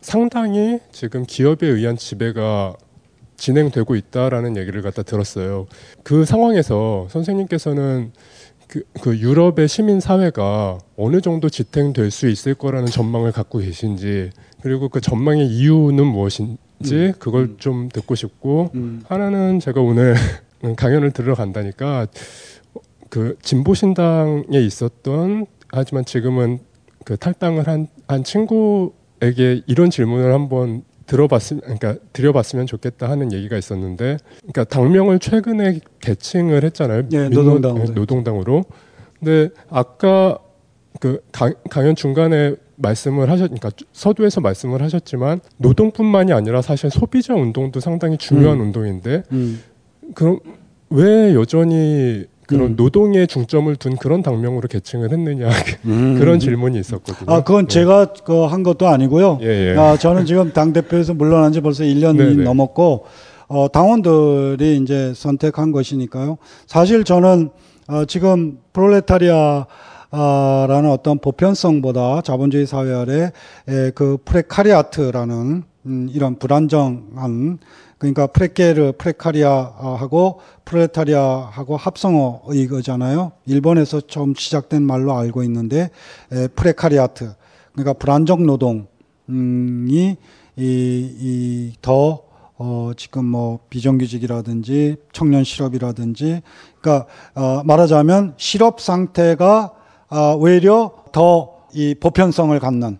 [0.00, 2.76] 상당히 지금 기업에 의한 지배가
[3.36, 5.66] 진행되고 있다라는 얘기를 갖다 들었어요.
[6.02, 8.12] 그 상황에서 선생님께서는
[8.66, 14.30] 그, 그, 유럽의 시민 사회가 어느 정도 지탱될 수 있을 거라는 전망을 갖고 계신지
[14.62, 17.12] 그리고 그 전망의 이유는 무엇인 음.
[17.18, 17.56] 그걸 음.
[17.58, 19.02] 좀 듣고 싶고 음.
[19.06, 20.14] 하나는 제가 오늘
[20.76, 22.06] 강연을 들으러 간다니까
[23.10, 26.58] 그 진보신당에 있었던 하지만 지금은
[27.04, 34.16] 그 탈당을 한, 한 친구에게 이런 질문을 한번 들어봤으면 그러니까 드려봤으면 좋겠다 하는 얘기가 있었는데
[34.38, 38.64] 그러니까 당명을 최근에 개칭을 했잖아요 예, 네, 노동당 네, 노동당으로
[39.18, 40.38] 근데 아까
[41.00, 47.80] 그 강, 강연 중간에 말씀을 하셨니까 그러니까 서두에서 말씀을 하셨지만 노동뿐만이 아니라 사실 소비자 운동도
[47.80, 48.66] 상당히 중요한 음.
[48.66, 49.60] 운동인데 음.
[50.14, 50.40] 그럼
[50.90, 52.76] 왜 여전히 그런 음.
[52.76, 55.48] 노동에 중점을 둔 그런 당명으로 계층을 했느냐
[55.86, 56.18] 음.
[56.18, 57.32] 그런 질문이 있었거든요.
[57.32, 57.72] 아 그건 네.
[57.74, 59.38] 제가 그 한 것도 아니고요.
[59.42, 59.78] 예, 예.
[59.78, 62.44] 아 저는 지금 당 대표에서 물러난 지 벌써 1년이 네네.
[62.44, 63.04] 넘었고
[63.48, 66.36] 어, 당원들이 이제 선택한 것이니까요.
[66.66, 67.48] 사실 저는
[67.88, 69.66] 어, 지금 프롤레타리아
[70.68, 73.32] 라는 어떤 보편성보다 자본주의 사회 아래
[73.94, 77.58] 그 프레카리아트라는 음, 이런 불안정한
[77.98, 83.32] 그러니까 프레케르 프레카리아하고 프레타리아하고 합성어의 거잖아요.
[83.46, 85.90] 일본에서 처음 시작된 말로 알고 있는데
[86.54, 87.32] 프레카리아트
[87.72, 90.16] 그러니까 불안정 노동이
[90.56, 92.22] 이더
[92.56, 96.40] 어, 지금 뭐 비정규직이라든지 청년 실업이라든지,
[96.80, 99.73] 그러니까 어, 말하자면 실업 상태가
[100.14, 102.98] 어, 오히려 더 이 보편성을 갖는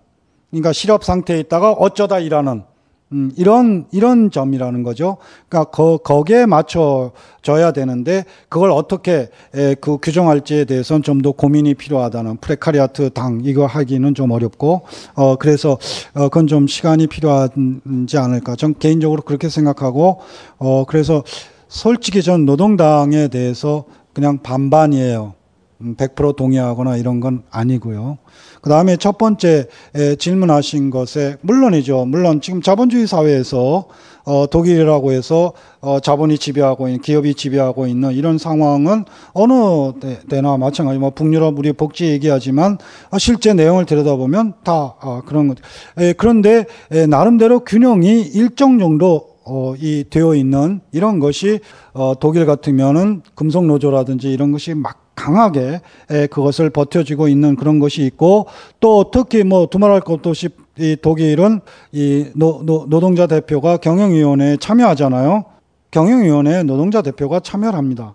[0.50, 2.64] 그러니까 실업 상태에 있다가 어쩌다 일하는
[3.12, 5.18] 음, 이런 이런 점이라는 거죠.
[5.48, 12.38] 그러니까 거, 거기에 맞춰져야 되는데 그걸 어떻게 에, 그 규정할지에 대해서는 좀 더 고민이 필요하다는
[12.38, 14.82] 프레카리아트 당 이거 하기는 좀 어렵고
[15.14, 15.78] 어 그래서
[16.14, 18.56] 어 그건 좀 시간이 필요하지 않을까.
[18.56, 20.18] 전 개인적으로 그렇게 생각하고
[20.58, 21.22] 어 그래서
[21.68, 23.84] 솔직히 전 노동당에 대해서
[24.14, 25.34] 그냥 반반이에요.
[25.82, 28.18] 100% 음, 동의하거나 이런 건 아니고요.
[28.60, 29.66] 그 다음에 첫 번째
[30.18, 32.06] 질문하신 것에, 물론이죠.
[32.06, 33.86] 물론 지금 자본주의 사회에서
[34.26, 35.52] 어, 독일이라고 해서
[35.82, 39.52] 어, 자본이 지배하고 있는, 기업이 지배하고 있는 이런 상황은 어느
[40.30, 42.78] 때, 나 마찬가지, 뭐 북유럽 우리 복지 얘기하지만
[43.10, 45.58] 어, 실제 내용을 들여다보면 다 어, 그런 것.
[45.98, 51.60] 에, 그런데 에, 나름대로 균형이 일정 정도 어, 이 되어 있는 이런 것이
[51.92, 55.80] 어, 독일 같으면은 금속노조라든지 이런 것이 막 강하게
[56.30, 58.46] 그것을 버텨주고 있는 그런 것이 있고
[58.80, 61.60] 또 특히 뭐 두말할 것도 없이 이 독일은
[61.92, 65.44] 이 노, 노, 노동자 대표가 경영위원회에 참여하잖아요.
[65.92, 68.14] 경영위원회에 노동자 대표가 참여를 합니다.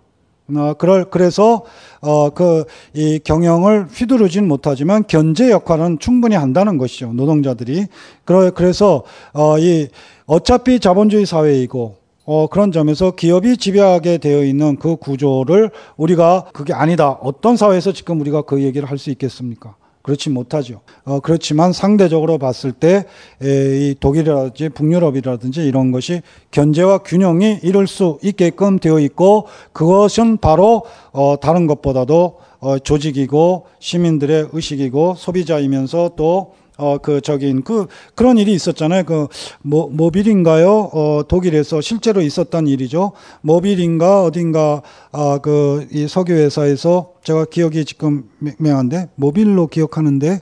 [0.54, 1.62] 어, 그럴, 그래서,
[2.00, 7.12] 어, 그, 이 경영을 휘두르진 못하지만 견제 역할은 충분히 한다는 것이죠.
[7.12, 7.86] 노동자들이.
[8.24, 9.86] 그러, 그래서, 어, 이,
[10.26, 11.99] 어차피 자본주의 사회이고,
[12.32, 17.10] 어, 그런 점에서 기업이 지배하게 되어 있는 그 구조를 우리가 그게 아니다.
[17.10, 19.74] 어떤 사회에서 지금 우리가 그 얘기를 할 수 있겠습니까?
[20.02, 20.82] 그렇지 못하죠.
[21.04, 23.04] 어, 그렇지만 상대적으로 봤을 때
[23.42, 26.20] 에, 이 독일이라든지 북유럽이라든지 이런 것이
[26.52, 30.82] 견제와 균형이 이룰 수 있게끔 되어 있고 그것은 바로
[31.12, 39.04] 어, 다른 것보다도 어, 조직이고 시민들의 의식이고 소비자이면서 또 어그 저긴 그 그런 일이 있었잖아요.
[39.04, 39.28] 그
[39.62, 40.90] 모, 모빌인가요?
[40.92, 43.12] 어 독일에서 실제로 있었던 일이죠.
[43.42, 44.82] 모빌인가 어딘가
[45.12, 48.28] 아 그 이 석유 회사에서 제가 기억이 지금
[48.58, 50.40] 맹한데 모빌로 기억하는데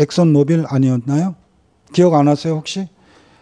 [0.00, 1.34] 엑선 모빌 아니었나요?
[1.92, 2.88] 기억 안 하세요 혹시?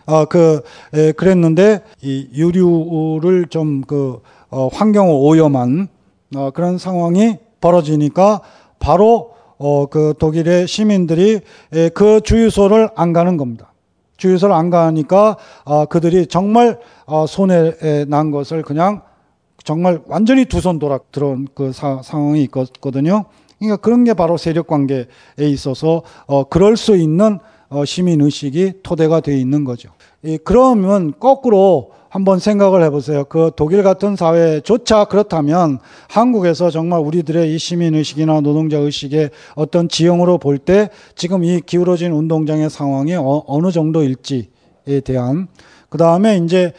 [0.06, 0.60] 아, 그,
[0.92, 5.88] 에, 그랬는데, 이 유류를 좀 그, 어, 환경 오염한,
[6.36, 8.42] 어, 그런 상황이 벌어지니까
[8.78, 11.40] 바로 어, 그 독일의 시민들이
[11.94, 13.72] 그 주유소를 안 가는 겁니다.
[14.16, 19.02] 주유소를 안 가니까 어, 그들이 정말 어, 아, 손에난 것을 그냥
[19.64, 23.24] 정말 완전히 두 손 돌아 들어온 그 사, 상황이 있거든요.
[23.58, 25.06] 그러니까 그런 게 바로 세력 관계에
[25.38, 27.38] 있어서 어, 그럴 수 있는
[27.70, 29.90] 어, 시민 의식이 토대가 되어 있는 거죠.
[30.24, 33.24] 예, 그러면 거꾸로 한번 생각을 해보세요.
[33.24, 40.90] 그 독일 같은 사회조차 그렇다면 한국에서 정말 우리들의 이 시민의식이나 노동자의식의 어떤 지형으로 볼 때
[41.16, 44.50] 지금 이 기울어진 운동장의 상황이 어, 어느 정도일지
[44.86, 45.48] 에 대한
[45.88, 46.72] 그 다음에 이제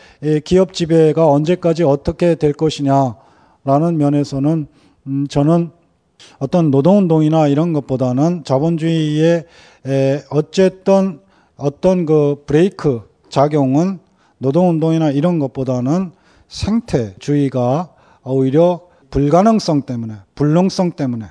[0.46, 4.68] 기업 지배가 언제까지 어떻게 될 것이냐라는 면에서는
[5.08, 5.72] 음 저는
[6.40, 9.44] 어떤 노동운동이나 이런 것보다는 자본주의의
[10.30, 11.20] 어쨌든
[11.58, 14.00] 어떤 그 브레이크 작용은
[14.46, 16.12] 노동운동이나 이런 것보다는
[16.48, 17.90] 생태주의가
[18.24, 21.26] 오히려 불가능성 때문에, 불능성 때문에.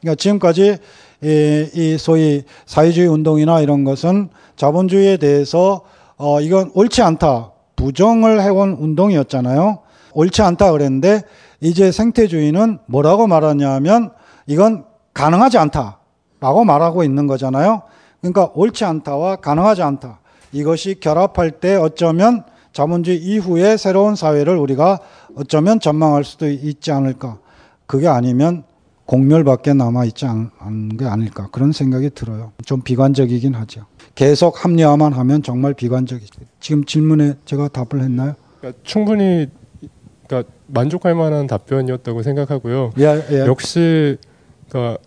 [0.00, 0.78] 그러니까 지금까지
[1.22, 5.82] 이, 이 소위 사회주의 운동이나 이런 것은 자본주의에 대해서
[6.16, 7.52] 어, 이건 옳지 않다.
[7.76, 9.80] 부정을 해온 운동이었잖아요.
[10.14, 11.22] 옳지 않다 그랬는데
[11.60, 14.12] 이제 생태주의는 뭐라고 말하냐면
[14.46, 17.82] 이건 가능하지 않다라고 말하고 있는 거잖아요.
[18.22, 20.20] 그러니까 옳지 않다와 가능하지 않다.
[20.52, 22.44] 이것이 결합할 때 어쩌면
[22.76, 24.98] 자본주의 이후의 새로운 사회를 우리가
[25.34, 27.38] 어쩌면 전망할 수도 있지 않을까.
[27.86, 28.64] 그게 아니면
[29.06, 32.52] 공멸밖에 남아 있지 않은 게 아닐까 그런 생각이 들어요.
[32.66, 33.86] 좀 비관적이긴 하죠.
[34.14, 36.42] 계속 합리화만 하면 정말 비관적이죠.
[36.60, 38.34] 지금 질문에 제가 답을 했나요?
[38.60, 39.46] 그러니까 충분히
[40.26, 42.90] 그러니까 만족할 만한 답변이었다고 생각하고요.
[42.98, 43.38] 예, 예.
[43.46, 44.18] 역시
[44.68, 45.00] 그러니까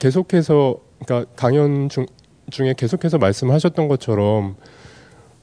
[0.00, 2.04] 계속해서 그러니까 강연 중,
[2.50, 4.56] 중에 계속해서 말씀하셨던 것처럼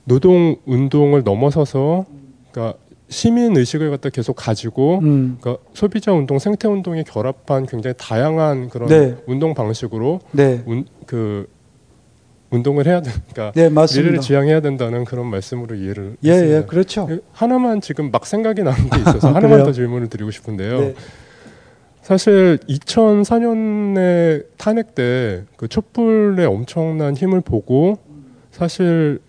[0.09, 2.05] 노동 운동을 넘어서서
[2.51, 2.77] 그러니까
[3.09, 5.37] 시민 의식을 갖다 계속 가지고 음.
[5.39, 9.15] 그러니까 소비자 운동, 생태 운동이 결합한 굉장히 다양한 그런 네.
[9.27, 10.61] 운동 방식으로 네.
[10.65, 11.47] 운, 그
[12.49, 13.69] 운동을 해야 되니까 그러니까 네,
[13.99, 17.05] 미래를 지향해야 된다는 그런 말씀으로 이해를 예, 예, 그렇죠.
[17.05, 20.79] 그 하나만 지금 막 생각이 나는 게 아, 있어서 하나만 더 질문을 드리고 싶은데요.
[20.79, 20.93] 네.
[22.01, 27.99] 사실 2004년에 탄핵 때 그 촛불의 엄청난 힘을 보고
[28.51, 29.19] 사실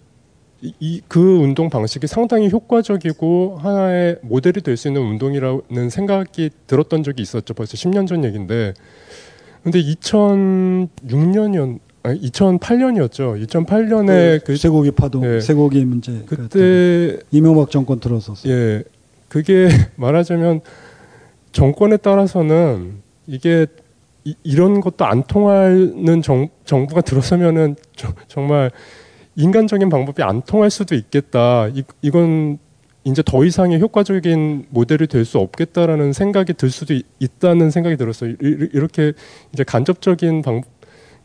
[0.78, 7.53] 이그 운동 방식이 상당히 효과적이고 하나의 모델이 될 수 있는 운동이라는 생각이 들었던 적이 있었죠.
[7.55, 8.73] 벌써 10년 전 얘긴데.
[9.62, 13.47] 근데 2006년이었 아니 2008년이었죠.
[13.47, 18.49] 2008년에 그, 쇠고기 파동, 예, 쇠고기 문제 그때 이명박 정권 들어섰어.
[18.49, 18.82] 예,
[19.28, 20.61] 그게 말하자면
[21.53, 23.66] 정권에 따라서는 이게
[24.24, 28.70] 이, 런 것도 안 통하는 정, 정부가 들어서면은 저, 정말
[29.41, 31.69] 인간적인 방법이 안 통할 수도 있겠다.
[31.69, 32.59] 이, 이건
[33.05, 37.07] 이제 더 이상의 효과적인 모델이 될 수 없겠다라는 생각이 들 수도 있,
[37.41, 38.35] 다는 생각이 들었어요.
[38.41, 39.15] 이렇게
[39.55, 40.61] 이제 간접적인 방,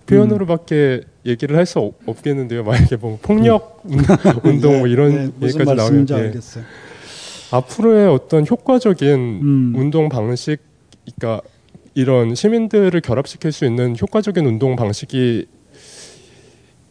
[0.06, 1.10] 표현으로밖에 음.
[1.26, 2.64] 얘기를 할 수 없겠는데요.
[2.64, 3.98] 만약에 뭐 폭력 음.
[4.46, 6.14] 운동 뭐 이런 예, 얘기까지 나오면 예.
[6.14, 6.64] 알겠어요.
[7.52, 9.74] 앞으로의 어떤 효과적인 음.
[9.76, 10.58] 운동 방식,
[11.20, 11.46] 그러니까
[11.96, 15.48] 이런 시민들을 결합시킬 수 있는 효과적인 운동 방식이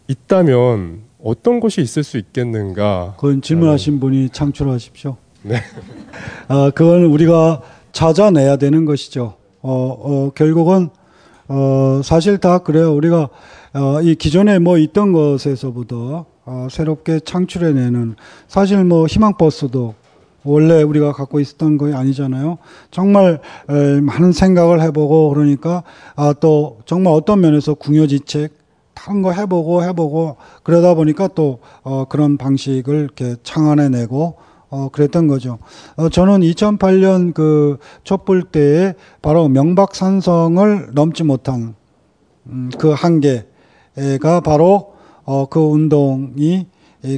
[0.09, 3.14] 있다면 어떤 것이 있을 수 있겠는가?
[3.16, 4.01] 그건 질문하신 네.
[4.01, 5.16] 분이 창출하십시오.
[5.42, 5.56] 네.
[6.48, 9.34] 아, 그건 우리가 찾아내야 되는 것이죠.
[9.62, 9.72] 어,
[10.02, 10.90] 어 결국은
[11.48, 12.94] 어, 사실 다 그래요.
[12.94, 13.30] 우리가
[13.72, 19.94] 어, 이 기존에 뭐 있던 것에서부터 어, 새롭게 창출해내는 사실 뭐 희망버스도
[20.46, 22.59] 원래 우리가 갖고 있었던 거이 아니잖아요.
[22.90, 23.40] 정말
[23.70, 25.84] 에, 많은 생각을 해보고 그러니까
[26.16, 28.63] 아, 또 정말 어떤 면에서 궁여지책
[28.94, 34.36] 다른 거 해보고 해보고 그러다 보니까 또 어, 그런 방식을 이렇게 창안해내고
[34.70, 35.58] 어, 그랬던 거죠.
[35.96, 41.74] 어, 저는 2008년 그 촛불 때에 바로 명박산성을 넘지 못한
[42.46, 44.94] 음, 그 한계가 바로
[45.24, 46.68] 어, 그 운동이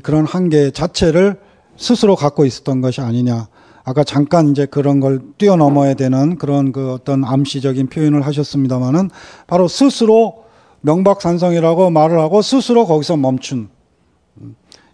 [0.02, 1.36] 그런 한계 자체를
[1.76, 3.46] 스스로 갖고 있었던 것이 아니냐.
[3.88, 9.10] 아까 잠깐 이제 그런 걸 뛰어넘어야 되는 그런 그 어떤 암시적인 표현을 하셨습니다만은
[9.46, 10.45] 바로 스스로
[10.86, 13.68] 명박산성이라고 말을 하고 스스로 거기서 멈춘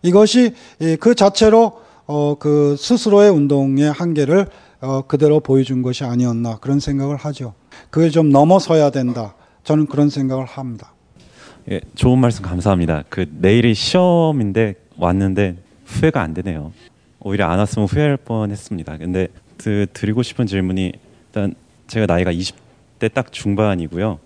[0.02, 0.54] 이것이
[0.98, 4.46] 그 자체로 어, 그 스스로의 운동의 한계를
[4.80, 7.54] 어, 그대로 보여준 것이 아니었나 그런 생각을 하죠.
[7.90, 9.34] 그게 좀 넘어서야 된다.
[9.62, 10.92] 저는 그런 생각을 합니다.
[11.70, 13.04] 예, 좋은 말씀 감사합니다.
[13.08, 15.56] 그 내일이 시험인데 왔는데
[15.86, 16.72] 후회가 안 되네요.
[17.20, 18.96] 오히려 안 왔으면 후회할 뻔했습니다.
[18.96, 19.28] 근데
[19.58, 20.92] 드리고 싶은 질문이
[21.28, 21.54] 일단
[21.86, 24.18] 제가 나이가 20대 딱 중반이고요.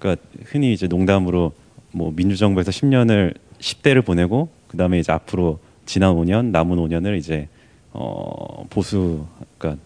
[0.00, 0.16] 그러니까
[0.46, 1.52] 흔히 이제 농담으로
[1.92, 7.48] 뭐 민주정부에서 10년을 10대를 보내고 그다음에 이제 앞으로 지난 5년 남은 5년을 이제
[7.92, 9.26] 어 보수
[9.58, 9.80] 그러니까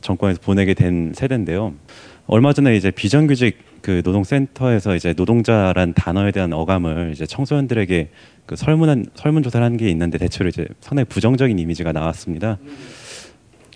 [0.00, 1.74] 정권에서 보내게 된 세대인데요.
[2.26, 8.10] 얼마 전에 이제 비정규직 그 노동센터에서 이제 노동자란 단어에 대한 어감을 이제 청소년들에게
[8.46, 12.58] 그 설문한 설문 조사를 한 게 있는데 대체로 이제 상당히 부정적인 이미지가 나왔습니다.
[12.62, 12.76] 음.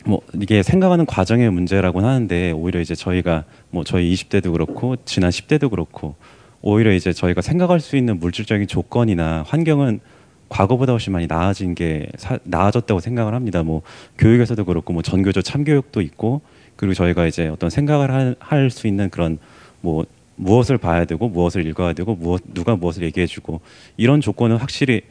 [0.04, 5.70] 뭐 이게 생각하는 과정의 문제라고는 하는데 오히려 이제 저희가 뭐 저희 20대도 그렇고 지난 10대도
[5.70, 6.16] 그렇고
[6.60, 10.00] 오히려 이제 저희가 생각할 수 있는 물질적인 조건이나 환경은
[10.48, 13.62] 과거보다 훨씬 많이 나아진 게 사, 나아졌다고 생각을 합니다.
[13.62, 13.82] 뭐
[14.18, 16.42] 교육에서도 그렇고 뭐 전교조 참교육도 있고
[16.76, 19.38] 그리고 저희가 이제 어떤 생각을 할 수 있는 그런
[19.80, 20.04] 뭐
[20.36, 23.60] 무엇을 봐야 되고 무엇을 읽어야 되고 무엇 누가 무엇을 얘기해주고
[23.96, 25.02] 이런 조건은 확실히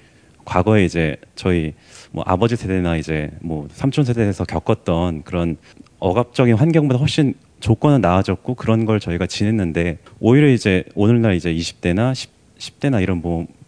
[0.46, 1.74] 과거에 이제 저희
[2.12, 5.58] 뭐 아버지 세대나 이제 뭐 삼촌 세대에서 겪었던 그런
[6.00, 12.80] 억압적인 환경보다 훨씬 조건은 나아졌고 그런 걸 저희가 지냈는데 오히려 이제 오늘날 이제 20대나 10,
[12.80, 13.22] 대나 이런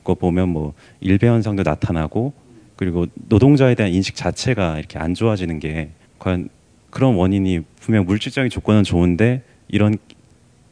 [0.04, 2.34] 거 보면 뭐 일배 현상도 나타나고
[2.76, 6.50] 그리고 노동자에 대한 인식 자체가 이렇게 안 좋아지는 게 과연
[6.90, 9.96] 그런 원인이 분명 물질적인 조건은 좋은데 이런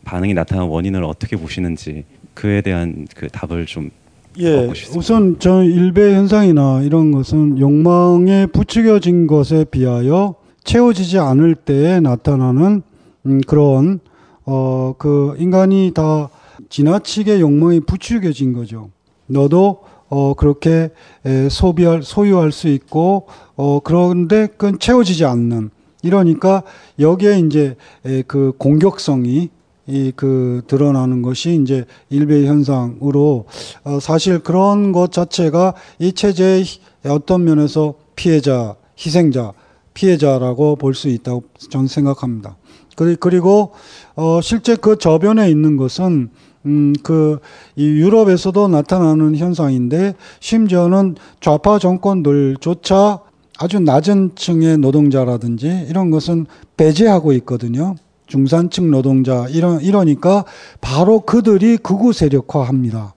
[0.03, 2.03] 반응이 나타난 원인을 어떻게 보시는지
[2.33, 3.91] 그에 대한 그 답을 좀
[4.39, 12.81] 예, 우선 저 일배 현상이나 이런 것은 욕망에 부추겨진 것에 비하여 채워지지 않을 때에 나타나는
[13.25, 13.99] 음, 그런
[14.45, 16.29] 어그 인간이 다
[16.69, 18.89] 지나치게 욕망이 부추겨진 거죠.
[19.27, 20.91] 너도 어 그렇게
[21.25, 23.27] 에, 소비할 소유할 수 있고
[23.57, 25.71] 어 그런데 그건 채워지지 않는
[26.03, 26.63] 이러니까
[26.99, 27.75] 여기에 이제
[28.05, 29.49] 에, 그 공격성이
[29.87, 33.45] 이그 드러나는 것이 이제 일베 현상으로
[33.83, 36.63] 어 사실 그런 것 자체가 이 체제의
[37.05, 39.53] 어떤 면에서 피해자, 희생자,
[39.93, 42.55] 피해자라고 볼 수 있다고 저는 생각합니다.
[42.95, 43.71] 그, 그리고
[44.15, 46.29] 어 실제 그 저변에 있는 것은
[46.67, 47.39] 음, 그,
[47.75, 53.17] 이 유럽에서도 나타나는 현상인데, 심지어는 좌파 정권들조차
[53.57, 56.45] 아주 낮은 층의 노동자라든지 이런 것은
[56.77, 57.95] 배제하고 있거든요.
[58.31, 60.45] 중산층 노동자 이런 이러니까
[60.79, 63.13] 바로 그들이 극우 세력화합니다.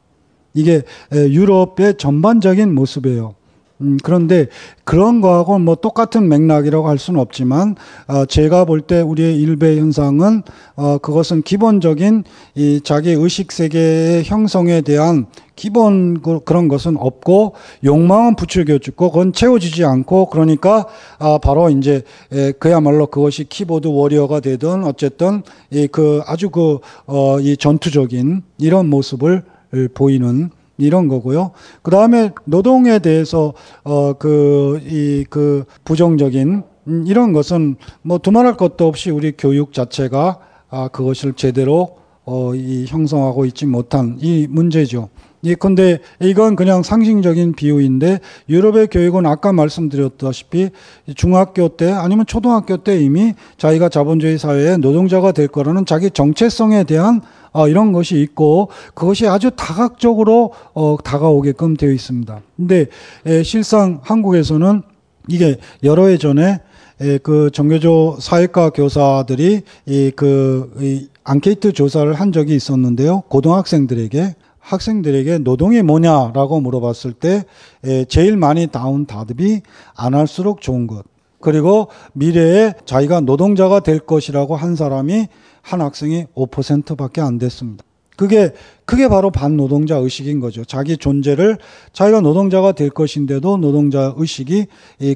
[0.55, 0.83] 이게
[1.13, 3.37] 유럽의 전반적인 모습이에요.
[3.81, 4.47] 음, 그런데
[4.85, 7.75] 그런 거하고 뭐 똑같은 맥락이라고 할 수는 없지만
[8.07, 10.43] 어, 제가 볼 때 우리의 일배 현상은
[10.77, 12.23] 어, 그것은 기본적인
[12.55, 17.55] 이 자기 의식 세계의 형성에 대한 기본 그, 그런 것은 없고
[17.85, 20.87] 욕망은 부추겨주고 그건 채워지지 않고 그러니까
[21.19, 22.03] 아 바로 이제
[22.59, 29.43] 그야말로 그것이 키보드 워리어가 되든 어쨌든 이그 아주 그어이 전투적인 이런 모습을
[29.95, 31.53] 보이는 이런 거고요.
[31.83, 33.55] 그 다음에 노동에 대해서
[33.85, 40.89] 어그 이그 그 부정적인 음, 이런 것은 뭐 두말할 것도 없이 우리 교육 자체가 아
[40.89, 45.09] 그것을 제대로 어이 형성하고 있지 못한 이 문제죠.
[45.45, 50.71] 예 근데 이건 그냥 상징적인 비유인데 유럽의 교육은 아까 말씀드렸다시피
[51.17, 57.21] 중학교 때 아니면 초등학교 때 이미 자기가 자본주의 사회의 노동자가 될 거라는 자기 정체성에 대한
[57.53, 62.41] 어, 이런 것이 있고 그것이 아주 다각적으로 어, 다가오게끔 되어 있습니다.
[62.57, 62.87] 근데
[63.27, 64.83] 에, 예, 실상 한국에서는
[65.29, 66.59] 이게 여러 해 전에
[67.01, 73.21] 에, 예, 그 정교조 사회과 교사들이 이그 이, 앙케이트 조사를 한 적이 있었는데요.
[73.29, 74.35] 고등학생들에게
[74.65, 77.45] 학생들에게 노동이 뭐냐라고 물어봤을 때
[78.09, 79.61] 제일 많이 나온 답이
[79.95, 81.05] 안 할수록 좋은 것.
[81.41, 85.27] 그리고 미래에 자기가 노동자가 될 것이라고 한 사람이
[85.61, 87.85] 한 학생이 5%밖에 안 됐습니다.
[88.17, 88.53] 그게
[88.87, 90.65] 그게 바로 반노동자 의식인 거죠.
[90.65, 91.59] 자기 존재를
[91.93, 94.67] 자기가 노동자가 될 것인데도 노동자 의식이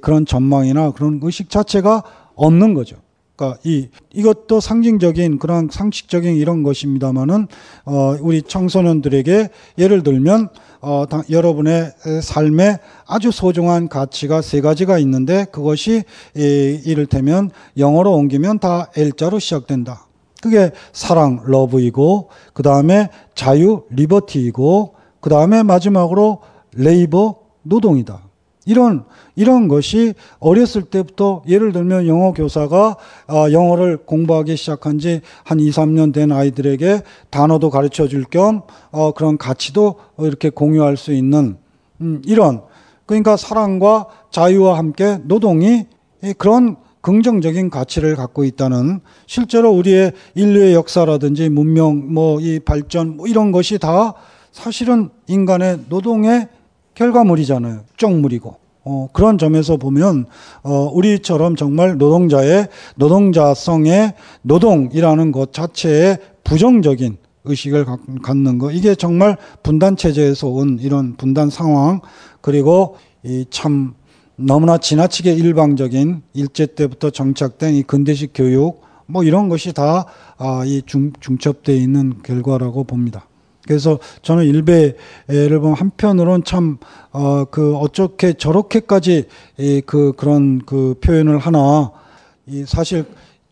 [0.02, 2.02] 그런 전망이나 그런 의식 자체가
[2.34, 2.96] 없는 거죠.
[3.38, 7.46] 그러니까 이 이것도 상징적인 그런 상식적인 이런 것입니다만은
[7.86, 9.48] 어, 우리 청소년들에게
[9.78, 10.48] 예를 들면
[10.80, 16.02] 어, 당, 여러분의 삶에 아주 소중한 가치가 세 가지가 있는데 그것이
[16.36, 20.06] 이, 이를테면 영어로 옮기면 다 L자로 시작된다.
[20.42, 26.38] 그게 사랑 러브이고 그 다음에 자유 리버티이고 그 다음에 마지막으로
[26.74, 28.27] 레이버 노동이다.
[28.68, 29.04] 이런
[29.34, 32.96] 이런 것이 어렸을 때부터 예를 들면 영어 교사가
[33.26, 37.00] 어, 영어를 공부하기 시작한 지 한 2, 3년 된 아이들에게
[37.30, 38.62] 단어도 가르쳐 줄겸
[38.92, 41.56] 어, 그런 가치도 이렇게 공유할 수 있는
[42.02, 42.62] 음, 이런
[43.06, 45.86] 그러니까 사랑과 자유와 함께 노동이
[46.36, 53.50] 그런 긍정적인 가치를 갖고 있다는 실제로 우리의 인류의 역사라든지 문명 뭐 이 발전 뭐 이런
[53.50, 54.12] 것이 다
[54.52, 56.48] 사실은 인간의 노동의
[56.98, 57.84] 결과물이잖아요.
[57.96, 58.56] 쪽물이고.
[58.84, 60.24] 어, 그런 점에서 보면
[60.64, 62.66] 어, 우리처럼 정말 노동자의
[62.96, 67.86] 노동자성의 노동이라는 것 자체에 부정적인 의식을
[68.22, 72.00] 갖는 거 이게 정말 분단 체제에서 온 이런 분단 상황
[72.40, 73.94] 그리고 이 참
[74.40, 80.06] 너무나 지나치게 일방적인 일제 때부터 정착된 이 근대식 교육 뭐 이런 것이 다
[80.36, 83.27] 아, 이 중, 중첩돼 있는 결과라고 봅니다.
[83.68, 86.78] 그래서 저는 일베를 보면 한편으론 참,
[87.12, 89.24] 어, 그, 어떻게 저렇게까지
[89.58, 91.90] 이, 그, 그런 그 표현을 하나,
[92.46, 93.04] 이 사실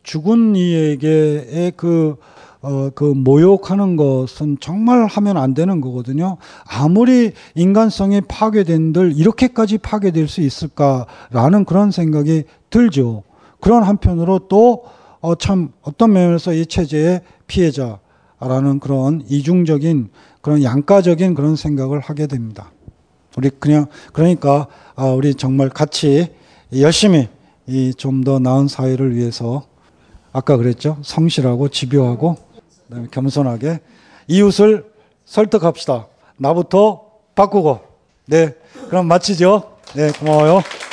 [0.04, 2.16] 죽은 이에게의 그,
[2.62, 6.38] 어, 그 모욕하는 것은 정말 하면 안 되는 거거든요.
[6.66, 13.22] 아무리 인간성이 파괴된들 이렇게까지 파괴될 수 있을까라는 그런 생각이 들죠.
[13.60, 14.84] 그런 한편으로 또,
[15.20, 17.98] 어, 참, 어떤 면에서 이 체제의 피해자,
[18.40, 20.10] 라는 그런 이중적인
[20.42, 22.70] 그런 양가적인 그런 생각을 하게 됩니다.
[23.36, 26.32] 우리 그냥 그러니까 아, 우리 정말 같이
[26.76, 27.28] 열심히
[27.96, 29.66] 좀 더 나은 사회를 위해서
[30.32, 32.36] 아까 그랬죠 성실하고 집요하고
[32.88, 33.80] 그다음에 겸손하게
[34.28, 34.86] 이웃을
[35.24, 36.06] 설득합시다.
[36.36, 37.02] 나부터
[37.34, 37.80] 바꾸고
[38.26, 38.54] 네
[38.88, 39.76] 그럼 마치죠.
[39.94, 40.85] 네 고마워요.